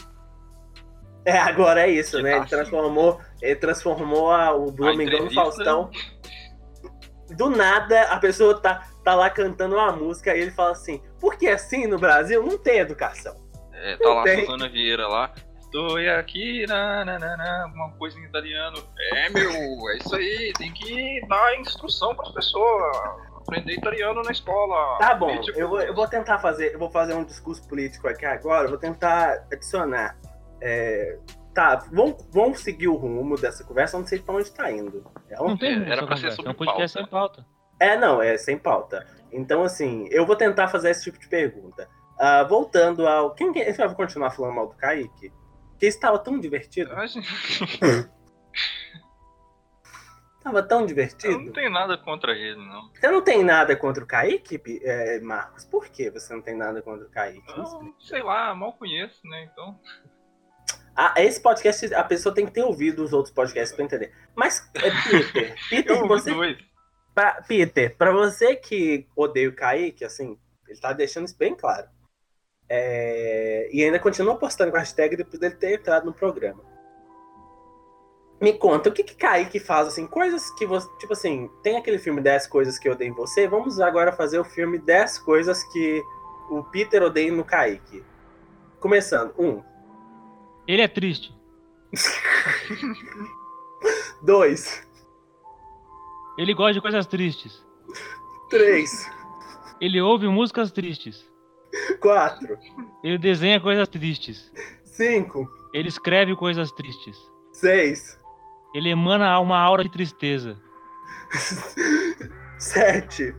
É, 1.24 1.36
agora 1.38 1.80
é 1.82 1.90
isso, 1.90 2.18
Que 2.18 2.22
né? 2.22 2.30
Ele 2.32 2.40
fácil. 2.40 2.56
transformou, 2.58 3.20
ele 3.42 3.56
transformou 3.56 4.30
a- 4.30 4.54
o 4.54 4.70
Domingão 4.70 4.94
no 4.94 5.02
entrevista- 5.02 5.42
Faustão. 5.42 5.90
Do 7.36 7.48
nada, 7.50 8.02
a 8.12 8.18
pessoa 8.18 8.60
tá, 8.60 8.86
tá 9.02 9.14
lá 9.14 9.30
cantando 9.30 9.74
uma 9.76 9.90
música 9.90 10.36
e 10.36 10.40
ele 10.40 10.50
fala 10.50 10.72
assim: 10.72 11.02
porque 11.18 11.48
assim 11.48 11.86
no 11.86 11.98
Brasil 11.98 12.42
não 12.42 12.58
tem 12.58 12.78
educação. 12.78 13.34
É, 13.84 13.96
tá 13.96 14.08
lá. 14.08 14.22
Susana 14.26 14.68
Vieira 14.68 15.06
lá. 15.08 15.32
Estou 15.60 15.96
aqui, 16.18 16.64
na, 16.68 17.04
na, 17.04 17.18
na, 17.18 17.36
na, 17.36 17.66
uma 17.74 17.90
coisa 17.98 18.18
em 18.18 18.24
italiano. 18.24 18.76
É, 19.12 19.28
meu, 19.30 19.50
é 19.90 19.96
isso 19.98 20.14
aí, 20.14 20.52
tem 20.56 20.72
que 20.72 21.20
dar 21.26 21.58
instrução 21.58 22.14
pras 22.14 22.30
pessoas. 22.30 22.96
Aprender 23.36 23.74
italiano 23.74 24.22
na 24.22 24.30
escola. 24.30 24.98
Tá 24.98 25.14
bom, 25.14 25.38
Tipo, 25.40 25.58
eu 25.58 25.68
vou, 25.68 25.80
eu 25.82 25.94
vou 25.94 26.06
tentar 26.08 26.38
fazer, 26.38 26.72
eu 26.74 26.78
vou 26.78 26.90
fazer 26.90 27.14
um 27.14 27.24
discurso 27.24 27.66
político 27.68 28.06
aqui 28.08 28.24
agora, 28.24 28.68
vou 28.68 28.78
tentar 28.78 29.46
adicionar. 29.52 30.16
é, 30.62 31.18
tá, 31.52 31.84
vamos, 31.92 32.24
vamos 32.32 32.60
seguir 32.60 32.88
o 32.88 32.94
rumo 32.96 33.36
dessa 33.36 33.62
conversa, 33.64 33.98
não 33.98 34.06
sei 34.06 34.18
pra 34.20 34.34
onde 34.36 34.50
tá 34.52 34.70
indo. 34.72 35.04
É, 35.28 35.42
um- 35.42 35.48
Não 35.48 35.56
tem 35.58 35.72
É, 35.72 35.78
rumo 35.78 35.92
era 35.92 36.06
pra 36.06 36.16
ser 36.16 36.30
sobre 36.32 36.52
É 36.52 36.54
podcast 36.54 36.78
pauta. 36.78 36.88
sem 36.88 37.06
pauta. 37.06 37.46
é, 37.80 37.96
não, 37.96 38.22
é 38.22 38.38
sem 38.38 38.56
pauta. 38.56 39.06
Então, 39.32 39.62
assim, 39.64 40.06
eu 40.10 40.24
vou 40.24 40.36
tentar 40.36 40.68
fazer 40.68 40.90
esse 40.90 41.02
tipo 41.04 41.18
de 41.18 41.28
pergunta. 41.28 41.88
Ah, 42.18 42.42
voltando 42.44 43.06
ao. 43.06 43.34
Quem 43.34 43.52
que. 43.52 43.60
A 43.60 43.66
gente 43.66 43.76
vai 43.76 43.94
continuar 43.94 44.30
falando 44.30 44.54
mal 44.54 44.68
do 44.68 44.74
Kaique? 44.74 45.32
Porque 45.70 45.86
estava 45.86 46.18
tão 46.18 46.38
divertido. 46.38 46.90
Tava 50.44 50.62
tão 50.62 50.76
Eu 50.76 50.80
não 50.82 50.86
divertido. 50.86 51.52
tenho 51.52 51.70
nada 51.70 51.96
contra 51.96 52.32
ele, 52.32 52.56
não. 52.56 52.90
Você 52.92 53.10
não 53.10 53.22
tem 53.22 53.42
nada 53.42 53.74
contra 53.74 54.04
o 54.04 54.06
Kaique, 54.06 54.60
é, 54.84 55.18
Marcos? 55.20 55.64
Por 55.64 55.88
que 55.88 56.10
você 56.10 56.34
não 56.34 56.42
tem 56.42 56.54
nada 56.54 56.82
contra 56.82 57.06
o 57.06 57.10
Kaique? 57.10 57.42
Eu, 57.56 57.94
sei 57.98 58.22
lá, 58.22 58.54
mal 58.54 58.74
conheço, 58.74 59.26
né? 59.26 59.48
Então. 59.50 59.80
Ah, 60.94 61.14
esse 61.16 61.40
podcast, 61.40 61.92
a 61.94 62.04
pessoa 62.04 62.34
tem 62.34 62.44
que 62.44 62.52
ter 62.52 62.62
ouvido 62.62 63.02
os 63.02 63.14
outros 63.14 63.34
podcasts 63.34 63.74
pra 63.74 63.86
entender. 63.86 64.12
Mas, 64.36 64.70
é, 64.74 64.90
Peter, 65.10 65.56
Peter, 65.70 66.06
você, 66.06 66.58
pra, 67.14 67.42
Peter, 67.48 67.96
pra 67.96 68.12
você 68.12 68.54
que 68.54 69.08
odeia 69.16 69.48
o 69.48 69.56
Kaique, 69.56 70.04
assim, 70.04 70.38
ele 70.68 70.78
tá 70.78 70.92
deixando 70.92 71.24
isso 71.24 71.38
bem 71.38 71.56
claro. 71.56 71.88
É, 72.68 73.68
e 73.72 73.84
ainda 73.84 73.98
continua 73.98 74.36
postando 74.36 74.70
com 74.70 74.76
a 74.76 74.80
hashtag 74.80 75.16
depois 75.16 75.38
dele 75.38 75.54
ter 75.54 75.78
entrado 75.78 76.06
no 76.06 76.12
programa. 76.12 76.62
Me 78.40 78.52
conta, 78.52 78.88
o 78.88 78.92
que 78.92 79.04
que 79.04 79.14
Kaique 79.14 79.60
faz, 79.60 79.88
assim, 79.88 80.06
coisas 80.06 80.50
que 80.58 80.66
você, 80.66 80.88
tipo 80.98 81.12
assim, 81.12 81.48
tem 81.62 81.76
aquele 81.76 81.98
filme 81.98 82.20
10 82.20 82.46
coisas 82.48 82.78
que 82.78 82.88
eu 82.88 82.92
odeio 82.92 83.10
em 83.10 83.14
você, 83.14 83.46
vamos 83.46 83.80
agora 83.80 84.12
fazer 84.12 84.38
o 84.38 84.44
filme 84.44 84.78
10 84.78 85.18
coisas 85.20 85.62
que 85.72 86.02
o 86.50 86.62
Peter 86.64 87.02
odeia 87.02 87.32
no 87.32 87.44
Kaique. 87.44 88.04
Começando, 88.80 89.32
um, 89.38 89.62
Ele 90.66 90.82
é 90.82 90.88
triste. 90.88 91.34
dois, 94.22 94.84
Ele 96.36 96.52
gosta 96.52 96.74
de 96.74 96.80
coisas 96.82 97.06
tristes. 97.06 97.64
três, 98.50 99.08
Ele 99.80 100.00
ouve 100.00 100.28
músicas 100.28 100.72
tristes. 100.72 101.24
Quatro, 102.00 102.58
Ele 103.02 103.18
desenha 103.18 103.60
coisas 103.60 103.88
tristes. 103.88 104.52
cinco, 104.84 105.48
Ele 105.72 105.88
escreve 105.88 106.34
coisas 106.36 106.70
tristes. 106.72 107.16
seis, 107.52 108.18
Ele 108.74 108.90
emana 108.90 109.38
uma 109.40 109.58
aura 109.58 109.82
de 109.84 109.90
tristeza. 109.90 110.56
sete, 112.58 113.34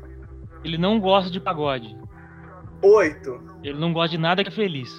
Ele 0.63 0.77
não 0.77 0.99
gosta 0.99 1.29
de 1.31 1.39
pagode. 1.39 1.97
oito, 2.81 3.41
Ele 3.63 3.79
não 3.79 3.93
gosta 3.93 4.09
de 4.15 4.17
nada 4.17 4.43
que 4.43 4.49
é 4.49 4.53
feliz. 4.53 4.91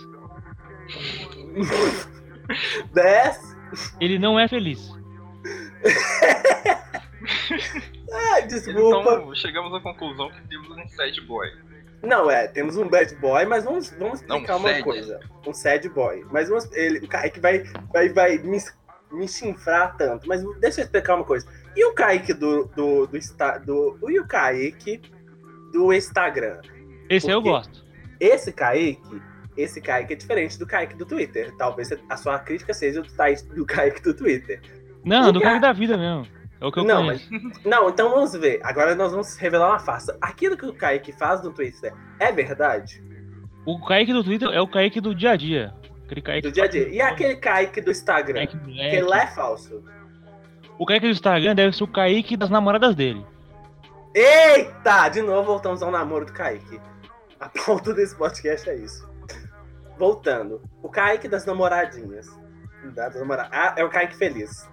dez. 2.92 3.56
Ele 4.00 4.18
não 4.18 4.38
é 4.38 4.46
feliz. 4.48 4.88
Ai, 8.12 8.46
desculpa. 8.48 9.00
Então, 9.00 9.34
chegamos 9.34 9.74
à 9.74 9.80
conclusão 9.80 10.30
que 10.30 10.48
temos 10.48 10.70
um 10.70 10.88
sad 10.88 11.20
boy. 11.22 11.48
Não, 12.02 12.30
é, 12.30 12.46
temos 12.46 12.76
um 12.76 12.88
bad 12.88 13.14
boy, 13.16 13.44
mas 13.46 13.64
vamos, 13.64 13.90
vamos 13.90 14.20
Não, 14.22 14.36
explicar 14.36 14.56
uma 14.56 14.68
sad. 14.68 14.82
coisa. 14.84 15.20
Um 15.46 15.52
sad 15.52 15.88
boy. 15.88 16.24
Mas 16.30 16.48
vamos, 16.48 16.70
ele, 16.72 16.98
o 17.00 17.08
Kaique 17.08 17.40
vai, 17.40 17.64
vai, 17.92 18.08
vai 18.10 18.38
me, 18.38 18.58
me 19.12 19.26
chinfrar 19.28 19.96
tanto. 19.96 20.28
Mas 20.28 20.42
deixa 20.60 20.80
eu 20.80 20.84
explicar 20.84 21.14
uma 21.16 21.24
coisa. 21.24 21.46
E 21.74 21.84
o 21.84 21.92
Kaique 21.94 22.32
do. 22.32 22.66
do, 22.76 23.06
do, 23.06 23.16
Insta- 23.16 23.58
do 23.58 23.98
e 24.08 24.20
o 24.20 24.26
Kaique 24.26 25.00
do 25.72 25.92
Instagram? 25.92 26.60
Esse 27.08 27.30
eu 27.30 27.38
Por 27.40 27.44
quê? 27.44 27.50
gosto. 27.50 27.84
Esse 28.20 28.52
Kaique, 28.52 29.22
esse 29.56 29.80
Kaique 29.80 30.12
é 30.12 30.16
diferente 30.16 30.58
do 30.58 30.66
Kaique 30.66 30.94
do 30.94 31.04
Twitter. 31.06 31.52
Talvez 31.56 31.90
a 32.08 32.16
sua 32.16 32.38
crítica 32.38 32.72
seja 32.72 33.02
do, 33.02 33.08
do 33.54 33.66
Kaique 33.66 34.02
do 34.02 34.14
Twitter. 34.14 34.60
Não, 35.04 35.28
O 35.28 35.32
do 35.32 35.40
cara 35.40 35.58
da 35.58 35.72
vida 35.72 35.96
mesmo. 35.96 36.26
É 36.60 36.64
o 36.66 36.72
que 36.72 36.78
eu 36.80 36.84
Não, 36.84 37.04
conheço. 37.04 37.28
Não, 37.64 37.88
então 37.90 38.10
vamos 38.10 38.32
ver. 38.32 38.60
Agora 38.64 38.94
nós 38.94 39.10
vamos 39.12 39.36
revelar 39.36 39.68
uma 39.70 39.78
farsa. 39.78 40.16
Aquilo 40.20 40.56
que 40.56 40.64
o 40.66 40.72
Kaique 40.72 41.12
faz 41.12 41.42
no 41.42 41.52
Twitter 41.52 41.92
é 42.18 42.32
verdade? 42.32 43.02
O 43.66 43.78
Kaique 43.84 44.12
do 44.12 44.24
Twitter 44.24 44.48
é 44.48 44.60
o 44.60 44.68
Kaique 44.68 45.00
do 45.00 45.14
dia 45.14 45.32
a 45.32 45.36
dia. 45.36 45.74
Aquele 46.04 46.22
Kaique 46.22 46.48
Do 46.48 46.52
dia 46.52 46.64
a 46.64 46.68
dia. 46.68 46.88
E 46.88 47.00
aquele 47.00 47.36
Kaique 47.36 47.80
do 47.80 47.90
Instagram? 47.90 48.46
Kaique 48.46 48.58
Que 48.90 49.00
lá 49.02 49.22
é 49.24 49.26
falso. 49.26 49.82
O 50.78 50.86
Kaique 50.86 51.06
do 51.06 51.12
Instagram 51.12 51.54
deve 51.54 51.76
ser 51.76 51.84
o 51.84 51.88
Kaique 51.88 52.36
das 52.36 52.48
namoradas 52.48 52.94
dele. 52.94 53.26
Eita! 54.14 55.08
De 55.08 55.20
novo 55.20 55.44
voltamos 55.48 55.82
ao 55.82 55.90
namoro 55.90 56.24
do 56.26 56.32
Kaique. 56.32 56.80
A 57.40 57.48
pauta 57.50 57.92
desse 57.92 58.16
podcast 58.16 58.70
é 58.70 58.76
isso. 58.76 59.06
Voltando. 59.98 60.62
O 60.82 60.88
Kaique 60.88 61.28
das 61.28 61.44
namoradinhas. 61.44 62.28
Das 62.94 63.14
namora- 63.16 63.48
Ah, 63.52 63.74
é 63.76 63.84
o 63.84 63.90
Kaique 63.90 64.16
feliz. 64.16 64.68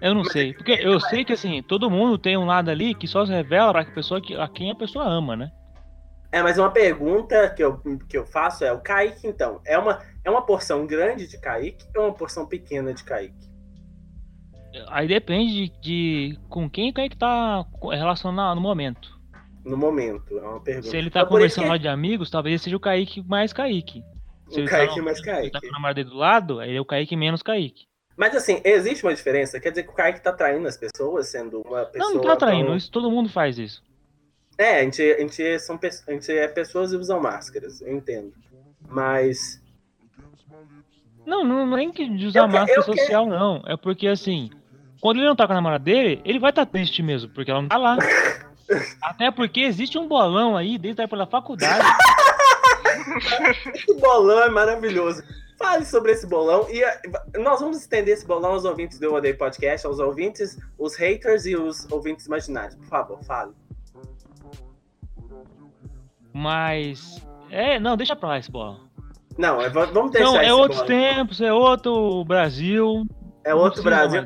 Eu 0.00 0.14
não 0.14 0.24
sei. 0.24 0.52
Porque 0.54 0.72
eu 0.72 1.00
sei 1.00 1.24
que 1.24 1.32
assim, 1.32 1.62
todo 1.62 1.90
mundo 1.90 2.18
tem 2.18 2.36
um 2.36 2.44
lado 2.46 2.70
ali 2.70 2.94
que 2.94 3.06
só 3.08 3.24
se 3.24 3.32
revela 3.32 3.72
pra 3.72 3.84
pessoa 3.86 4.20
que, 4.20 4.34
a 4.34 4.48
quem 4.48 4.70
a 4.70 4.74
pessoa 4.74 5.04
ama, 5.06 5.36
né? 5.36 5.50
É, 6.32 6.42
mas 6.42 6.58
uma 6.58 6.70
pergunta 6.70 7.48
que 7.50 7.62
eu, 7.62 7.78
que 8.08 8.16
eu 8.18 8.26
faço 8.26 8.64
é: 8.64 8.72
o 8.72 8.80
Kaique, 8.80 9.26
então, 9.26 9.60
é 9.64 9.78
uma, 9.78 10.02
é 10.24 10.30
uma 10.30 10.42
porção 10.44 10.86
grande 10.86 11.26
de 11.28 11.38
Kaique 11.40 11.84
ou 11.96 12.04
uma 12.04 12.14
porção 12.14 12.46
pequena 12.46 12.92
de 12.92 13.04
Kaique? 13.04 13.46
Aí 14.88 15.08
depende 15.08 15.68
de, 15.70 15.80
de 15.80 16.38
com 16.48 16.68
quem 16.68 16.90
o 16.90 16.94
Kaique 16.94 17.16
tá 17.16 17.64
relacionado 17.90 18.56
no 18.56 18.60
momento. 18.60 19.18
No 19.64 19.76
momento, 19.76 20.38
é 20.38 20.42
uma 20.42 20.60
pergunta. 20.62 20.88
Se 20.90 20.96
ele 20.96 21.10
tá 21.10 21.22
Então, 21.22 21.28
conversando 21.28 21.64
que 21.64 21.70
lá 21.70 21.76
de 21.76 21.88
amigos, 21.88 22.30
talvez 22.30 22.62
seja 22.62 22.76
o 22.76 22.80
Kaique 22.80 23.22
mais 23.22 23.52
Kaique. 23.52 24.02
Se 24.48 24.60
O 24.60 24.64
Kaique 24.64 25.00
tá, 25.00 25.02
mais 25.02 25.18
se 25.18 25.22
ele 25.40 25.50
Kaique. 25.50 25.50
tá 25.50 25.60
com 25.60 25.68
o 25.68 25.72
namorado 25.72 25.96
dele 25.96 26.10
do 26.10 26.16
lado, 26.16 26.60
aí 26.60 26.76
é 26.76 26.80
o 26.80 26.84
Kaique 26.84 27.16
menos 27.16 27.42
Kaique. 27.42 27.86
Mas 28.16 28.34
assim, 28.34 28.60
existe 28.64 29.04
uma 29.04 29.14
diferença? 29.14 29.60
Quer 29.60 29.70
dizer 29.70 29.82
que 29.82 29.90
o 29.90 29.94
Kaique 29.94 30.22
tá 30.22 30.32
traindo 30.32 30.66
as 30.66 30.76
pessoas, 30.76 31.28
sendo 31.28 31.60
uma 31.60 31.84
pessoa. 31.84 32.10
Não, 32.10 32.16
não 32.16 32.24
tá 32.24 32.36
traindo, 32.36 32.68
tão- 32.68 32.76
isso, 32.76 32.90
todo 32.90 33.10
mundo 33.10 33.28
faz 33.28 33.58
isso. 33.58 33.82
É, 34.58 34.80
a 34.80 34.82
gente, 34.84 35.02
a, 35.02 35.20
gente 35.20 35.58
são, 35.58 35.78
a 36.08 36.12
gente 36.12 36.32
é 36.32 36.48
pessoas 36.48 36.92
e 36.92 36.96
usam 36.96 37.20
máscaras, 37.20 37.82
eu 37.82 37.94
entendo. 37.94 38.32
Mas. 38.88 39.62
Não, 41.26 41.44
não, 41.44 41.66
não 41.66 41.74
é 41.74 41.80
nem 41.80 41.92
que 41.92 42.08
de 42.08 42.26
usar 42.26 42.40
Eu 42.40 42.48
máscara 42.48 42.82
que- 42.82 42.96
social, 42.96 43.26
não. 43.26 43.62
É 43.66 43.76
porque 43.76 44.06
assim, 44.06 44.48
quando 45.00 45.18
ele 45.18 45.26
não 45.26 45.36
tá 45.36 45.46
com 45.46 45.52
a 45.52 45.56
namorada 45.56 45.84
dele, 45.84 46.22
ele 46.24 46.38
vai 46.38 46.50
estar 46.50 46.64
tá 46.64 46.72
triste 46.72 47.02
mesmo, 47.02 47.28
porque 47.34 47.50
ela 47.50 47.60
não 47.60 47.68
tá 47.68 47.76
lá. 47.76 47.98
Até 49.02 49.30
porque 49.30 49.60
existe 49.60 49.98
um 49.98 50.08
bolão 50.08 50.56
aí 50.56 50.78
desde 50.78 51.02
a 51.02 51.04
época 51.04 51.18
da 51.18 51.26
faculdade. 51.26 51.86
Esse 53.74 53.94
bolão 54.00 54.42
é 54.42 54.48
maravilhoso. 54.48 55.22
Fale 55.58 55.86
sobre 55.86 56.12
esse 56.12 56.26
bolão 56.26 56.66
e 56.70 56.82
eh, 56.82 57.00
nós 57.38 57.60
vamos 57.60 57.78
estender 57.78 58.12
esse 58.14 58.26
bolão 58.26 58.52
aos 58.52 58.64
ouvintes 58.64 58.98
do 58.98 59.12
Odeio 59.14 59.38
Podcast, 59.38 59.86
aos 59.86 59.98
ouvintes, 59.98 60.58
os 60.78 60.94
haters 60.96 61.46
e 61.46 61.56
os 61.56 61.90
ouvintes 61.90 62.26
imaginários. 62.26 62.74
Por 62.76 62.86
favor, 62.86 63.22
fale. 63.24 63.52
Mas. 66.32 67.24
É, 67.50 67.78
não, 67.80 67.96
deixa 67.96 68.14
pra 68.14 68.28
lá 68.30 68.38
esse 68.38 68.50
bolão. 68.50 68.80
Não, 69.38 69.60
é- 69.60 69.68
vamos 69.70 70.10
deixar 70.12 70.26
Não, 70.32 70.40
é 70.40 70.52
outros 70.52 70.80
bolão. 70.82 70.86
tempos, 71.14 71.40
é 71.40 71.52
outro 71.52 72.24
Brasil. 72.24 73.06
É 73.44 73.54
outro 73.54 73.82
Brasil. 73.82 74.22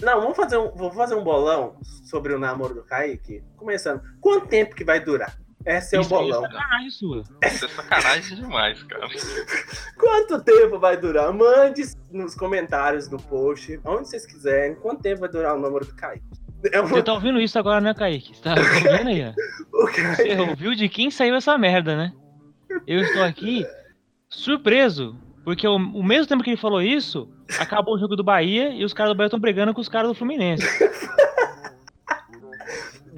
Não, 0.00 0.20
vamos 0.20 0.36
fazer, 0.36 0.56
um, 0.56 0.70
vou 0.70 0.90
fazer 0.92 1.14
um 1.16 1.24
bolão 1.24 1.76
sobre 2.04 2.32
o 2.32 2.38
namoro 2.38 2.72
do 2.74 2.84
Kaique. 2.84 3.42
Começando. 3.56 4.00
Quanto 4.20 4.46
tempo 4.46 4.74
que 4.74 4.84
vai 4.84 5.00
durar? 5.00 5.36
Esse 5.66 5.96
é 5.96 5.98
o 5.98 6.02
Isso 6.02 6.14
aí 6.16 6.20
bolão. 6.30 6.42
sacanagem 6.42 6.90
sua. 6.90 7.22
Isso 7.44 7.64
é 7.64 7.68
sacanagem 7.68 8.36
demais, 8.36 8.82
cara. 8.84 9.06
Quanto 9.98 10.42
tempo 10.42 10.78
vai 10.78 10.96
durar? 10.96 11.32
Mande 11.32 11.82
nos 12.10 12.34
comentários 12.34 13.08
do 13.08 13.16
post, 13.18 13.78
onde 13.84 14.08
vocês 14.08 14.24
quiserem, 14.24 14.74
quanto 14.76 15.02
tempo 15.02 15.20
vai 15.20 15.28
durar 15.28 15.56
o 15.56 15.60
namoro 15.60 15.84
do 15.84 15.94
Kaique. 15.94 16.24
É 16.72 16.80
Você 16.80 16.94
uma... 16.94 17.02
tá 17.02 17.12
ouvindo 17.12 17.40
isso 17.40 17.58
agora, 17.58 17.80
né, 17.80 17.92
Kaique? 17.94 18.34
Você 18.36 18.42
tá 18.42 18.54
ouvindo 18.56 19.08
aí, 19.08 19.28
ó. 19.28 19.86
Kaique- 19.92 20.16
Você 20.16 20.40
ouviu 20.40 20.74
de 20.74 20.88
quem 20.88 21.10
saiu 21.10 21.34
essa 21.34 21.56
merda, 21.58 21.96
né? 21.96 22.12
Eu 22.86 23.00
estou 23.00 23.22
aqui 23.22 23.66
surpreso, 24.28 25.16
porque 25.44 25.66
o, 25.66 25.76
o 25.76 26.02
mesmo 26.04 26.26
tempo 26.26 26.42
que 26.42 26.50
ele 26.50 26.56
falou 26.60 26.80
isso, 26.82 27.28
acabou 27.58 27.94
o 27.94 27.98
jogo 27.98 28.16
do 28.16 28.24
Bahia 28.24 28.70
e 28.70 28.84
os 28.84 28.92
caras 28.94 29.12
do 29.12 29.16
Bahia 29.16 29.26
estão 29.28 29.40
brigando 29.40 29.74
com 29.74 29.80
os 29.80 29.88
caras 29.88 30.08
do 30.08 30.14
Fluminense. 30.14 30.64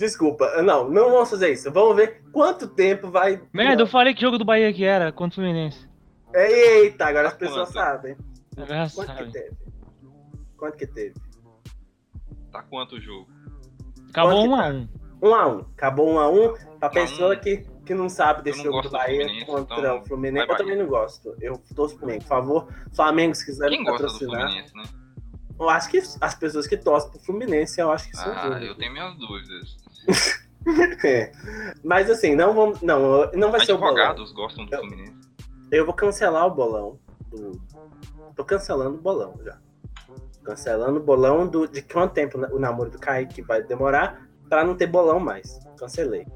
Desculpa, 0.00 0.62
não, 0.62 0.88
não 0.88 1.10
vamos 1.10 1.28
fazer 1.28 1.52
isso. 1.52 1.70
Vamos 1.70 1.94
ver 1.94 2.22
quanto 2.32 2.66
tempo 2.66 3.10
vai. 3.10 3.38
Merda, 3.52 3.82
eu 3.82 3.86
falei 3.86 4.14
que 4.14 4.20
jogo 4.22 4.38
do 4.38 4.46
Bahia 4.46 4.72
que 4.72 4.82
era 4.82 5.12
contra 5.12 5.32
o 5.32 5.44
Fluminense. 5.44 5.86
Eita, 6.34 7.04
agora 7.04 7.28
as 7.28 7.34
pessoas 7.34 7.68
Quanto? 7.68 7.72
sabem. 7.74 8.16
Agora 8.56 8.88
Quanto 8.94 9.10
que 9.12 9.18
sabe. 9.18 9.32
teve? 9.32 9.56
Quanto 10.56 10.76
que 10.78 10.86
teve? 10.86 11.14
Tá 12.50 12.62
quanto 12.62 12.94
o 12.96 13.00
jogo? 13.00 13.28
Acabou 14.08 14.48
Quanto 14.48 14.48
um 14.48 14.48
que 14.48 14.54
a 14.54 14.62
tá? 14.62 14.70
um. 14.70 14.88
Um 15.28 15.34
a 15.34 15.46
um. 15.48 15.58
Acabou 15.76 16.10
um 16.10 16.18
a. 16.18 16.56
Pra 16.78 16.88
a 16.88 16.90
pessoa 16.90 17.34
um. 17.34 17.38
que, 17.38 17.66
que 17.84 17.92
não 17.94 18.08
sabe 18.08 18.42
desse 18.42 18.58
não 18.64 18.64
jogo 18.64 18.80
do 18.80 18.88
do 18.88 18.92
Bahia 18.92 19.20
Fluminense, 19.20 19.44
contra 19.46 19.78
então 19.78 19.98
o 19.98 20.04
Fluminense. 20.06 20.46
vai 20.46 20.54
Eu 20.54 20.58
também 20.58 20.78
não 20.78 20.86
gosto. 20.86 21.36
Eu 21.42 21.62
torço 21.76 21.94
pro 21.96 22.06
Flamengo. 22.06 22.22
Por 22.22 22.28
favor, 22.28 22.68
Flamengo, 22.96 23.34
se 23.34 23.44
quiser 23.44 23.68
Quem 23.68 23.80
me 23.80 23.84
gosta 23.84 24.06
do 24.06 24.12
patrocinar. 24.12 24.40
Fluminense, 24.48 24.74
né? 24.74 24.82
Eu 25.60 25.68
acho 25.68 25.90
que 25.90 25.98
as 26.22 26.34
pessoas 26.36 26.66
que 26.66 26.74
torcem 26.78 27.10
pro 27.10 27.20
Fluminense, 27.20 27.78
eu 27.78 27.90
acho 27.92 28.08
que 28.08 28.16
são 28.16 28.32
Ah, 28.32 28.58
eu 28.62 28.74
tenho 28.76 28.92
minhas 28.94 29.14
dúvidas. 29.18 29.76
É. 31.04 31.32
Mas 31.82 32.10
assim, 32.10 32.34
não 32.34 32.54
vamos. 32.54 32.80
Não, 32.82 33.30
não 33.32 33.50
vai 33.50 33.64
ser 33.64 33.72
o 33.72 33.78
bolão. 33.78 33.92
Advogados 33.92 34.32
gostam 34.32 34.66
do 34.66 34.74
Eu- 34.74 34.80
Fluminense. 34.80 35.14
Eu 35.70 35.86
vou 35.86 35.94
cancelar 35.94 36.46
o 36.46 36.50
bolão. 36.50 36.98
Do... 37.30 37.60
Tô 38.36 38.44
cancelando 38.44 38.96
o 38.96 39.00
bolão 39.00 39.34
já. 39.42 39.58
Cancelando 40.44 40.98
o 40.98 41.02
bolão 41.02 41.46
do... 41.46 41.66
de 41.66 41.80
quanto 41.82 42.12
tempo 42.12 42.38
o 42.38 42.58
namoro 42.58 42.90
do 42.90 42.98
Kaique 42.98 43.40
vai 43.40 43.62
demorar 43.62 44.28
pra 44.48 44.64
não 44.64 44.74
ter 44.74 44.86
bolão 44.86 45.18
mais. 45.18 45.60
Cancelei. 45.78 46.26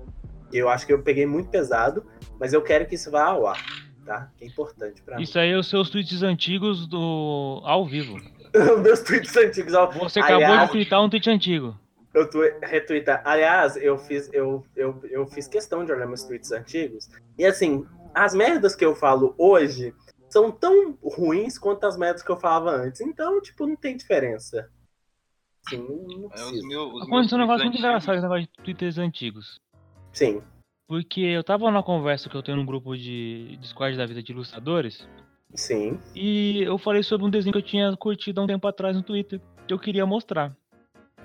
Eu 0.52 0.68
acho 0.68 0.86
que 0.86 0.92
eu 0.92 1.02
peguei 1.02 1.26
muito 1.26 1.50
pesado, 1.50 2.06
mas 2.38 2.52
eu 2.52 2.62
quero 2.62 2.86
que 2.86 2.94
isso 2.94 3.10
vá 3.10 3.24
ao 3.24 3.46
ar, 3.46 3.60
tá? 4.06 4.30
Que 4.36 4.44
é 4.44 4.46
importante 4.46 5.02
pra 5.02 5.16
mim. 5.16 5.22
Isso 5.22 5.38
aí 5.38 5.50
é 5.50 5.56
os 5.56 5.68
seus 5.68 5.90
tweets 5.90 6.22
antigos 6.22 6.86
do 6.86 7.60
ao 7.64 7.84
vivo. 7.84 8.16
Meus 8.82 9.00
tweets 9.00 9.36
antigos, 9.36 9.74
ó. 9.74 9.90
Você 9.90 10.20
acabou 10.20 10.44
Aliás, 10.44 10.66
de 10.66 10.72
tweetar 10.72 11.02
um 11.02 11.10
tweet 11.10 11.28
antigo. 11.28 11.76
Eu 12.14 12.30
tô 12.30 12.40
retweetar. 12.62 13.20
Aliás, 13.24 13.76
eu 13.76 13.98
fiz, 13.98 14.32
eu, 14.32 14.64
eu, 14.76 15.00
eu 15.10 15.26
fiz 15.26 15.48
questão 15.48 15.84
de 15.84 15.90
olhar 15.92 16.06
meus 16.06 16.22
tweets 16.22 16.52
antigos. 16.52 17.08
E 17.36 17.44
assim, 17.44 17.84
as 18.14 18.34
merdas 18.34 18.76
que 18.76 18.84
eu 18.84 18.94
falo 18.94 19.34
hoje 19.36 19.92
são 20.30 20.50
tão 20.52 20.96
ruins 21.02 21.58
quanto 21.58 21.84
as 21.84 21.96
merdas 21.98 22.22
que 22.22 22.30
eu 22.30 22.36
falava 22.38 22.70
antes. 22.70 23.00
Então, 23.00 23.40
tipo, 23.42 23.66
não 23.66 23.74
tem 23.76 23.96
diferença. 23.96 24.70
Sim, 25.68 25.78
não, 25.78 26.30
É, 26.32 26.44
os 26.44 26.62
meus, 26.68 26.86
os 26.86 26.92
meus 26.92 27.02
Aconteceu 27.08 27.38
um 27.38 27.40
negócio 27.40 27.64
muito 27.64 27.78
tweets 27.78 27.78
engraçado, 27.78 28.00
esse 28.00 28.10
antigos- 28.10 28.22
negócio 28.22 28.42
de 28.46 28.62
twitters 28.64 28.98
antigos. 28.98 29.60
Sim. 30.12 30.42
Porque 30.86 31.20
eu 31.20 31.42
tava 31.42 31.64
numa 31.70 31.82
conversa 31.82 32.28
que 32.28 32.36
eu 32.36 32.42
tenho 32.42 32.58
num 32.58 32.66
grupo 32.66 32.94
de 32.96 33.56
Discord 33.60 33.96
da 33.96 34.06
vida 34.06 34.22
de 34.22 34.30
ilustradores. 34.32 35.08
Sim. 35.54 35.98
E 36.14 36.62
eu 36.62 36.76
falei 36.78 37.02
sobre 37.02 37.26
um 37.26 37.30
desenho 37.30 37.52
que 37.52 37.58
eu 37.58 37.62
tinha 37.62 37.96
curtido 37.96 38.40
há 38.40 38.44
um 38.44 38.46
tempo 38.46 38.66
atrás 38.68 38.94
no 38.94 39.02
Twitter. 39.02 39.40
Que 39.66 39.72
eu 39.72 39.78
queria 39.78 40.04
mostrar. 40.04 40.54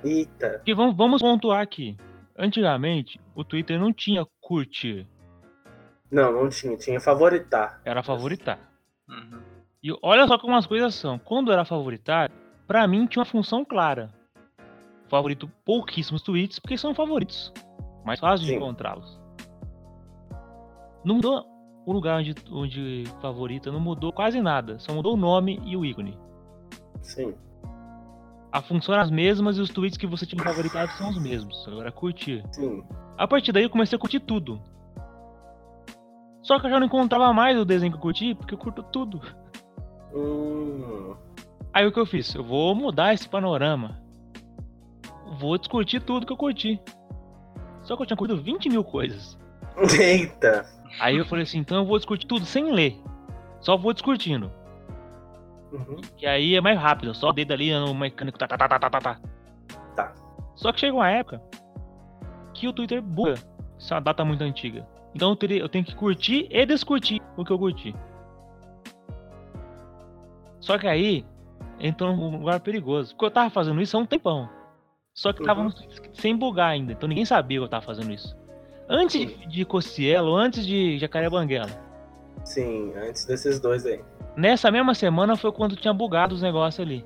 Eita. 0.04 0.62
Vamos, 0.76 0.96
vamos 0.96 1.22
pontuar 1.22 1.62
aqui. 1.62 1.98
Antigamente, 2.38 3.20
o 3.36 3.44
Twitter 3.44 3.80
não 3.80 3.92
tinha 3.92 4.26
curtir, 4.40 5.06
Não, 6.12 6.32
não 6.32 6.50
tinha. 6.50 6.78
Tinha 6.78 7.00
favoritar. 7.00 7.82
era 7.86 8.02
favoritar. 8.02 8.60
Uhum. 9.10 9.42
E 9.84 9.92
olha 10.02 10.26
só 10.28 10.38
como 10.40 10.56
as 10.56 10.66
coisas 10.66 10.96
são. 10.96 11.20
Quando 11.20 11.52
era 11.52 11.66
favoritar, 11.66 12.32
pra 12.68 12.88
mim 12.88 13.06
tinha 13.08 13.22
uma 13.22 13.26
função 13.30 13.64
clara. 13.66 14.10
Favorito 15.10 15.50
pouquíssimos 15.66 16.22
tweets, 16.22 16.60
porque 16.60 16.78
são 16.78 16.94
favoritos. 16.96 17.52
Mais 18.06 18.20
fácil 18.20 18.46
de 18.46 18.56
encontrá-los. 18.56 19.20
Não 21.04 21.16
mudou 21.16 21.46
o 21.86 21.92
lugar 21.92 22.20
onde, 22.20 22.36
onde 22.52 23.04
favorita, 23.22 23.72
não 23.72 23.80
mudou 23.80 24.12
quase 24.14 24.42
nada. 24.42 24.78
Só 24.80 24.94
mudou 24.94 25.14
o 25.14 25.18
nome 25.18 25.60
e 25.66 25.76
o 25.76 25.86
ícone. 25.86 26.18
Sim. 27.02 27.34
A 28.52 28.62
função 28.62 28.96
é 28.96 29.00
as 29.00 29.12
mesmas 29.12 29.58
e 29.58 29.62
os 29.62 29.70
tweets 29.70 29.98
que 29.98 30.08
você 30.08 30.26
tinha 30.26 30.44
favoritado 30.44 30.92
são 30.94 31.10
os 31.10 31.22
mesmos. 31.22 31.68
Agora 31.68 31.92
curtir. 31.92 32.44
Sim. 32.52 32.84
A 33.18 33.28
partir 33.28 33.52
daí 33.52 33.64
eu 33.64 33.70
comecei 33.70 33.96
a 33.96 34.00
curtir 34.00 34.20
tudo. 34.20 34.60
Só 36.42 36.60
que 36.60 36.66
eu 36.66 36.70
já 36.72 36.80
não 36.80 36.88
encontrava 36.88 37.32
mais 37.32 37.60
o 37.60 37.66
desenho 37.66 37.92
que 37.92 37.98
eu 37.98 38.02
curti, 38.02 38.34
porque 38.34 38.56
eu 38.56 38.58
curto 38.58 38.82
tudo. 38.82 39.22
Hum. 40.14 41.16
Aí 41.72 41.86
o 41.86 41.92
que 41.92 42.00
eu 42.00 42.06
fiz? 42.06 42.34
Eu 42.34 42.44
vou 42.44 42.74
mudar 42.74 43.14
esse 43.14 43.30
panorama. 43.30 44.02
Vou 45.40 45.58
discutir 45.58 46.02
tudo 46.02 46.26
que 46.26 46.34
eu 46.34 46.38
curti. 46.38 46.82
Só 47.84 47.96
que 47.96 48.02
eu 48.02 48.06
tinha 48.08 48.18
curtido 48.18 48.42
20 48.42 48.70
mil 48.70 48.84
coisas. 48.84 49.38
Eita. 50.00 50.66
Aí 51.00 51.18
eu 51.18 51.26
falei 51.26 51.44
assim, 51.44 51.60
então 51.60 51.78
eu 51.78 51.86
vou 51.86 51.98
discutir 51.98 52.26
tudo 52.26 52.46
sem 52.46 52.72
ler. 52.72 52.98
Só 53.62 53.78
vou 53.78 53.94
discutindo. 53.94 54.52
Uhum. 55.72 56.02
Que 56.18 56.26
aí 56.26 56.56
é 56.56 56.62
mais 56.62 56.80
rápido, 56.80 57.14
só 57.14 57.30
o 57.30 57.34
dedo 57.34 57.52
ali 57.54 57.72
no 57.74 57.94
mecânico, 57.94 58.38
tá, 58.38 58.48
tá, 58.48 58.58
tá, 58.58 58.68
tá, 58.68 58.80
tá, 58.80 58.90
tá, 58.90 59.00
tá. 59.02 59.20
Tá. 59.96 60.14
Só 60.56 60.72
que 60.72 60.80
chega 60.80 60.94
uma 60.96 61.10
época 61.10 61.42
que 62.54 62.68
o 62.68 62.74
Twitter 62.74 63.02
buga. 63.02 63.36
Isso 63.78 63.94
é 63.94 63.96
uma 63.96 64.02
data 64.02 64.26
muito 64.26 64.44
antiga. 64.44 64.86
Então 65.16 65.30
eu, 65.30 65.36
teria, 65.36 65.60
eu 65.60 65.70
tenho 65.70 65.86
que 65.86 65.96
curtir 65.96 66.48
e 66.52 66.66
descurtir 66.66 67.22
o 67.38 67.46
que 67.46 67.52
eu 67.52 67.58
curti. 67.60 67.96
Só 70.60 70.78
que 70.78 70.88
aí 70.88 71.26
entrou 71.80 72.16
num 72.16 72.38
lugar 72.40 72.60
perigoso. 72.60 73.14
Porque 73.14 73.26
eu 73.26 73.32
tava 73.32 73.50
fazendo 73.50 73.82
isso 73.82 73.96
há 73.96 74.00
um 74.00 74.06
tempão. 74.06 74.50
Só 75.14 75.34
que 75.34 75.44
tava 75.44 75.62
Uhum. 75.62 75.72
sem 76.14 76.36
bugar 76.36 76.70
ainda. 76.70 76.92
Então 76.94 77.08
ninguém 77.10 77.26
sabia 77.26 77.60
que 77.60 77.64
eu 77.64 77.70
tava 77.70 77.86
fazendo 77.86 78.12
isso. 78.12 78.38
Antes 78.90 79.20
de, 79.20 79.48
de 79.48 79.66
Cocielo, 79.66 80.36
antes 80.36 80.66
de 80.66 80.98
Jacaré 80.98 81.30
Banguela. 81.30 81.70
Sim, 82.44 82.94
antes 82.96 83.26
desses 83.26 83.60
dois 83.60 83.86
aí. 83.86 84.02
Nessa 84.40 84.72
mesma 84.72 84.96
semana 84.96 85.36
foi 85.36 85.52
quando 85.52 85.76
tinha 85.76 85.94
bugado 85.94 86.34
os 86.34 86.42
negócios 86.42 86.80
ali. 86.80 87.06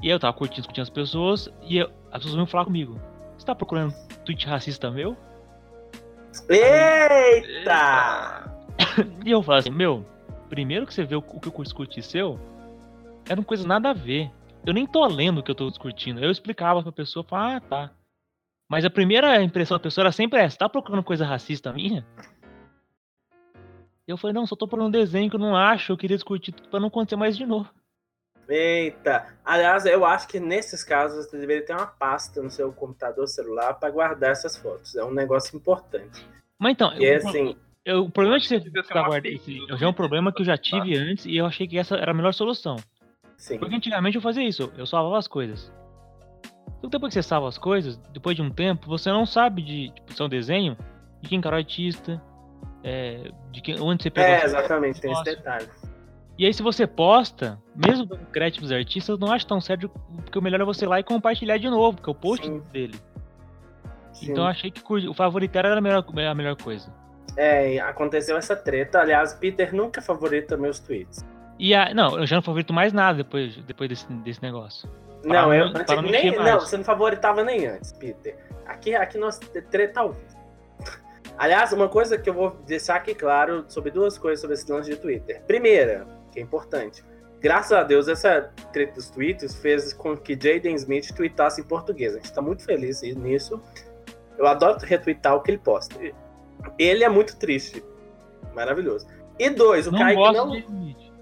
E 0.00 0.08
eu 0.08 0.20
tava 0.20 0.32
curtindo, 0.32 0.60
discutindo 0.60 0.84
as 0.84 0.90
pessoas, 0.90 1.48
e 1.62 1.78
eu- 1.78 1.90
as 2.06 2.18
pessoas 2.18 2.34
vinham 2.34 2.46
falar 2.46 2.66
comigo. 2.66 3.00
Você 3.36 3.44
tá 3.44 3.52
procurando 3.52 3.92
tweet 4.24 4.46
racista 4.46 4.92
meu? 4.92 5.16
Eita! 6.48 8.48
E 9.26 9.30
eu 9.32 9.42
falava 9.42 9.58
assim, 9.58 9.70
meu, 9.70 10.06
primeiro 10.48 10.86
que 10.86 10.94
você 10.94 11.02
vê 11.02 11.16
o, 11.16 11.18
o 11.18 11.40
que 11.40 11.48
eu 11.48 11.62
discuti 11.64 12.00
seu, 12.00 12.38
eram 13.28 13.42
coisas 13.42 13.66
nada 13.66 13.90
a 13.90 13.92
ver. 13.92 14.30
Eu 14.64 14.72
nem 14.72 14.86
tô 14.86 15.04
lendo 15.04 15.38
o 15.38 15.42
que 15.42 15.50
eu 15.50 15.54
tô 15.56 15.68
discutindo. 15.68 16.22
Eu 16.22 16.30
explicava 16.30 16.80
pra 16.80 16.92
pessoa, 16.92 17.24
falava, 17.24 17.56
ah, 17.56 17.60
tá. 17.60 17.90
Mas 18.70 18.84
a 18.84 18.90
primeira 18.90 19.42
impressão 19.42 19.76
da 19.76 19.82
pessoa 19.82 20.04
era 20.04 20.12
sempre 20.12 20.38
essa, 20.38 20.58
tá 20.58 20.68
procurando 20.68 21.02
coisa 21.02 21.26
racista 21.26 21.72
minha? 21.72 22.06
E 24.06 24.10
eu 24.10 24.16
falei, 24.16 24.34
não, 24.34 24.46
só 24.46 24.56
tô 24.56 24.66
procurando 24.66 24.88
um 24.88 24.98
desenho 25.00 25.30
que 25.30 25.36
eu 25.36 25.40
não 25.40 25.56
acho, 25.56 25.92
eu 25.92 25.96
queria 25.96 26.16
discutir 26.16 26.52
tudo 26.52 26.68
pra 26.68 26.80
não 26.80 26.88
acontecer 26.88 27.16
mais 27.16 27.36
de 27.36 27.46
novo. 27.46 27.70
Eita! 28.48 29.34
Aliás, 29.44 29.86
eu 29.86 30.04
acho 30.04 30.26
que 30.26 30.40
nesses 30.40 30.82
casos 30.82 31.26
você 31.26 31.38
deveria 31.38 31.64
ter 31.64 31.72
uma 31.72 31.86
pasta 31.86 32.42
no 32.42 32.50
seu 32.50 32.72
computador 32.72 33.26
celular 33.28 33.74
para 33.74 33.90
guardar 33.90 34.32
essas 34.32 34.56
fotos. 34.56 34.96
É 34.96 35.04
um 35.04 35.12
negócio 35.14 35.56
importante. 35.56 36.26
Mas 36.58 36.72
então, 36.72 36.92
E 36.94 37.04
é 37.04 37.14
eu- 37.14 37.28
assim, 37.28 37.56
Eu- 37.84 38.04
o 38.04 38.10
problema 38.10 38.38
de 38.38 38.46
você 38.46 38.60
ficha 38.60 38.80
esse- 39.24 39.66
já 39.76 39.86
é 39.86 39.88
um 39.88 39.92
problema 39.92 40.32
que 40.32 40.42
eu 40.42 40.46
já 40.46 40.56
tive 40.56 40.96
antes 40.96 41.24
e 41.26 41.36
eu 41.36 41.46
achei 41.46 41.66
que 41.66 41.78
essa 41.78 41.96
era 41.96 42.10
a 42.10 42.14
melhor 42.14 42.32
solução. 42.34 42.76
sim. 43.36 43.58
Porque 43.58 43.74
antigamente 43.74 44.14
eu 44.16 44.22
fazia 44.22 44.46
isso, 44.46 44.72
eu 44.76 44.86
salvava 44.86 45.18
as 45.18 45.26
coisas. 45.26 45.72
Então 46.78 46.88
depois 46.90 47.10
que 47.12 47.14
você 47.20 47.22
salva 47.26 47.48
as 47.48 47.58
coisas, 47.58 47.96
depois 48.12 48.36
de 48.36 48.42
um 48.42 48.50
tempo, 48.50 48.86
você 48.86 49.10
não 49.10 49.26
sabe 49.26 49.62
de 49.62 49.90
tipo, 49.90 50.12
se 50.12 50.22
é 50.22 50.24
um 50.24 50.28
desenho, 50.28 50.76
de 51.20 51.28
quem 51.28 51.40
que 51.40 51.46
era 51.48 51.56
o 51.56 51.58
artista, 51.58 52.22
é, 52.84 53.30
de 53.50 53.60
quem, 53.60 53.80
onde 53.80 54.02
você 54.02 54.10
pegou. 54.10 54.30
É, 54.30 54.44
exatamente, 54.44 55.00
tem 55.00 55.12
esse 55.12 55.24
detalhe. 55.24 55.68
E 56.38 56.46
aí 56.46 56.52
se 56.54 56.62
você 56.62 56.86
posta, 56.86 57.58
mesmo 57.76 58.06
dando 58.06 58.24
crédito 58.26 58.60
pros 58.60 58.72
artistas, 58.72 59.08
eu 59.10 59.18
não 59.18 59.32
acho 59.32 59.46
tão 59.46 59.60
sério, 59.60 59.88
porque 60.24 60.38
o 60.38 60.42
melhor 60.42 60.60
é 60.60 60.64
você 60.64 60.84
ir 60.84 60.88
lá 60.88 60.98
e 60.98 61.04
compartilhar 61.04 61.58
de 61.58 61.68
novo, 61.68 61.96
porque 61.98 62.10
é 62.10 62.12
o 62.12 62.14
post 62.14 62.46
Sim. 62.46 62.62
dele. 62.72 62.98
Sim. 64.12 64.32
Então 64.32 64.44
eu 64.44 64.48
achei 64.50 64.70
que 64.70 64.80
o 65.08 65.14
favoritar 65.14 65.64
era 65.66 65.76
a 65.78 65.80
melhor, 65.80 66.04
a 66.28 66.34
melhor 66.34 66.56
coisa. 66.56 66.92
É, 67.36 67.78
aconteceu 67.80 68.36
essa 68.36 68.54
treta. 68.56 69.00
Aliás, 69.00 69.34
Peter 69.34 69.74
nunca 69.74 70.02
favorita 70.02 70.56
meus 70.56 70.78
tweets. 70.80 71.24
E 71.58 71.74
a, 71.74 71.94
não, 71.94 72.18
eu 72.18 72.26
já 72.26 72.36
não 72.36 72.42
favorito 72.42 72.72
mais 72.72 72.92
nada 72.92 73.18
depois, 73.18 73.54
depois 73.64 73.88
desse, 73.88 74.12
desse 74.12 74.42
negócio. 74.42 74.88
Não, 75.24 75.30
Para 75.46 75.56
eu 75.56 75.70
não- 75.70 75.80
antes- 75.80 75.94
não 75.96 76.02
nem, 76.02 76.26
encher 76.28 76.36
mais. 76.38 76.50
não, 76.52 76.60
você 76.60 76.76
não 76.76 76.84
favoritava 76.84 77.44
nem 77.44 77.66
antes, 77.66 77.92
Peter. 77.92 78.36
Aqui, 78.66 78.94
aqui 78.94 79.16
nós 79.18 79.38
treta 79.70 80.00
ao 80.00 80.12
vivo. 80.12 80.36
Aliás, 81.42 81.72
uma 81.72 81.88
coisa 81.88 82.16
que 82.16 82.30
eu 82.30 82.34
vou 82.34 82.50
deixar 82.64 82.94
aqui 82.94 83.16
claro 83.16 83.64
sobre 83.66 83.90
duas 83.90 84.16
coisas 84.16 84.40
sobre 84.40 84.54
esse 84.54 84.70
lance 84.70 84.88
de 84.88 84.96
Twitter. 84.96 85.42
Primeira, 85.42 86.06
que 86.30 86.38
é 86.38 86.42
importante. 86.42 87.04
Graças 87.40 87.72
a 87.72 87.82
Deus, 87.82 88.06
essa 88.06 88.52
treta 88.72 88.94
dos 88.94 89.10
tweets 89.10 89.56
fez 89.56 89.92
com 89.92 90.16
que 90.16 90.34
Jaden 90.34 90.76
Smith 90.76 91.12
tweetasse 91.12 91.60
em 91.60 91.64
português. 91.64 92.14
A 92.14 92.18
gente 92.18 92.32
tá 92.32 92.40
muito 92.40 92.62
feliz 92.64 93.02
nisso. 93.16 93.60
Eu 94.38 94.46
adoro 94.46 94.78
retweetar 94.86 95.34
o 95.34 95.40
que 95.40 95.50
ele 95.50 95.58
posta. 95.58 95.96
Ele 96.78 97.02
é 97.02 97.08
muito 97.08 97.36
triste. 97.36 97.82
Maravilhoso. 98.54 99.08
E 99.36 99.50
dois, 99.50 99.88
o 99.88 99.90
não 99.90 99.98
Kaique 99.98 100.14
gosto 100.14 100.36
não. 100.36 100.50
de 100.52 100.58
Smith. 100.60 101.12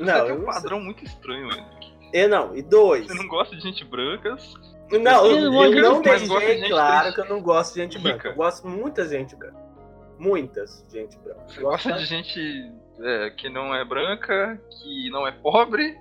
Não, 0.00 0.26
eu 0.26 0.40
um 0.40 0.46
padrão 0.46 0.80
muito 0.80 1.04
estranho, 1.04 1.48
velho. 1.48 1.64
E 2.12 2.26
não, 2.26 2.56
e 2.56 2.62
dois. 2.62 3.06
Você 3.06 3.14
não 3.14 3.28
gosta 3.28 3.54
de 3.54 3.62
gente 3.62 3.84
brancas. 3.84 4.52
Não, 4.92 5.26
Eu 5.26 5.36
eu, 5.36 5.50
não 5.52 5.64
eu 5.64 5.82
não 5.82 6.02
deixei 6.02 6.68
claro 6.68 7.12
triste. 7.12 7.14
que 7.14 7.20
eu 7.20 7.34
não 7.36 7.42
gosto 7.42 7.74
de 7.74 7.80
gente 7.80 7.96
Rica. 7.98 8.08
branca. 8.10 8.28
Eu 8.28 8.34
gosto 8.34 8.68
de 8.68 8.76
muita 8.76 9.08
gente 9.08 9.36
branca. 9.36 9.70
Muitas 10.18 10.84
gente 10.92 11.18
branca. 11.18 11.40
Você 11.48 11.60
Eu 11.60 11.64
gosto 11.64 11.88
gosta 11.88 12.02
de 12.02 12.04
gente 12.06 12.72
é, 13.02 13.30
que 13.30 13.48
não 13.48 13.74
é 13.74 13.84
branca, 13.84 14.60
que 14.70 15.10
não 15.10 15.26
é 15.26 15.32
pobre, 15.32 15.96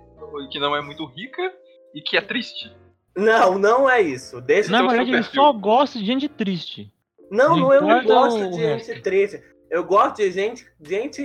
que 0.52 0.60
não 0.60 0.76
é 0.76 0.82
muito 0.82 1.06
rica 1.06 1.54
e 1.94 2.02
que 2.02 2.18
é 2.18 2.22
triste. 2.22 2.76
Não, 3.16 3.58
não 3.58 3.90
é 3.90 4.02
isso. 4.02 4.42
Deixa 4.42 4.72
Na 4.72 4.80
eu... 4.80 4.88
verdade, 4.90 5.10
ele 5.12 5.18
perfil. 5.22 5.42
só 5.42 5.54
gosta 5.54 6.00
de 6.00 6.06
gente 6.06 6.28
triste. 6.28 6.92
Não, 7.32 7.56
não 7.56 7.74
eu 7.74 7.82
não 7.82 8.00
importa 8.02 8.08
gosto 8.08 8.40
o 8.48 8.52
de 8.52 8.58
gente 8.58 9.02
triste. 9.02 9.44
Eu 9.70 9.84
gosto 9.84 10.18
de 10.18 10.32
gente, 10.32 10.66
gente, 10.82 11.22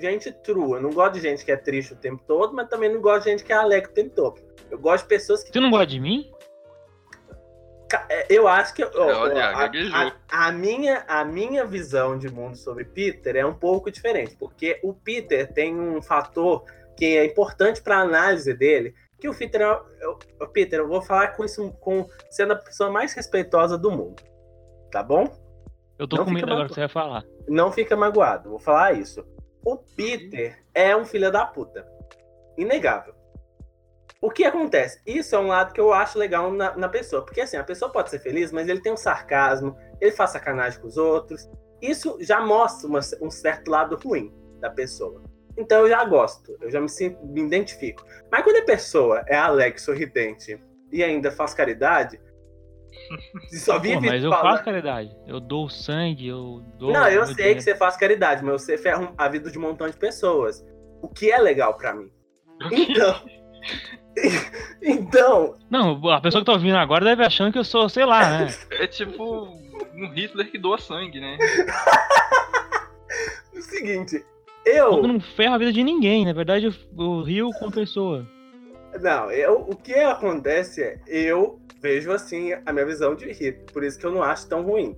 gente 0.00 0.32
true. 0.42 0.72
Eu 0.72 0.82
não 0.82 0.90
gosto 0.90 1.12
de 1.14 1.20
gente 1.20 1.44
que 1.44 1.52
é 1.52 1.56
triste 1.56 1.92
o 1.92 1.96
tempo 1.96 2.22
todo, 2.26 2.54
mas 2.54 2.68
também 2.68 2.92
não 2.92 3.00
gosto 3.02 3.24
de 3.24 3.30
gente 3.30 3.44
que 3.44 3.52
é 3.52 3.56
alegre 3.56 3.90
o 3.90 3.94
tempo 3.94 4.14
todo. 4.14 4.40
Eu 4.70 4.78
gosto 4.78 5.02
de 5.04 5.08
pessoas 5.10 5.42
que 5.44 5.52
Você 5.52 5.60
não 5.60 5.70
gosta 5.70 5.86
de 5.88 6.00
mim? 6.00 6.30
É, 8.08 8.26
Eu 8.28 8.46
acho 8.48 8.74
que 8.74 8.84
ó, 8.84 8.88
a, 9.40 9.66
a- 9.94 10.12
a 10.48 10.52
minha, 10.52 11.04
a 11.08 11.24
minha 11.24 11.64
visão 11.64 12.18
de 12.18 12.28
mundo 12.28 12.56
sobre 12.56 12.84
Peter 12.84 13.36
é 13.36 13.44
um 13.46 13.54
pouco 13.54 13.90
diferente, 13.90 14.36
porque 14.36 14.78
o 14.82 14.92
Peter 14.94 15.52
tem 15.52 15.78
um 15.78 16.00
fator 16.02 16.64
que 16.96 17.16
é 17.16 17.24
importante 17.24 17.80
para 17.82 17.96
a 17.98 18.02
análise 18.02 18.52
dele, 18.54 18.94
que 19.18 19.28
o 19.28 19.34
Peter, 19.34 19.60
é- 19.62 19.80
eu- 20.00 20.18
o 20.40 20.46
Peter, 20.48 20.80
eu 20.80 20.88
vou 20.88 21.00
falar 21.02 21.28
com 21.28 21.44
isso 21.44 21.70
com 21.80 22.08
sendo 22.30 22.52
a 22.52 22.56
pessoa 22.56 22.90
mais 22.90 23.12
respeitosa 23.14 23.78
do 23.78 23.90
mundo, 23.90 24.22
tá 24.90 25.02
bom? 25.02 25.28
Eu 25.98 26.08
tô 26.08 26.16
Não 26.16 26.24
com 26.24 26.30
medo 26.32 26.50
agora 26.52 26.68
que 26.68 26.74
você 26.74 26.80
vai 26.80 26.88
falar. 26.88 27.24
Não 27.48 27.70
fica 27.70 27.94
magoado, 27.96 28.50
vou 28.50 28.58
falar 28.58 28.92
isso. 28.94 29.24
O 29.64 29.76
Peter 29.76 30.58
é 30.74 30.96
um 30.96 31.04
filho 31.04 31.30
da 31.30 31.46
puta, 31.46 31.86
inegável. 32.58 33.14
O 34.22 34.30
que 34.30 34.44
acontece? 34.44 35.00
Isso 35.04 35.34
é 35.34 35.38
um 35.38 35.48
lado 35.48 35.72
que 35.72 35.80
eu 35.80 35.92
acho 35.92 36.16
legal 36.18 36.50
na, 36.52 36.76
na 36.76 36.88
pessoa. 36.88 37.24
Porque 37.24 37.40
assim, 37.40 37.56
a 37.56 37.64
pessoa 37.64 37.90
pode 37.90 38.08
ser 38.08 38.20
feliz, 38.20 38.52
mas 38.52 38.68
ele 38.68 38.80
tem 38.80 38.92
um 38.92 38.96
sarcasmo, 38.96 39.76
ele 40.00 40.12
faz 40.12 40.30
sacanagem 40.30 40.80
com 40.80 40.86
os 40.86 40.96
outros. 40.96 41.50
Isso 41.80 42.16
já 42.20 42.40
mostra 42.40 42.88
uma- 42.88 43.00
um 43.20 43.30
certo 43.30 43.68
lado 43.68 43.96
ruim 44.02 44.32
da 44.60 44.70
pessoa. 44.70 45.22
Então 45.58 45.80
eu 45.80 45.88
já 45.88 46.04
gosto, 46.04 46.56
eu 46.62 46.70
já 46.70 46.80
me, 46.80 46.88
sinto, 46.88 47.20
me 47.26 47.42
identifico. 47.42 48.04
Mas 48.30 48.44
quando 48.44 48.58
a 48.58 48.64
pessoa 48.64 49.24
é 49.26 49.36
alegre, 49.36 49.80
sorridente 49.80 50.62
e 50.92 51.02
ainda 51.02 51.32
faz 51.32 51.52
caridade, 51.52 52.20
só 53.58 53.74
Pô, 53.74 53.80
vive 53.80 54.06
mas 54.06 54.22
eu 54.22 54.30
falando- 54.30 54.52
faço 54.52 54.64
caridade. 54.64 55.16
Eu 55.26 55.40
dou 55.40 55.68
sangue, 55.68 56.28
eu 56.28 56.62
dou. 56.78 56.92
Não, 56.92 57.08
eu 57.08 57.26
sei 57.26 57.34
dinheiro. 57.34 57.56
que 57.56 57.64
você 57.64 57.74
faz 57.74 57.96
caridade, 57.96 58.44
mas 58.44 58.62
você 58.62 58.78
ferra 58.78 59.12
a 59.18 59.28
vida 59.28 59.50
de 59.50 59.58
um 59.58 59.62
montão 59.62 59.88
de 59.88 59.96
pessoas. 59.96 60.64
O 61.02 61.08
que 61.08 61.30
é 61.32 61.38
legal 61.38 61.74
pra 61.76 61.92
mim. 61.92 62.10
Então. 62.70 63.14
então, 64.82 65.54
Não, 65.70 66.08
a 66.10 66.20
pessoa 66.20 66.42
que 66.42 66.46
tá 66.46 66.52
ouvindo 66.52 66.76
agora 66.76 67.04
deve 67.04 67.24
achando 67.24 67.52
que 67.52 67.58
eu 67.58 67.64
sou, 67.64 67.88
sei 67.88 68.04
lá, 68.04 68.40
né? 68.40 68.46
É 68.72 68.86
tipo 68.86 69.48
um 69.94 70.08
Hitler 70.12 70.50
que 70.50 70.58
doa 70.58 70.78
sangue, 70.78 71.20
né? 71.20 71.38
o 73.54 73.62
seguinte, 73.62 74.24
Eu 74.64 74.92
eu. 74.92 75.02
não 75.02 75.20
ferro 75.20 75.54
a 75.54 75.58
vida 75.58 75.72
de 75.72 75.82
ninguém. 75.82 76.24
Na 76.24 76.32
verdade, 76.32 76.66
eu, 76.66 76.74
eu 76.98 77.22
rio 77.22 77.50
com 77.58 77.68
a 77.68 77.70
pessoa. 77.70 78.26
Não, 79.00 79.30
eu, 79.30 79.60
o 79.60 79.74
que 79.74 79.94
acontece 79.94 80.82
é, 80.82 80.98
eu 81.08 81.58
vejo 81.80 82.12
assim 82.12 82.52
a 82.66 82.72
minha 82.72 82.86
visão 82.86 83.14
de 83.14 83.32
Hitler, 83.32 83.64
por 83.72 83.82
isso 83.82 83.98
que 83.98 84.04
eu 84.04 84.12
não 84.12 84.22
acho 84.22 84.46
tão 84.48 84.62
ruim. 84.62 84.96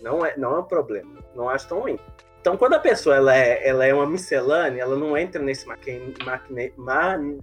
Não 0.00 0.24
é, 0.24 0.36
não 0.36 0.56
é 0.56 0.58
um 0.58 0.64
problema, 0.64 1.18
não 1.34 1.48
acho 1.48 1.68
tão 1.68 1.80
ruim. 1.80 1.98
Então, 2.40 2.56
quando 2.56 2.74
a 2.74 2.78
pessoa 2.78 3.16
ela 3.16 3.34
é, 3.34 3.66
ela 3.66 3.84
é 3.84 3.92
uma 3.92 4.06
miscelânea, 4.06 4.82
ela 4.82 4.96
não 4.96 5.16
entra 5.16 5.42
nesse 5.42 5.66
maquin, 5.66 6.14
maquine, 6.24 6.72
man, 6.76 7.38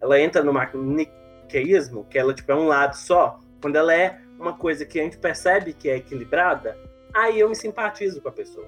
ela 0.00 0.20
entra 0.20 0.42
no 0.42 0.52
maniqueísmo, 0.52 2.04
que 2.04 2.18
ela 2.18 2.34
tipo, 2.34 2.50
é 2.52 2.54
um 2.54 2.66
lado 2.66 2.96
só. 2.96 3.40
Quando 3.60 3.76
ela 3.76 3.94
é 3.94 4.20
uma 4.38 4.56
coisa 4.56 4.84
que 4.84 5.00
a 5.00 5.02
gente 5.02 5.18
percebe 5.18 5.72
que 5.72 5.90
é 5.90 5.96
equilibrada, 5.96 6.78
aí 7.12 7.40
eu 7.40 7.48
me 7.48 7.56
simpatizo 7.56 8.20
com 8.20 8.28
a 8.28 8.32
pessoa. 8.32 8.66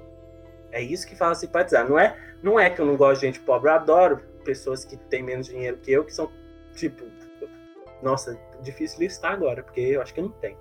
É 0.73 0.83
isso 0.83 1.07
que 1.07 1.17
fala 1.17 1.35
simpatizar. 1.35 1.89
Não 1.89 1.99
é, 1.99 2.17
não 2.43 2.59
é 2.59 2.71
que 2.71 2.81
eu 2.81 2.87
não 2.87 2.97
gosto 2.97 3.21
de 3.21 3.27
gente 3.27 3.41
pobre, 3.41 3.71
eu 3.71 3.75
adoro 3.75 4.21
pessoas 4.45 4.85
que 4.85 4.97
têm 4.97 5.23
menos 5.23 5.47
dinheiro 5.47 5.77
que 5.79 5.93
eu, 5.93 6.05
que 6.05 6.13
são, 6.13 6.31
tipo, 6.75 7.05
nossa, 8.03 8.39
difícil 8.63 9.01
listar 9.01 9.33
agora, 9.33 9.63
porque 9.63 9.81
eu 9.81 10.03
acho 10.03 10.15
que 10.15 10.23
não 10.23 10.31
tem. 10.31 10.57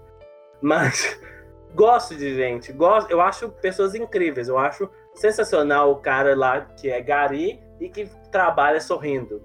Mas 0.62 1.20
gosto 1.74 2.16
de 2.16 2.36
gente, 2.36 2.72
gosto, 2.72 3.10
eu 3.10 3.22
acho 3.22 3.50
pessoas 3.50 3.96
incríveis, 3.96 4.48
eu 4.48 4.58
acho 4.58 4.90
sensacional 5.14 5.92
o 5.92 5.98
cara 5.98 6.36
lá 6.36 6.62
que 6.62 6.90
é 6.90 7.02
gari 7.02 7.62
e 7.80 7.90
que 7.90 8.10
trabalha 8.32 8.80
sorrindo. 8.80 9.42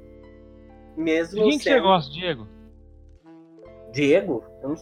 Mesmo 0.97 1.42
De 1.42 1.49
quem 1.51 1.59
que 1.59 1.64
você 1.64 1.70
sendo 1.70 1.82
gosta, 1.82 2.12
Diego? 2.12 2.49
Diego? 3.92 4.45
Eu 4.62 4.68
não... 4.70 4.74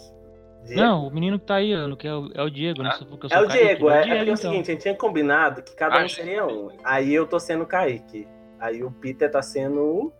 Diego? 0.65 0.81
Não, 0.81 1.07
o 1.09 1.11
menino 1.13 1.39
que 1.41 1.47
tá 1.47 1.57
aí, 1.57 1.73
Ano, 1.73 1.97
que 1.97 2.07
é 2.07 2.15
o, 2.15 2.31
é 2.35 2.43
o 2.43 2.49
Diego, 2.51 2.83
né? 2.83 2.91
Porque 3.09 3.27
eu 3.27 3.31
sou 3.31 3.39
É 3.39 3.43
o 3.43 3.49
Kaique, 3.49 3.65
Diego, 3.67 3.91
é, 3.91 3.95
é, 3.95 4.01
porque 4.03 4.13
é 4.13 4.21
o 4.21 4.23
então. 4.25 4.37
seguinte, 4.37 4.71
a 4.71 4.75
gente 4.75 4.83
tinha 4.83 4.95
combinado 4.97 5.63
que 5.63 5.75
cada 5.75 6.01
um 6.01 6.05
Ah, 6.05 6.09
seria 6.09 6.47
um. 6.47 6.69
Aí 6.85 7.13
eu 7.13 7.27
tô 7.27 7.39
sendo 7.41 7.65
o 7.65 7.67
Kaique. 7.67 8.29
Aí 8.61 8.85
o 8.85 8.91
Peter 8.93 9.29
tá 9.31 9.43
sendo 9.43 9.81
o, 9.81 10.13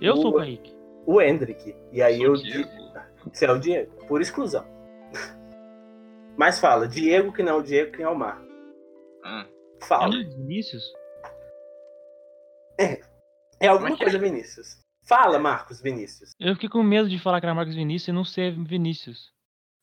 Eu 0.00 0.16
sou 0.16 0.32
o 0.32 0.34
o- 0.34 0.38
Kaique. 0.38 0.74
o 1.06 1.20
Hendrick. 1.20 1.76
E 1.92 2.00
aí 2.02 2.22
eu. 2.22 2.32
Diego. 2.34 2.68
Você 3.32 3.44
é 3.44 3.52
o 3.52 3.58
Diego, 3.58 3.92
por 4.06 4.20
exclusão. 4.22 4.64
Mas 6.36 6.58
fala, 6.58 6.88
Diego 6.88 7.30
que 7.32 7.42
não 7.42 7.52
é 7.52 7.56
o 7.56 7.62
Diego, 7.62 7.92
que 7.92 8.02
não 8.02 8.10
é 8.10 8.12
o 8.14 8.18
Mar. 8.18 8.40
Hum. 8.40 9.44
É 9.80 9.84
Fala. 9.84 10.08
o 10.08 10.12
Vinícius? 10.12 10.82
É 13.60 13.68
alguma 13.68 13.90
é 13.90 13.96
que 13.96 14.02
é? 14.02 14.06
coisa, 14.06 14.18
Vinícius. 14.18 14.81
Fala, 15.04 15.38
Marcos 15.38 15.80
Vinícius. 15.80 16.30
Eu 16.38 16.54
fiquei 16.54 16.68
com 16.68 16.82
medo 16.82 17.08
de 17.08 17.18
falar 17.18 17.40
que 17.40 17.46
era 17.46 17.54
Marcos 17.54 17.74
Vinícius 17.74 18.08
e 18.08 18.12
não 18.12 18.24
ser 18.24 18.52
Vinícius. 18.52 19.32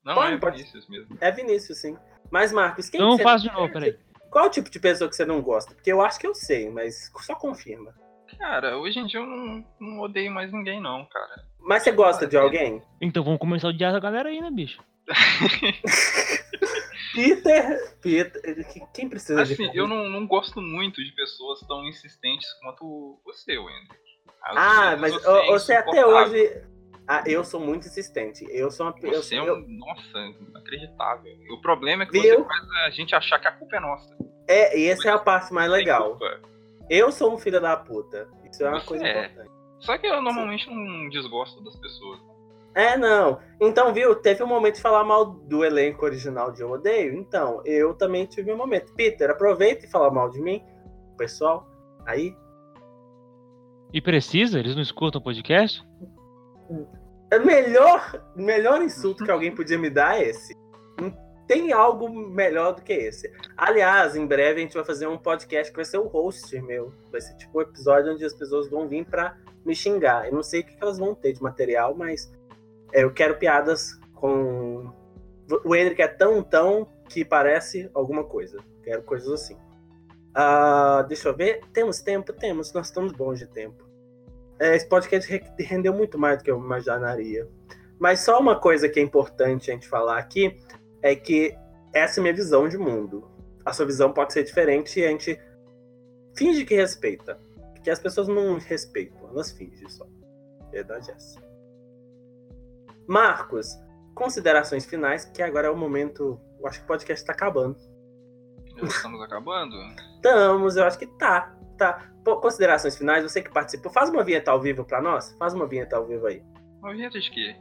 Não, 0.04 0.16
Pode, 0.16 0.34
é 0.34 0.38
pode. 0.38 0.58
Vinícius 0.58 0.88
mesmo. 0.88 1.18
É 1.20 1.32
Vinícius, 1.32 1.78
sim. 1.80 1.98
Mas, 2.32 2.54
Marcos, 2.54 2.90
quem 2.90 3.00
Então 3.00 3.12
que 3.12 3.18
você... 3.18 3.24
faz 3.24 3.42
de 3.42 3.52
novo, 3.52 3.72
peraí. 3.72 3.98
Qual 4.32 4.46
o 4.46 4.50
tipo 4.50 4.70
de 4.70 4.80
pessoa 4.80 5.10
que 5.10 5.16
você 5.16 5.26
não 5.26 5.42
gosta? 5.42 5.74
Porque 5.74 5.92
eu 5.92 6.02
acho 6.02 6.20
que 6.20 6.28
eu 6.28 6.36
sei, 6.36 6.70
mas 6.70 7.12
só 7.22 7.36
confirma. 7.36 7.94
Cara, 8.38 8.78
hoje 8.78 9.00
em 9.00 9.08
dia 9.08 9.20
eu 9.20 9.26
não, 9.26 9.66
não 9.80 10.00
odeio 10.02 10.32
mais 10.32 10.54
ninguém, 10.54 10.80
não, 10.80 11.06
cara. 11.06 11.44
Mas 11.60 11.84
você 11.84 11.92
gosta 11.92 12.28
de 12.28 12.38
alguém? 12.38 12.82
Então 13.02 13.24
vamos 13.24 13.40
começar 13.40 13.68
a 13.68 13.72
odiar 13.72 13.94
a 13.94 14.00
galera 14.00 14.30
aí, 14.30 14.40
né, 14.40 14.52
bicho? 14.52 14.82
Peter. 17.14 17.98
Peter. 18.02 18.42
Quem 18.94 19.10
precisa 19.10 19.44
de. 19.44 19.54
Assim, 19.54 19.72
eu 19.74 19.88
não, 19.88 20.08
não 20.08 20.28
gosto 20.28 20.62
muito 20.62 21.04
de 21.04 21.12
pessoas 21.14 21.60
tão 21.62 21.84
insistentes 21.88 22.48
quanto 22.62 23.20
você, 23.26 23.58
Wendy. 23.58 23.90
Ah, 24.44 24.96
mas 24.98 25.14
você 25.48 25.74
é 25.74 25.78
até 25.78 26.06
hoje. 26.06 26.64
Ah, 27.08 27.24
eu 27.26 27.44
sou 27.44 27.60
muito 27.60 27.88
insistente. 27.88 28.46
Eu 28.50 28.70
sou 28.70 28.86
uma. 28.86 28.96
Eu, 29.02 29.22
Você 29.24 29.36
é 29.36 29.40
eu- 29.40 29.56
um. 29.56 29.66
Nossa, 29.68 30.18
inacreditável. 30.48 31.34
O 31.52 31.60
problema 31.62 32.04
é 32.04 32.06
que 32.06 32.12
Viu? 32.20 32.40
você 32.40 32.48
faz 32.48 32.70
a 32.86 32.90
gente 32.92 33.16
achar 33.16 33.40
que 33.40 33.48
a 33.48 33.52
culpa 33.52 33.78
é 33.78 33.80
nossa. 33.80 34.16
é, 34.48 34.78
e 34.80 34.88
essa 34.88 35.10
é 35.10 35.12
a 35.12 35.18
parte 35.18 35.52
mais 35.54 35.70
legal. 35.72 36.12
culpa. 36.12 36.40
Eu 36.90 37.12
sou 37.12 37.34
um 37.34 37.38
filho 37.38 37.60
da 37.60 37.76
puta. 37.78 38.28
Isso 38.52 38.64
é 38.64 38.70
uma 38.70 38.80
Você 38.80 38.88
coisa 38.88 39.06
é. 39.08 39.26
importante. 39.26 39.52
Só 39.80 39.98
que 39.98 40.06
eu 40.08 40.22
normalmente 40.22 40.70
não 40.70 41.10
desgosto 41.10 41.64
das 41.64 41.76
pessoas. 41.78 42.20
É, 42.76 42.96
não. 42.98 43.40
Então, 43.60 43.92
viu? 43.94 44.16
Teve 44.16 44.44
um 44.44 44.48
momento 44.48 44.76
de 44.76 44.82
falar 44.82 45.04
mal 45.04 45.26
do 45.26 45.66
elenco 45.66 46.06
original 46.06 46.52
de 46.52 46.62
Eu 46.62 46.70
Odeio. 46.72 47.14
Então, 47.16 47.62
eu 47.66 47.94
também 47.96 48.26
tive 48.28 48.52
um 48.54 48.58
momento. 48.58 48.94
Peter, 48.94 49.30
aproveita 49.32 49.86
e 49.86 49.90
fala 49.90 50.12
mal 50.12 50.30
de 50.30 50.40
mim, 50.40 50.64
pessoal. 51.18 51.68
Aí. 52.06 52.36
E 53.94 54.02
precisa? 54.02 54.60
Eles 54.60 54.76
não 54.76 54.82
escutam 54.82 55.22
podcast? 55.22 55.84
O 56.70 56.88
melhor, 57.46 58.24
melhor 58.36 58.82
insulto 58.82 59.24
que 59.24 59.32
alguém 59.32 59.54
podia 59.54 59.78
me 59.78 59.90
dar 59.90 60.20
é 60.20 60.30
esse. 60.30 60.56
Não 61.00 61.12
tem 61.48 61.72
algo 61.74 62.10
melhor 62.10 62.76
do 62.76 62.82
que 62.84 62.94
esse. 62.94 63.32
Aliás, 63.58 64.16
em 64.16 64.26
breve 64.26 64.60
a 64.60 64.64
gente 64.64 64.76
vai 64.76 64.86
fazer 64.86 65.08
um 65.08 65.18
podcast 65.18 65.72
que 65.72 65.76
vai 65.76 65.86
ser 65.86 65.98
o 65.98 66.08
host 66.08 66.60
meu. 66.62 66.94
Vai 67.12 67.22
ser 67.22 67.36
tipo 67.38 67.58
um 67.58 67.62
episódio 67.62 68.14
onde 68.14 68.24
as 68.24 68.34
pessoas 68.34 68.70
vão 68.70 68.88
vir 68.88 69.06
pra 69.06 69.36
me 69.66 69.76
xingar. 69.76 70.28
Eu 70.28 70.34
não 70.34 70.44
sei 70.44 70.62
o 70.62 70.64
que 70.64 70.78
elas 70.80 71.00
vão 71.00 71.16
ter 71.16 71.34
de 71.34 71.42
material, 71.42 71.96
mas 71.96 72.32
é, 72.94 73.04
eu 73.04 73.12
quero 73.12 73.38
piadas 73.38 74.00
com. 74.14 74.92
O 75.66 75.76
Henrique 75.76 76.04
é 76.04 76.08
tão, 76.08 76.44
tão 76.44 76.88
que 77.10 77.26
parece 77.26 77.90
alguma 77.96 78.24
coisa. 78.24 78.60
Quero 78.84 79.02
coisas 79.02 79.30
assim. 79.32 79.58
Ah, 80.42 81.02
deixa 81.02 81.28
eu 81.28 81.36
ver. 81.36 81.60
Temos 81.74 82.00
tempo? 82.00 82.32
Temos. 82.32 82.72
Nós 82.72 82.88
estamos 82.88 83.12
bons 83.12 83.40
de 83.40 83.46
tempo. 83.48 83.84
É, 84.58 84.74
esse 84.74 84.88
podcast 84.88 85.30
re- 85.30 85.44
rendeu 85.60 85.94
muito 85.94 86.18
mais 86.18 86.38
do 86.38 86.46
que 86.46 86.50
eu 86.50 86.58
imaginaria. 86.58 87.46
Mas 88.00 88.22
só 88.22 88.40
uma 88.40 88.58
coisa 88.58 88.88
que 88.88 89.02
é 89.02 89.04
importante 89.04 89.70
a 89.70 89.74
gente 89.74 89.86
falar 89.90 90.18
aqui 90.18 90.58
é 91.02 91.14
que 91.14 91.54
essa 91.94 92.20
é 92.20 92.22
a 92.22 92.24
minha 92.24 92.34
visão 92.34 92.70
de 92.70 92.78
mundo. 92.78 93.30
A 93.66 93.74
sua 93.74 93.86
visão 93.86 94.14
pode 94.14 94.32
ser 94.32 94.46
diferente 94.46 95.02
e 95.02 95.06
a 95.06 95.10
gente 95.10 95.38
finge 96.38 96.64
que 96.64 96.74
respeita. 96.74 97.38
Porque 97.74 97.90
as 97.90 98.00
pessoas 98.00 98.30
não 98.30 98.58
respeitam, 98.60 99.28
elas 99.28 99.52
fingem 99.52 99.90
só. 99.90 100.08
Verdade 100.72 101.12
é 101.12 101.16
essa. 101.16 101.38
Marcos, 103.06 103.78
considerações 104.16 104.86
finais, 104.86 105.26
que 105.26 105.42
agora 105.42 105.68
é 105.68 105.70
o 105.70 105.76
momento. 105.76 106.40
Eu 106.62 106.66
acho 106.66 106.80
que 106.80 106.86
o 106.86 106.88
podcast 106.88 107.26
tá 107.26 107.34
acabando. 107.34 107.78
Estamos 108.84 109.22
acabando? 109.22 109.76
Estamos, 110.16 110.76
eu 110.76 110.84
acho 110.86 110.98
que 111.00 111.08
tá. 111.08 111.54
Tá. 111.78 112.06
Pô, 112.26 112.38
considerações 112.38 112.98
finais, 112.98 113.24
você 113.24 113.42
que 113.42 113.50
participou, 113.50 113.92
faz 113.92 114.10
uma 114.10 114.24
vinheta 114.24 114.52
ao 114.52 114.60
vivo 114.60 114.84
pra 114.84 115.02
nós? 115.02 115.34
Faz 115.40 115.54
uma 115.54 115.66
vinheta 115.66 115.96
ao 115.96 116.06
vivo 116.06 116.28
aí. 116.28 116.44
Uma 116.82 116.92
vinheta 116.92 117.20
de 117.20 117.32
quê? 117.32 117.56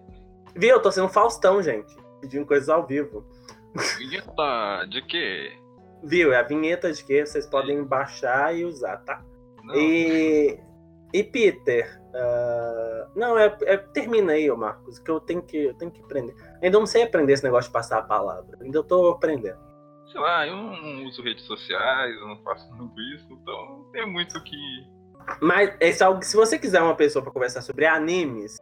Viu? 0.57 0.71
Eu 0.71 0.83
tô 0.83 0.91
sendo 0.91 1.09
Faustão, 1.09 1.63
gente. 1.63 1.95
Pedindo 2.21 2.45
coisas 2.45 2.69
ao 2.69 2.85
vivo. 2.87 3.25
Vinheta 3.97 4.87
de 4.89 5.03
quê? 5.03 5.53
Viu? 6.03 6.33
É 6.33 6.39
a 6.39 6.43
vinheta 6.43 6.93
de 6.93 7.05
que 7.05 7.25
vocês 7.25 7.47
podem 7.47 7.83
baixar 7.85 8.55
e 8.57 8.65
usar, 8.65 8.97
tá? 8.99 9.23
Não, 9.63 9.75
E. 9.75 10.59
E 11.15 11.23
Peter. 11.25 12.01
ah, 12.15 13.09
não, 13.15 13.39
é, 13.39 13.57
é- 13.63 13.77
termina 13.77 14.33
aí, 14.33 14.51
Marcos, 14.51 14.99
que 14.99 15.11
eu 15.11 15.21
tenho 15.21 15.41
que, 15.43 15.57
eu 15.57 15.75
tenho 15.75 15.91
que 15.91 16.01
aprender. 16.03 16.35
Ainda 16.63 16.79
não 16.79 16.87
sei 16.87 17.05
aprender 17.05 17.33
esse 17.33 17.45
negócio 17.45 17.69
de 17.69 17.73
passar 17.73 17.99
a 17.99 18.03
palavra. 18.03 18.59
Ainda 18.61 18.79
eu 18.79 18.85
tô 18.85 19.09
aprendendo. 19.09 19.59
Sei 20.11 20.21
lá, 20.21 20.47
eu 20.47 20.57
não 20.57 21.05
uso 21.07 21.23
redes 21.23 21.45
sociais, 21.45 22.15
eu 22.17 22.27
não 22.29 22.43
faço 22.43 22.71
muito 22.75 23.01
isso, 23.15 23.27
então 23.33 23.67
não 23.79 23.91
tem 23.93 24.07
muito 24.11 24.37
o 24.39 24.43
que. 24.45 24.57
Mas 25.41 25.77
é 25.81 26.05
algo, 26.05 26.23
se 26.25 26.37
você 26.37 26.59
quiser 26.59 26.81
uma 26.83 26.95
pessoa 26.95 27.23
pra 27.23 27.33
conversar 27.33 27.63
sobre 27.63 27.87
animes, 27.87 28.57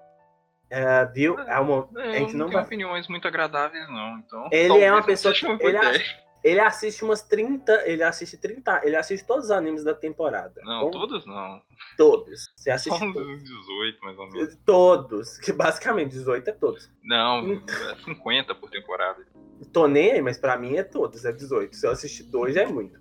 ah, 0.72 1.04
viu? 1.04 1.38
É 1.38 1.58
uma, 1.60 1.88
Eu 1.94 2.00
a 2.00 2.12
gente 2.18 2.32
não 2.32 2.40
não 2.40 2.46
tenho 2.46 2.58
vai. 2.58 2.64
opiniões 2.64 3.08
muito 3.08 3.28
agradáveis, 3.28 3.88
não. 3.88 4.18
Então, 4.18 4.48
Ele 4.50 4.80
é 4.80 4.90
uma 4.92 5.02
pessoa 5.04 5.32
que- 5.32 5.46
uma 5.46 5.54
ele 5.60 5.76
ideia. 5.78 6.26
Ele 6.44 6.60
assiste 6.60 7.02
umas 7.02 7.22
30. 7.22 7.72
Ele 7.88 8.04
assiste 8.04 8.36
30. 8.36 8.80
Ele 8.84 8.94
assiste 8.94 9.26
todos 9.26 9.46
os 9.46 9.50
animes 9.50 9.82
da 9.82 9.92
temporada. 9.94 10.60
Não, 10.64 10.82
Com- 10.82 10.90
todos 10.92 11.26
não. 11.26 11.60
Todos. 11.96 12.52
Você 12.54 12.70
Só 12.70 12.74
assiste 12.76 13.04
uns 13.04 13.14
todos. 13.14 13.42
18, 13.42 14.00
mais 14.04 14.16
ou 14.18 14.30
menos. 14.30 14.56
Todos. 14.64 15.38
Que 15.38 15.52
basicamente 15.52 16.10
18 16.10 16.48
é 16.48 16.52
todos. 16.52 16.88
Não, 17.02 17.40
é 17.52 17.96
50 18.04 18.54
por 18.54 18.70
temporada. 18.70 19.26
Tô 19.72 19.86
nem 19.86 20.12
aí, 20.12 20.22
mas 20.22 20.38
pra 20.38 20.56
mim 20.56 20.76
é 20.76 20.82
todos, 20.82 21.24
é 21.24 21.32
18. 21.32 21.74
Se 21.76 21.86
eu 21.86 21.90
assistir 21.90 22.24
dois 22.24 22.54
já 22.54 22.62
é 22.62 22.66
muito. 22.66 23.00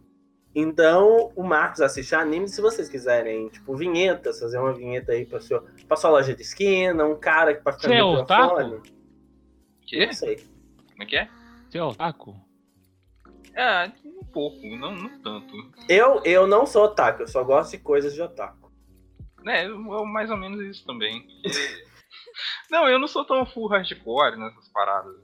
Então, 0.57 1.31
o 1.35 1.43
Marcos 1.43 1.81
assiste 1.81 2.15
anime, 2.15 2.47
se 2.47 2.61
vocês 2.61 2.87
quiserem, 2.87 3.49
tipo, 3.49 3.75
vinhetas, 3.75 4.39
fazer 4.39 4.57
uma 4.57 4.73
vinheta 4.73 5.11
aí 5.11 5.25
pra, 5.25 5.41
seu, 5.41 5.61
pra 5.85 5.97
sua 5.97 6.11
loja 6.11 6.33
de 6.33 6.41
esquina, 6.41 7.03
um 7.05 7.19
cara 7.19 7.53
que 7.53 7.61
pra 7.61 7.73
ficar 7.73 7.89
Você 7.89 7.93
é 7.93 7.99
no 7.99 8.11
otaku? 8.21 8.81
Não 10.05 10.13
sei. 10.13 10.37
Como 10.91 11.03
é 11.03 11.05
que 11.05 11.17
é? 11.17 11.29
Você 11.69 11.77
é 11.77 11.83
otaku? 11.83 12.35
Ah, 13.57 13.91
pouco, 14.31 14.65
não, 14.77 14.95
não 14.95 15.21
tanto. 15.21 15.53
Eu, 15.89 16.21
eu 16.23 16.47
não 16.47 16.65
sou 16.65 16.85
otaku, 16.85 17.23
eu 17.23 17.27
só 17.27 17.43
gosto 17.43 17.71
de 17.71 17.79
coisas 17.79 18.13
de 18.13 18.21
otaku. 18.21 18.71
É, 19.45 19.65
eu- 19.67 19.77
mais 20.05 20.31
ou 20.31 20.37
menos 20.37 20.59
isso 20.61 20.85
também. 20.85 21.27
não, 22.71 22.87
eu 22.87 22.97
não 22.97 23.07
sou 23.07 23.25
tão 23.25 23.45
full 23.45 23.67
hardcore 23.67 24.37
nessas 24.37 24.69
paradas. 24.69 25.15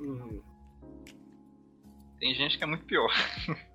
Hum. 0.00 0.40
Tem 2.18 2.34
gente 2.34 2.58
que 2.58 2.64
é 2.64 2.66
muito 2.66 2.84
pior. 2.84 3.10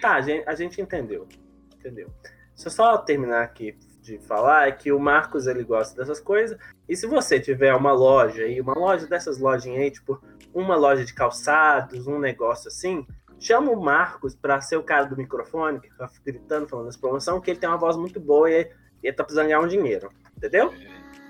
Tá, 0.00 0.16
a 0.16 0.20
gente, 0.20 0.48
a 0.48 0.54
gente 0.56 0.80
entendeu. 0.80 1.28
Entendeu. 1.76 2.12
Deixa 2.56 2.66
eu 2.66 2.70
só 2.72 2.98
terminar 2.98 3.44
aqui 3.44 3.78
de 4.02 4.18
falar 4.18 4.66
é 4.66 4.72
que 4.72 4.90
o 4.90 4.98
Marcos 4.98 5.46
ele 5.46 5.62
gosta 5.62 5.96
dessas 5.96 6.20
coisas. 6.20 6.58
E 6.88 6.96
se 6.96 7.06
você 7.06 7.38
tiver 7.38 7.72
uma 7.74 7.92
loja 7.92 8.42
aí, 8.42 8.60
uma 8.60 8.74
loja 8.74 9.06
dessas 9.06 9.38
lojinhas 9.38 9.80
aí, 9.80 9.90
tipo, 9.92 10.20
uma 10.52 10.74
loja 10.74 11.04
de 11.04 11.14
calçados, 11.14 12.08
um 12.08 12.18
negócio 12.18 12.66
assim, 12.66 13.06
chama 13.38 13.70
o 13.70 13.80
Marcos 13.80 14.34
pra 14.34 14.60
ser 14.60 14.76
o 14.76 14.82
cara 14.82 15.04
do 15.04 15.16
microfone, 15.16 15.80
que 15.80 15.88
tá 15.96 16.10
gritando, 16.24 16.68
falando 16.68 16.86
das 16.86 16.96
promoções, 16.96 17.42
que 17.42 17.50
ele 17.50 17.60
tem 17.60 17.68
uma 17.68 17.78
voz 17.78 17.96
muito 17.96 18.18
boa 18.18 18.50
e 18.50 18.68
ele 19.02 19.12
tá 19.12 19.22
precisando 19.22 19.46
ganhar 19.46 19.60
um 19.60 19.68
dinheiro. 19.68 20.08
Entendeu? 20.36 20.74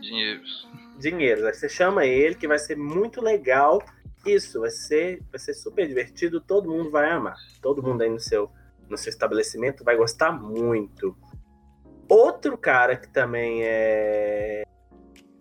Dinheiros. 0.00 0.68
dinheiro. 0.98 1.46
Aí 1.46 1.54
você 1.54 1.68
chama 1.68 2.06
ele, 2.06 2.34
que 2.34 2.48
vai 2.48 2.58
ser 2.58 2.76
muito 2.76 3.20
legal. 3.20 3.82
Isso, 4.24 4.60
vai 4.60 4.70
ser, 4.70 5.22
vai 5.30 5.38
ser 5.38 5.54
super 5.54 5.86
divertido, 5.86 6.40
todo 6.40 6.70
mundo 6.70 6.90
vai 6.90 7.10
amar. 7.10 7.36
Todo 7.60 7.82
mundo 7.82 8.02
aí 8.02 8.10
no 8.10 8.20
seu, 8.20 8.50
no 8.88 8.96
seu 8.96 9.10
estabelecimento 9.10 9.82
vai 9.84 9.96
gostar 9.96 10.30
muito. 10.32 11.16
Outro 12.08 12.56
cara 12.58 12.96
que 12.96 13.08
também 13.08 13.60
é. 13.64 14.62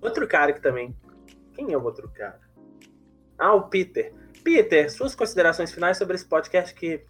Outro 0.01 0.27
cara 0.27 0.51
que 0.53 0.61
também. 0.61 0.95
Quem 1.53 1.73
é 1.73 1.77
o 1.77 1.83
outro 1.83 2.09
cara? 2.09 2.39
Ah, 3.37 3.53
o 3.53 3.63
Peter. 3.69 4.13
Peter, 4.43 4.89
suas 4.91 5.13
considerações 5.13 5.71
finais 5.71 5.97
sobre 5.97 6.15
esse 6.15 6.25
podcast 6.25 6.73
que. 6.73 7.05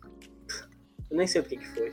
Eu 1.10 1.18
nem 1.18 1.28
sei 1.28 1.42
o 1.42 1.44
que, 1.46 1.58
que 1.58 1.68
foi. 1.68 1.92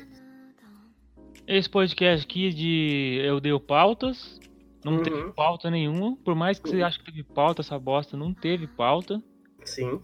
Esse 1.47 1.68
podcast 1.68 2.24
aqui 2.26 2.51
de 2.51 3.20
Eu 3.24 3.41
Dei 3.41 3.59
Pautas. 3.61 4.41
Não 4.85 4.95
Uhum. 4.97 5.03
teve 5.03 5.33
pauta 5.33 5.70
nenhuma. 5.70 6.16
Por 6.24 6.35
mais 6.35 6.59
que 6.59 6.68
você 6.68 6.76
Uhum. 6.76 6.85
ache 6.87 6.99
que 6.99 7.05
teve 7.07 7.22
pauta, 7.24 7.62
essa 7.62 7.79
bosta 7.79 8.16
não 8.16 8.33
teve 8.33 8.66
pauta. 8.66 9.22
Sim, 9.69 10.01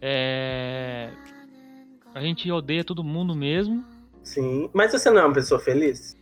É... 0.00 1.10
A 2.14 2.20
gente 2.20 2.50
odeia 2.50 2.82
todo 2.82 3.04
mundo 3.04 3.34
mesmo. 3.34 3.84
sim. 4.22 4.70
Mas 4.72 4.92
você 4.92 5.10
não 5.10 5.20
é 5.20 5.24
uma 5.24 5.34
pessoa 5.34 5.60
feliz? 5.60 6.16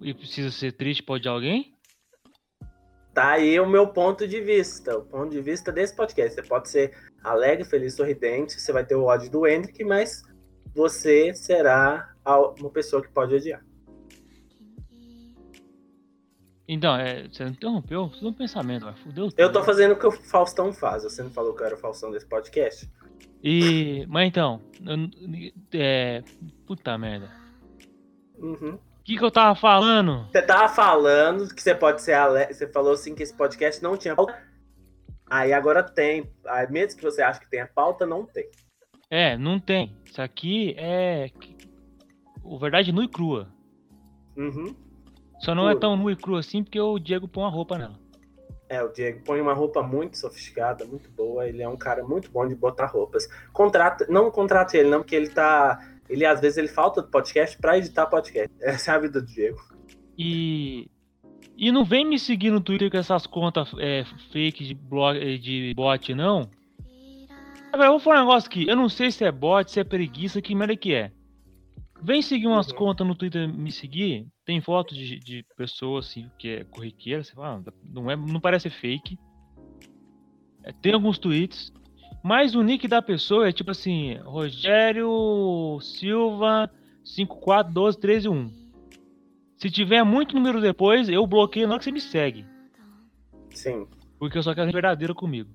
E 0.00 0.12
precisa 0.12 0.50
ser 0.50 0.72
triste 0.72 1.02
pra 1.02 1.14
odiar 1.14 1.34
alguém. 1.34 1.74
Tá 3.14 3.32
aí 3.32 3.58
o 3.58 3.66
meu 3.66 3.88
ponto 3.88 4.28
de 4.28 4.40
vista, 4.40 4.96
o 4.96 5.02
ponto 5.02 5.30
de 5.30 5.40
vista 5.40 5.72
desse 5.72 5.96
podcast. 5.96 6.34
Você 6.34 6.42
pode 6.42 6.68
ser 6.68 6.94
alegre, 7.24 7.64
feliz, 7.64 7.94
sorridente, 7.94 8.60
você 8.60 8.72
vai 8.72 8.84
ter 8.84 8.94
o 8.94 9.04
ódio 9.04 9.30
do 9.30 9.46
Hendrick, 9.46 9.82
mas 9.82 10.22
você 10.74 11.34
será 11.34 12.14
uma 12.24 12.70
pessoa 12.70 13.02
que 13.02 13.08
pode 13.08 13.34
odiar. 13.34 13.64
Então, 16.68 16.94
é... 16.96 17.26
você 17.28 17.44
interrompeu 17.44 18.08
todo 18.10 18.28
um 18.28 18.32
pensamento, 18.32 18.84
vai. 18.84 18.94
Fudeu 18.96 19.24
Eu 19.24 19.30
tudo. 19.32 19.52
tô 19.52 19.62
fazendo 19.64 19.92
o 19.92 19.96
que 19.98 20.06
o 20.06 20.12
Faustão 20.12 20.72
faz. 20.72 21.02
Você 21.02 21.22
não 21.22 21.30
falou 21.30 21.54
que 21.54 21.62
eu 21.62 21.66
era 21.66 21.74
o 21.74 21.78
Faustão 21.78 22.10
desse 22.10 22.26
podcast? 22.26 22.88
E. 23.42 24.04
Mas 24.08 24.28
então. 24.28 24.60
eu- 24.84 25.50
É. 25.72 26.22
Puta 26.66 26.98
merda. 26.98 27.30
Uhum. 28.36 28.74
O 28.74 28.80
que, 29.04 29.16
que 29.16 29.24
eu 29.24 29.30
tava 29.30 29.58
falando? 29.58 30.26
Você 30.30 30.42
tava 30.42 30.68
falando 30.68 31.48
que 31.54 31.62
você 31.62 31.74
pode 31.74 32.02
ser 32.02 32.12
alegre. 32.12 32.52
Você 32.52 32.66
falou 32.68 32.92
assim 32.92 33.14
que 33.14 33.22
esse 33.22 33.34
podcast 33.34 33.82
não 33.82 33.96
tinha 33.96 34.14
pauta. 34.14 34.38
Aí 35.30 35.52
agora 35.52 35.82
tem. 35.82 36.30
Aí 36.46 36.70
mesmo 36.70 36.98
que 36.98 37.04
você 37.04 37.22
ache 37.22 37.40
que 37.40 37.48
tenha 37.48 37.66
pauta, 37.66 38.04
não 38.04 38.26
tem. 38.26 38.50
É, 39.10 39.38
não 39.38 39.58
tem. 39.58 39.96
Isso 40.04 40.20
aqui 40.20 40.74
é. 40.76 41.30
O 42.44 42.58
verdade 42.58 42.92
nua 42.92 43.04
e 43.04 43.08
crua. 43.08 43.48
Uhum. 44.36 44.74
Só 45.40 45.54
não 45.54 45.68
é 45.68 45.76
tão 45.76 45.96
nua 45.96 46.12
e 46.12 46.16
crua 46.16 46.40
assim 46.40 46.62
porque 46.62 46.80
o 46.80 46.98
Diego 46.98 47.28
põe 47.28 47.44
uma 47.44 47.50
roupa 47.50 47.78
nela. 47.78 47.98
É, 48.68 48.82
o 48.82 48.88
Diego 48.88 49.22
põe 49.24 49.40
uma 49.40 49.54
roupa 49.54 49.82
muito 49.82 50.18
sofisticada, 50.18 50.84
muito 50.84 51.10
boa. 51.10 51.48
Ele 51.48 51.62
é 51.62 51.68
um 51.68 51.76
cara 51.76 52.04
muito 52.04 52.30
bom 52.30 52.46
de 52.46 52.54
botar 52.54 52.86
roupas. 52.86 53.26
Contrata, 53.52 54.06
não 54.08 54.30
contrate 54.30 54.76
ele, 54.76 54.90
não, 54.90 54.98
porque 55.00 55.16
ele 55.16 55.28
tá. 55.28 55.78
Ele 56.08 56.24
às 56.24 56.40
vezes 56.40 56.58
ele 56.58 56.68
falta 56.68 57.00
do 57.00 57.08
podcast 57.08 57.56
pra 57.58 57.78
editar 57.78 58.06
podcast. 58.06 58.54
Essa 58.60 58.92
é 58.92 58.94
a 58.94 58.98
vida 58.98 59.20
do 59.20 59.26
Diego. 59.26 59.58
E. 60.18 60.90
E 61.56 61.72
não 61.72 61.84
vem 61.84 62.04
me 62.04 62.20
seguir 62.20 62.50
no 62.50 62.60
Twitter 62.60 62.88
com 62.88 62.98
essas 62.98 63.26
contas 63.26 63.72
é, 63.80 64.04
fake 64.30 64.64
de, 64.64 64.74
blog, 64.74 65.18
eh, 65.18 65.38
de 65.38 65.72
bot, 65.74 66.14
não. 66.14 66.48
Agora, 67.72 67.88
eu 67.88 67.92
vou 67.92 67.98
falar 67.98 68.18
um 68.18 68.26
negócio 68.26 68.48
aqui. 68.48 68.68
Eu 68.68 68.76
não 68.76 68.88
sei 68.88 69.10
se 69.10 69.24
é 69.24 69.32
bot, 69.32 69.68
se 69.68 69.80
é 69.80 69.84
preguiça, 69.84 70.40
que 70.40 70.54
merda 70.54 70.76
que 70.76 70.94
é. 70.94 71.10
Vem 72.00 72.22
seguir 72.22 72.46
umas 72.46 72.68
Uhum. 72.70 72.76
contas 72.76 73.06
no 73.06 73.14
Twitter 73.14 73.48
me 73.52 73.72
seguir. 73.72 74.26
Tem 74.44 74.60
foto 74.60 74.94
de, 74.94 75.18
de 75.18 75.44
pessoas 75.56 76.06
assim, 76.06 76.30
que 76.38 76.48
é 76.48 76.64
corriqueira. 76.64 77.22
Ah, 77.38 77.60
não, 77.84 78.10
é, 78.10 78.16
não 78.16 78.40
parece 78.40 78.70
fake. 78.70 79.18
É, 80.62 80.72
tem 80.72 80.92
alguns 80.94 81.18
tweets. 81.18 81.72
Mas 82.22 82.54
o 82.54 82.62
nick 82.62 82.86
da 82.88 83.00
pessoa 83.02 83.48
é 83.48 83.52
tipo 83.52 83.70
assim: 83.70 84.14
Rogério 84.18 85.78
Silva 85.80 86.70
54121. 87.04 88.50
Se 89.56 89.70
tiver 89.70 90.04
muito 90.04 90.34
número 90.36 90.60
depois, 90.60 91.08
eu 91.08 91.26
bloqueio 91.26 91.66
na 91.66 91.74
hora 91.74 91.78
que 91.78 91.84
você 91.84 91.92
me 91.92 92.00
segue. 92.00 92.46
Sim, 93.50 93.86
Porque 94.18 94.38
eu 94.38 94.42
só 94.42 94.54
quero 94.54 94.66
ser 94.68 94.72
verdadeiro 94.72 95.14
comigo. 95.14 95.50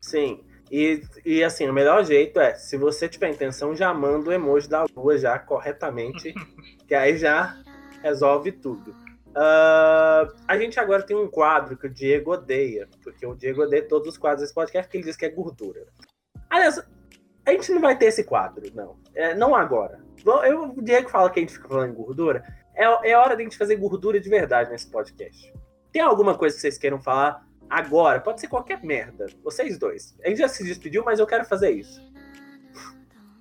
sim. 0.00 0.40
E, 0.70 1.02
e 1.24 1.44
assim, 1.44 1.68
o 1.68 1.72
melhor 1.72 2.04
jeito 2.04 2.40
é, 2.40 2.54
se 2.54 2.76
você 2.76 3.08
tiver 3.08 3.30
intenção, 3.30 3.74
já 3.74 3.92
manda 3.94 4.30
o 4.30 4.32
emoji 4.32 4.68
da 4.68 4.84
lua 4.96 5.16
já 5.16 5.38
corretamente, 5.38 6.34
que 6.86 6.94
aí 6.94 7.16
já 7.16 7.56
resolve 8.02 8.52
tudo. 8.52 8.94
Ah, 9.38 10.26
a 10.48 10.58
gente 10.58 10.80
agora 10.80 11.02
tem 11.02 11.16
um 11.16 11.28
quadro 11.28 11.76
que 11.76 11.86
o 11.86 11.90
Diego 11.90 12.32
odeia, 12.32 12.88
porque 13.02 13.26
o 13.26 13.34
Diego 13.34 13.62
odeia 13.62 13.86
todos 13.86 14.08
os 14.08 14.18
quadros 14.18 14.40
desse 14.40 14.54
podcast, 14.54 14.88
porque 14.88 14.96
ele 14.96 15.04
diz 15.04 15.16
que 15.16 15.26
é 15.26 15.28
gordura. 15.28 15.86
Aliás, 16.48 16.82
a 17.44 17.50
gente 17.52 17.70
não 17.72 17.80
vai 17.80 17.98
ter 17.98 18.06
esse 18.06 18.24
quadro, 18.24 18.64
não. 18.74 18.96
É, 19.14 19.34
não 19.34 19.54
agora. 19.54 20.00
Eu, 20.44 20.70
o 20.70 20.82
Diego 20.82 21.10
fala 21.10 21.30
que 21.30 21.38
a 21.38 21.42
gente 21.42 21.52
fica 21.52 21.68
falando 21.68 21.90
em 21.90 21.94
gordura. 21.94 22.42
É, 22.74 23.10
é 23.10 23.16
hora 23.16 23.36
de 23.36 23.42
a 23.42 23.44
gente 23.44 23.58
fazer 23.58 23.76
gordura 23.76 24.18
de 24.18 24.28
verdade 24.28 24.70
nesse 24.70 24.90
podcast. 24.90 25.52
Tem 25.92 26.02
alguma 26.02 26.36
coisa 26.36 26.56
que 26.56 26.62
vocês 26.62 26.78
queiram 26.78 27.00
falar 27.00 27.45
agora? 27.68 28.20
Pode 28.20 28.40
ser 28.40 28.48
qualquer 28.48 28.82
merda. 28.84 29.26
Vocês 29.42 29.78
dois. 29.78 30.16
Gente 30.24 30.38
já 30.38 30.48
se 30.48 30.64
despediu, 30.64 31.04
mas 31.04 31.18
eu 31.18 31.26
quero 31.26 31.44
fazer 31.44 31.70
isso. 31.70 32.00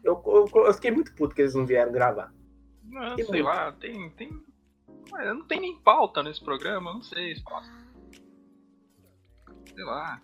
Eu, 0.03 0.21
eu, 0.25 0.49
eu 0.65 0.73
fiquei 0.73 0.91
muito 0.91 1.13
puto 1.15 1.33
que 1.35 1.41
eles 1.41 1.55
não 1.55 1.65
vieram 1.65 1.91
gravar. 1.91 2.31
Não, 2.83 3.15
Que 3.15 3.23
sei 3.23 3.41
muito. 3.41 3.45
lá, 3.45 3.71
tem. 3.73 4.09
tem... 4.11 4.29
Ué, 5.11 5.33
não 5.33 5.45
tem 5.47 5.59
nem 5.59 5.79
pauta 5.81 6.21
nesse 6.23 6.43
programa, 6.43 6.93
não 6.93 7.01
sei. 7.01 7.35
Sei 9.73 9.83
lá. 9.83 10.21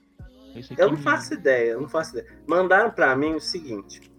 Eu 0.77 0.89
não 0.89 0.97
me- 0.97 1.01
faço 1.03 1.33
ideia, 1.33 1.71
eu 1.71 1.81
não 1.81 1.89
faço 1.89 2.17
ideia. 2.17 2.43
Mandaram 2.47 2.91
pra 2.91 3.15
mim 3.15 3.33
o 3.35 3.39
seguinte. 3.39 4.10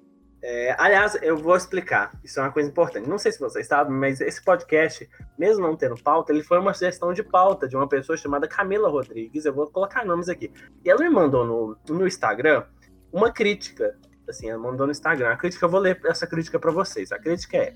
É, 0.43 0.75
aliás, 0.77 1.17
eu 1.23 1.37
vou 1.37 1.57
explicar. 1.57 2.11
Isso 2.25 2.41
é 2.41 2.43
uma 2.43 2.51
coisa 2.51 2.69
importante. 2.69 3.09
Não 3.09 3.17
sei 3.17 3.31
se 3.31 3.39
vocês 3.39 3.65
sabem, 3.67 3.95
mas 3.95 4.21
esse 4.21 4.45
podcast, 4.45 5.09
mesmo 5.39 5.63
não 5.63 5.77
tendo 5.77 5.97
pauta, 6.03 6.33
ele 6.33 6.43
foi 6.43 6.59
uma 6.59 6.75
sugestão 6.75 7.13
de 7.13 7.23
pauta 7.23 7.69
de 7.69 7.77
uma 7.77 7.89
pessoa 7.89 8.17
chamada 8.17 8.49
Camila 8.49 8.89
Rodrigues. 8.89 9.45
Eu 9.45 9.55
vou 9.55 9.69
colocar 9.71 10.05
nomes 10.05 10.29
aqui. 10.29 10.53
E 10.85 10.91
ela 10.91 11.01
me 11.01 11.11
mandou 11.11 11.47
no, 11.47 11.79
no 11.89 12.07
Instagram 12.07 12.65
uma 13.13 13.31
crítica. 13.31 13.97
Assim, 14.29 14.51
ela 14.51 14.59
mandou 14.59 14.85
no 14.85 14.91
Instagram. 14.91 15.31
A 15.31 15.37
crítica, 15.37 15.65
eu 15.65 15.71
vou 15.71 15.79
ler 15.79 16.01
essa 16.07 16.27
crítica 16.27 16.59
pra 16.59 16.73
vocês. 16.73 17.13
A 17.13 17.21
crítica 17.21 17.57
é: 17.59 17.75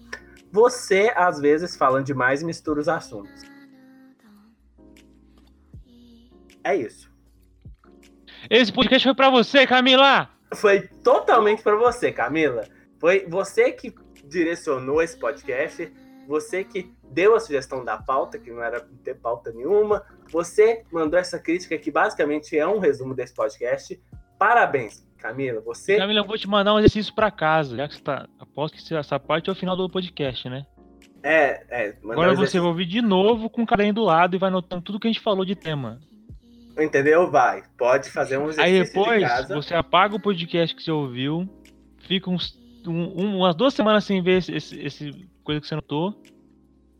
Você, 0.50 1.12
às 1.14 1.38
vezes, 1.40 1.76
fala 1.76 2.02
demais 2.02 2.42
e 2.42 2.44
mistura 2.44 2.80
os 2.80 2.88
assuntos. 2.88 3.42
É 6.64 6.74
isso. 6.74 7.08
Esse 8.50 8.72
podcast 8.72 9.06
foi 9.06 9.14
pra 9.14 9.30
você, 9.30 9.68
Camila! 9.68 10.35
Foi 10.54 10.82
totalmente 11.02 11.62
pra 11.62 11.76
você, 11.76 12.12
Camila. 12.12 12.62
Foi 12.98 13.26
você 13.28 13.72
que 13.72 13.94
direcionou 14.24 15.02
esse 15.02 15.18
podcast, 15.18 15.92
você 16.26 16.64
que 16.64 16.92
deu 17.10 17.34
a 17.34 17.40
sugestão 17.40 17.84
da 17.84 17.96
pauta, 17.96 18.38
que 18.38 18.50
não 18.50 18.62
era 18.62 18.80
ter 19.04 19.14
pauta 19.14 19.52
nenhuma. 19.52 20.02
Você 20.30 20.82
mandou 20.92 21.18
essa 21.18 21.38
crítica 21.38 21.76
que 21.78 21.90
basicamente 21.90 22.56
é 22.58 22.66
um 22.66 22.78
resumo 22.78 23.14
desse 23.14 23.34
podcast. 23.34 24.00
Parabéns, 24.38 25.06
Camila. 25.18 25.60
Você 25.60 25.96
Camila, 25.96 26.20
eu 26.20 26.26
vou 26.26 26.36
te 26.38 26.48
mandar 26.48 26.74
um 26.74 26.78
exercício 26.78 27.14
pra 27.14 27.30
casa. 27.30 27.76
Já 27.76 27.88
que 27.88 27.94
você 27.94 28.02
tá. 28.02 28.28
Aposto 28.38 28.76
que 28.76 28.94
essa 28.94 29.18
parte 29.20 29.48
é 29.48 29.52
o 29.52 29.56
final 29.56 29.76
do 29.76 29.88
podcast, 29.88 30.48
né? 30.48 30.66
é, 31.22 31.64
é 31.70 31.96
Agora 32.04 32.28
você 32.28 32.34
exercício- 32.34 32.60
vai 32.62 32.68
ouvir 32.70 32.86
de 32.86 33.02
novo 33.02 33.50
com 33.50 33.62
o 33.62 33.66
caderno 33.66 33.94
do 33.94 34.04
lado 34.04 34.36
e 34.36 34.38
vai 34.38 34.48
anotando 34.48 34.82
tudo 34.82 35.00
que 35.00 35.08
a 35.08 35.10
gente 35.12 35.22
falou 35.22 35.44
de 35.44 35.56
tema. 35.56 36.00
Entendeu? 36.78 37.30
Vai, 37.30 37.62
pode 37.78 38.10
fazer 38.10 38.38
um 38.38 38.48
exercício 38.48 38.64
Aí 38.64 38.82
de 38.82 38.88
depois 38.88 39.22
casa. 39.22 39.54
você 39.54 39.74
apaga 39.74 40.14
o 40.14 40.20
podcast 40.20 40.74
que 40.74 40.82
você 40.82 40.90
ouviu, 40.90 41.48
fica 41.98 42.30
uns, 42.30 42.58
um- 42.86 43.22
um- 43.22 43.36
umas 43.38 43.54
duas 43.54 43.74
semanas 43.74 44.04
sem 44.04 44.22
ver 44.22 44.38
esse, 44.38 44.52
esse, 44.54 44.80
esse 44.80 45.28
coisa 45.44 45.60
que 45.60 45.66
você 45.66 45.74
notou. 45.74 46.20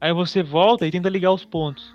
Aí 0.01 0.12
você 0.12 0.43
volta 0.43 0.87
e 0.87 0.91
tenta 0.91 1.09
ligar 1.09 1.33
os 1.33 1.45
pontos. 1.45 1.95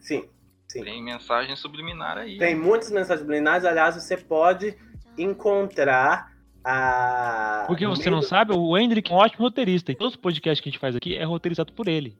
Sim, 0.00 0.24
sim. 0.68 0.82
Tem 0.82 1.02
mensagem 1.02 1.54
subliminar 1.56 2.18
aí. 2.18 2.36
Tem 2.38 2.54
muitas 2.56 2.90
mensagens 2.90 3.20
subliminares, 3.20 3.64
aliás, 3.64 3.94
você 3.94 4.16
pode 4.16 4.76
encontrar 5.16 6.32
a. 6.64 7.64
Porque 7.66 7.86
você 7.86 8.04
meio 8.10 8.16
não 8.16 8.22
sabe, 8.22 8.52
o 8.52 8.76
Hendrick 8.76 9.10
é 9.10 9.14
um 9.14 9.18
ótimo 9.18 9.44
roteirista. 9.44 9.92
E 9.92 9.94
todos 9.94 10.14
os 10.14 10.20
podcasts 10.20 10.60
que 10.62 10.68
a 10.68 10.72
gente 10.72 10.80
faz 10.80 10.94
aqui 10.96 11.16
é 11.16 11.24
roteirizado 11.24 11.72
por 11.72 11.88
ele. 11.88 12.16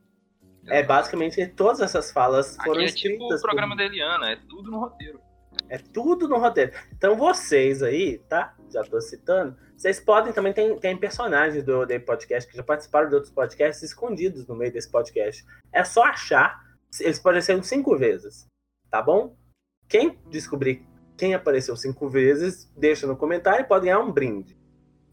É 0.66 0.82
basicamente 0.82 1.44
todas 1.48 1.80
essas 1.80 2.10
falas 2.12 2.56
foram 2.56 2.72
Aqui 2.80 2.84
é 2.84 2.86
tipo 2.86 3.14
escritas. 3.14 3.40
o 3.40 3.42
programa 3.42 3.74
por... 3.74 3.78
da 3.78 3.84
Eliana, 3.84 4.30
é 4.30 4.36
tudo 4.48 4.70
no 4.70 4.78
roteiro. 4.78 5.20
É 5.68 5.78
tudo 5.78 6.28
no 6.28 6.38
roteiro. 6.38 6.72
Então 6.92 7.16
vocês 7.16 7.82
aí, 7.82 8.18
tá? 8.28 8.54
Já 8.70 8.82
tô 8.84 9.00
citando. 9.00 9.56
Vocês 9.76 10.00
podem 10.00 10.32
também 10.32 10.52
tem, 10.52 10.78
tem 10.78 10.96
personagens 10.96 11.64
do 11.64 11.84
Day 11.84 11.98
Podcast 11.98 12.48
que 12.48 12.56
já 12.56 12.62
participaram 12.62 13.08
de 13.08 13.14
outros 13.14 13.32
podcasts 13.32 13.82
escondidos 13.82 14.46
no 14.46 14.54
meio 14.54 14.72
desse 14.72 14.90
podcast. 14.90 15.44
É 15.72 15.84
só 15.84 16.04
achar. 16.04 16.60
Eles 17.00 17.18
apareceram 17.18 17.62
cinco 17.62 17.96
vezes. 17.96 18.46
Tá 18.90 19.02
bom? 19.02 19.36
Quem 19.88 20.18
descobrir 20.30 20.86
quem 21.16 21.34
apareceu 21.34 21.76
cinco 21.76 22.08
vezes, 22.08 22.70
deixa 22.76 23.06
no 23.06 23.16
comentário 23.16 23.60
e 23.60 23.68
pode 23.68 23.84
ganhar 23.84 24.00
um 24.00 24.10
brinde. 24.10 24.56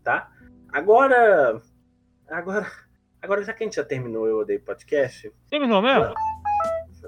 Tá? 0.03 0.31
Agora. 0.71 1.61
Agora. 2.27 2.71
Agora, 3.22 3.43
já 3.43 3.53
que 3.53 3.63
a 3.63 3.65
gente 3.67 3.76
já 3.76 3.84
terminou 3.84 4.28
Eu 4.28 4.39
Odeio 4.39 4.61
Podcast. 4.61 5.32
Terminou 5.49 5.82
mesmo? 5.82 6.13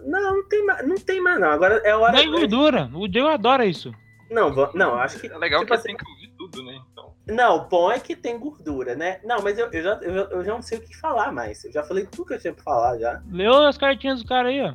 Não, 0.05 0.35
não 0.37 0.47
tem 0.47 0.65
mais, 0.65 0.87
não 0.87 0.95
tem 0.95 1.21
mais, 1.21 1.39
não. 1.39 1.49
Agora 1.51 1.81
é 1.85 1.95
hora. 1.95 2.11
Nem 2.13 2.29
gordura. 2.31 2.89
O 2.93 3.07
Diego 3.07 3.27
adora 3.27 3.65
isso. 3.65 3.93
Não, 4.29 4.49
não, 4.73 4.95
acho 4.95 5.19
que. 5.19 5.27
É 5.27 5.37
legal 5.37 5.61
tipo 5.61 5.71
que 5.73 5.77
assim- 5.79 5.87
tem 5.89 5.97
que 5.97 6.09
ouvir 6.09 6.33
tudo, 6.37 6.63
né? 6.63 6.79
Então, 6.91 7.13
Não, 7.27 7.57
o 7.57 7.67
bom 7.69 7.91
é 7.91 7.99
que 7.99 8.15
tem 8.15 8.39
gordura, 8.39 8.95
né? 8.95 9.19
Não, 9.23 9.41
mas 9.41 9.57
eu, 9.59 9.69
eu, 9.71 9.83
já, 9.83 9.93
eu, 10.01 10.13
eu 10.13 10.43
já 10.43 10.53
não 10.53 10.61
sei 10.61 10.77
o 10.77 10.81
que 10.81 10.95
falar 10.97 11.31
mais. 11.31 11.63
Eu 11.65 11.71
já 11.71 11.83
falei 11.83 12.05
tudo 12.05 12.25
que 12.27 12.33
eu 12.33 12.39
tinha 12.39 12.53
pra 12.53 12.63
falar 12.63 12.97
já. 12.97 13.21
Leu 13.29 13.53
as 13.67 13.77
cartinhas 13.77 14.21
do 14.21 14.27
cara 14.27 14.49
aí, 14.49 14.61
ó. 14.61 14.73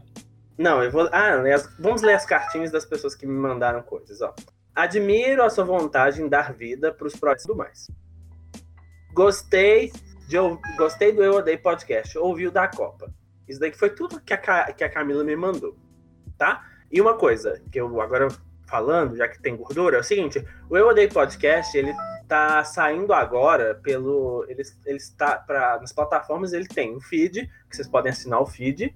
Não, 0.59 0.83
eu 0.83 0.91
vou. 0.91 1.09
Ah, 1.13 1.35
as- 1.55 1.75
vamos 1.79 2.03
ler 2.03 2.15
as 2.15 2.25
cartinhas 2.27 2.71
das 2.71 2.85
pessoas 2.85 3.15
que 3.15 3.27
me 3.27 3.33
mandaram 3.39 3.83
coisas, 3.83 4.21
ó. 4.23 4.35
Admiro 4.75 5.43
a 5.43 5.49
sua 5.51 5.65
vontade 5.65 6.23
em 6.23 6.29
dar 6.29 6.53
vida 6.53 6.93
pros 6.93 7.17
próximos 7.17 7.45
e 7.45 7.47
tudo 7.49 7.57
mais. 7.59 7.91
Gostei, 9.15 9.91
de, 10.27 10.37
gostei 10.77 11.13
do 11.13 11.23
Eu 11.23 11.35
Odeio 11.35 11.61
Podcast. 11.61 12.17
Ouvi 12.19 12.47
o 12.47 12.51
da 12.51 12.69
Copa. 12.69 13.13
Isso 13.49 13.61
daqui 13.61 13.79
foi 13.79 13.91
tudo 13.91 14.21
que 14.21 14.35
a, 14.35 14.73
que 14.73 14.83
a 14.83 14.89
Camila 14.89 15.23
me 15.23 15.37
mandou, 15.37 15.77
tá? 16.37 16.65
E 16.91 17.01
uma 17.01 17.15
coisa, 17.15 17.63
que 17.71 17.81
eu 17.81 18.01
agora 18.01 18.29
falando, 18.69 19.17
já 19.17 19.29
que 19.29 19.41
tem 19.41 19.57
gordura, 19.57 19.97
é 19.97 20.01
o 20.01 20.05
seguinte: 20.05 20.45
o 20.69 20.77
Eu 20.77 20.89
Odeio 20.89 21.13
Podcast, 21.13 21.77
ele 21.77 21.95
tá 22.29 22.65
saindo 22.65 23.13
agora 23.13 23.77
pelo. 23.83 24.45
Ele, 24.49 24.63
ele 24.85 24.97
está. 24.97 25.39
Pra, 25.39 25.79
nas 25.81 25.93
plataformas 25.93 26.53
ele 26.53 26.67
tem 26.67 26.95
o 26.97 27.01
feed, 27.01 27.49
que 27.69 27.77
vocês 27.77 27.89
podem 27.89 28.11
assinar 28.11 28.41
o 28.41 28.47
feed. 28.47 28.95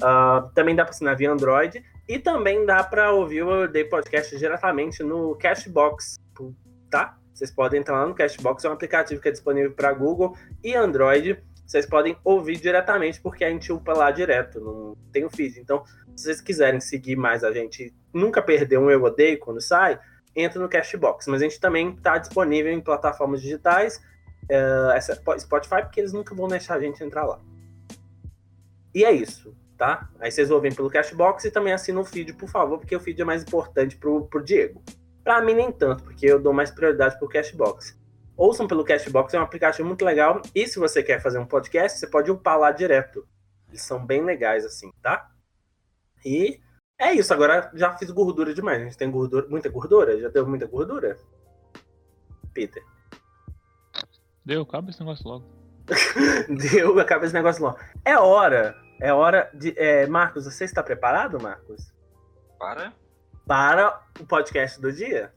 Ah, 0.00 0.48
também 0.54 0.76
dá 0.76 0.84
para 0.84 0.92
assinar 0.92 1.16
via 1.16 1.30
Android. 1.30 1.84
E 2.08 2.18
também 2.18 2.64
dá 2.64 2.82
para 2.82 3.12
ouvir 3.12 3.42
o 3.42 3.50
Eu 3.50 3.64
Odeio 3.64 3.88
Podcast 3.88 4.36
diretamente 4.38 5.02
no 5.02 5.36
Cashbox, 5.36 6.16
tá? 6.90 7.17
Vocês 7.38 7.52
podem 7.52 7.78
entrar 7.80 8.00
lá 8.00 8.06
no 8.08 8.16
Cashbox, 8.16 8.64
é 8.64 8.68
um 8.68 8.72
aplicativo 8.72 9.20
que 9.22 9.28
é 9.28 9.30
disponível 9.30 9.70
para 9.72 9.92
Google 9.92 10.36
e 10.62 10.74
Android. 10.74 11.40
Vocês 11.64 11.86
podem 11.86 12.16
ouvir 12.24 12.56
diretamente, 12.56 13.20
porque 13.20 13.44
a 13.44 13.48
gente 13.48 13.72
upa 13.72 13.92
lá 13.92 14.10
direto, 14.10 14.58
não 14.58 14.96
tem 15.12 15.24
o 15.24 15.30
feed. 15.30 15.60
Então, 15.60 15.84
se 16.16 16.24
vocês 16.24 16.40
quiserem 16.40 16.80
seguir 16.80 17.14
mais 17.14 17.44
a 17.44 17.52
gente 17.52 17.94
nunca 18.12 18.42
perder 18.42 18.78
um 18.78 18.90
Eu 18.90 19.04
Odeio 19.04 19.38
quando 19.38 19.60
sai, 19.60 20.00
entra 20.34 20.60
no 20.60 20.68
Cashbox. 20.68 21.28
Mas 21.28 21.40
a 21.40 21.44
gente 21.44 21.60
também 21.60 21.90
está 21.90 22.18
disponível 22.18 22.72
em 22.72 22.80
plataformas 22.80 23.40
digitais, 23.40 24.02
essa- 24.94 25.14
Spotify, 25.38 25.82
porque 25.82 26.00
eles 26.00 26.12
nunca 26.12 26.34
vão 26.34 26.48
deixar 26.48 26.74
a 26.74 26.80
gente 26.80 27.04
entrar 27.04 27.24
lá. 27.24 27.38
E 28.92 29.04
é 29.04 29.12
isso, 29.12 29.54
tá? 29.76 30.08
Aí 30.18 30.32
vocês 30.32 30.50
ouvem 30.50 30.74
pelo 30.74 30.90
Cashbox 30.90 31.44
e 31.44 31.52
também 31.52 31.72
assinam 31.72 32.00
o 32.00 32.04
feed, 32.04 32.32
por 32.32 32.48
favor, 32.48 32.78
porque 32.80 32.96
o 32.96 33.00
feed 33.00 33.22
é 33.22 33.24
mais 33.24 33.44
importante 33.44 33.96
pro, 33.96 34.26
pro 34.26 34.42
Diego. 34.42 34.82
Pra 35.28 35.42
mim, 35.42 35.52
nem 35.52 35.70
tanto, 35.70 36.04
porque 36.04 36.24
eu 36.24 36.40
dou 36.40 36.54
mais 36.54 36.70
prioridade 36.70 37.18
pro 37.18 37.28
Cashbox. 37.28 37.94
Ouçam 38.34 38.66
pelo 38.66 38.82
Cashbox, 38.82 39.34
é 39.34 39.38
um 39.38 39.42
aplicativo 39.42 39.86
muito 39.86 40.02
legal. 40.02 40.40
E 40.54 40.66
se 40.66 40.78
você 40.78 41.02
quer 41.02 41.20
fazer 41.20 41.38
um 41.38 41.44
podcast, 41.44 41.98
você 41.98 42.06
pode 42.06 42.30
upar 42.30 42.58
lá 42.58 42.72
direto. 42.72 43.28
Eles 43.68 43.82
são 43.82 44.06
bem 44.06 44.24
legais, 44.24 44.64
assim, 44.64 44.90
tá? 45.02 45.30
E 46.24 46.58
é 46.98 47.12
isso. 47.12 47.30
Agora 47.34 47.70
já 47.74 47.94
fiz 47.98 48.10
gordura 48.10 48.54
demais. 48.54 48.80
A 48.80 48.84
gente 48.84 48.96
tem 48.96 49.10
gordura, 49.10 49.46
muita 49.50 49.68
gordura? 49.68 50.18
Já 50.18 50.30
deu 50.30 50.46
muita 50.46 50.64
gordura? 50.64 51.18
Peter. 52.54 52.82
Deu, 54.46 54.62
acaba 54.62 54.88
esse 54.88 55.00
negócio 55.00 55.28
logo. 55.28 55.44
Deu 56.72 56.98
a 56.98 57.04
cabeça 57.04 57.34
negócio 57.34 57.62
logo. 57.62 57.78
É 58.02 58.16
hora. 58.16 58.74
É 58.98 59.12
hora 59.12 59.50
de. 59.52 59.74
é, 59.76 60.06
Marcos, 60.06 60.46
você 60.46 60.64
está 60.64 60.82
preparado, 60.82 61.38
Marcos? 61.38 61.92
para. 62.58 62.94
Para 63.48 63.98
o 64.20 64.26
podcast 64.26 64.78
do 64.78 64.92
dia? 64.92 65.32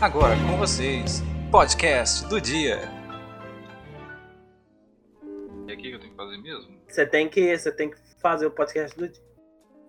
Agora 0.00 0.36
com 0.48 0.56
vocês, 0.56 1.20
podcast 1.50 2.28
do 2.28 2.40
dia. 2.40 2.78
E 5.66 5.72
aqui 5.72 5.82
que 5.82 5.90
eu 5.90 5.98
tenho 5.98 6.12
que 6.12 6.16
fazer 6.16 6.36
mesmo? 6.36 6.80
Você 6.86 7.04
tem 7.04 7.28
que, 7.28 7.58
você 7.58 7.72
tem 7.72 7.90
que 7.90 7.96
fazer 8.20 8.46
o 8.46 8.52
podcast 8.52 8.96
do 8.96 9.08
dia. 9.08 9.24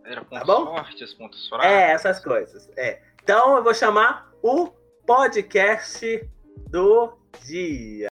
Era 0.06 0.26
pontos 0.26 0.48
bom? 0.48 0.66
fortes, 0.76 1.14
pontos 1.14 1.48
fracos. 1.48 1.68
É, 1.68 1.92
essas 1.92 2.20
coisas. 2.20 2.68
É. 2.76 3.00
Então 3.22 3.58
eu 3.58 3.64
vou 3.64 3.76
chamar 3.76 4.34
o 4.42 4.72
podcast 5.06 6.28
do 6.68 7.16
dia. 7.46 8.08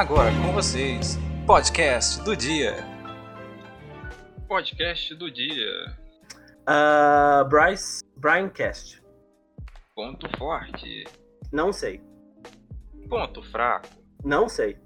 Agora 0.00 0.30
com 0.30 0.54
vocês, 0.54 1.18
podcast 1.46 2.24
do 2.24 2.34
dia. 2.34 2.74
Podcast 4.48 5.14
do 5.14 5.30
dia. 5.30 5.94
Ah, 6.66 7.44
Bryce, 7.46 8.02
Brian 8.16 8.48
Cast. 8.48 9.02
Ponto 9.94 10.26
forte. 10.38 11.04
Não 11.52 11.70
sei. 11.70 12.00
Ponto 13.10 13.42
fraco. 13.50 13.88
Não 14.24 14.48
sei. 14.48 14.78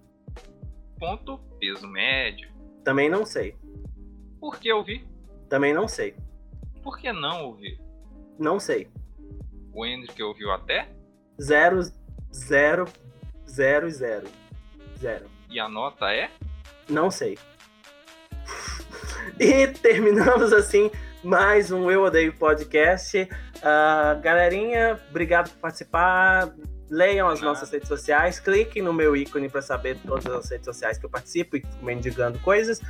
Ponto 0.98 1.38
peso 1.60 1.86
médio. 1.86 2.52
Também 2.82 3.08
não 3.08 3.24
sei. 3.24 3.56
Por 4.40 4.58
que 4.58 4.72
ouvir? 4.72 5.06
Também 5.48 5.72
não 5.72 5.86
sei. 5.86 6.16
Por 6.82 6.98
que 6.98 7.12
não 7.12 7.44
ouvir? 7.44 7.80
Não 8.36 8.58
sei. 8.58 8.90
O 9.72 9.86
Hendrick 9.86 10.20
ouviu 10.20 10.50
até? 10.50 10.88
Zero, 11.40 11.82
zero, 12.32 12.84
zero, 13.48 13.88
zero. 13.88 14.43
E 15.50 15.60
a 15.60 15.68
nota 15.68 16.10
é? 16.10 16.30
Não 16.88 17.10
sei. 17.10 17.38
e 19.38 19.66
terminamos 19.66 20.50
assim 20.52 20.90
mais 21.22 21.70
um 21.70 21.90
Eu 21.90 22.04
Odeio 22.04 22.32
Podcast. 22.32 23.28
Ah, 23.62 24.18
galerinha, 24.22 24.98
obrigado 25.10 25.50
por 25.50 25.58
participar. 25.58 26.54
Leiam 26.88 27.28
as 27.28 27.42
nossas 27.42 27.70
redes 27.70 27.88
sociais, 27.88 28.40
cliquem 28.40 28.82
no 28.82 28.92
meu 28.92 29.14
ícone 29.14 29.48
para 29.48 29.60
saber 29.60 29.98
todas 30.06 30.26
as 30.26 30.50
redes 30.50 30.64
sociais 30.64 30.96
que 30.96 31.04
eu 31.04 31.10
participo 31.10 31.56
e 31.56 31.60
fico 31.60 31.84
mendigando 31.84 32.38
coisas. 32.38 32.80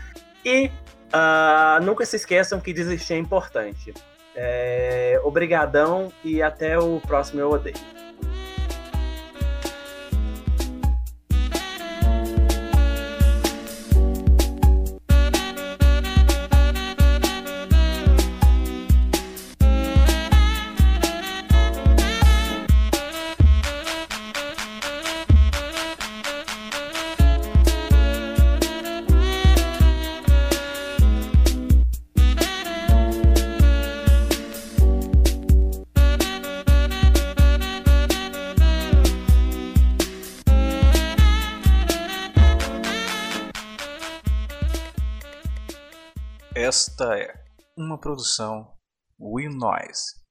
E 0.45 0.71
ah, 1.13 1.81
nunca 1.83 2.07
se 2.07 2.15
esqueçam 2.15 2.61
que 2.61 2.73
desistir 2.73 3.15
é 3.15 3.19
importante. 3.19 3.93
É, 4.37 5.21
obrigadão 5.25 6.13
e 6.25 6.43
até 6.43 6.79
o 6.79 7.01
próximo 7.01 7.41
Eu 7.41 7.51
Odeio. 7.51 8.04
Produção 48.15 48.73
Will 49.19 49.51
Noise. 49.51 50.24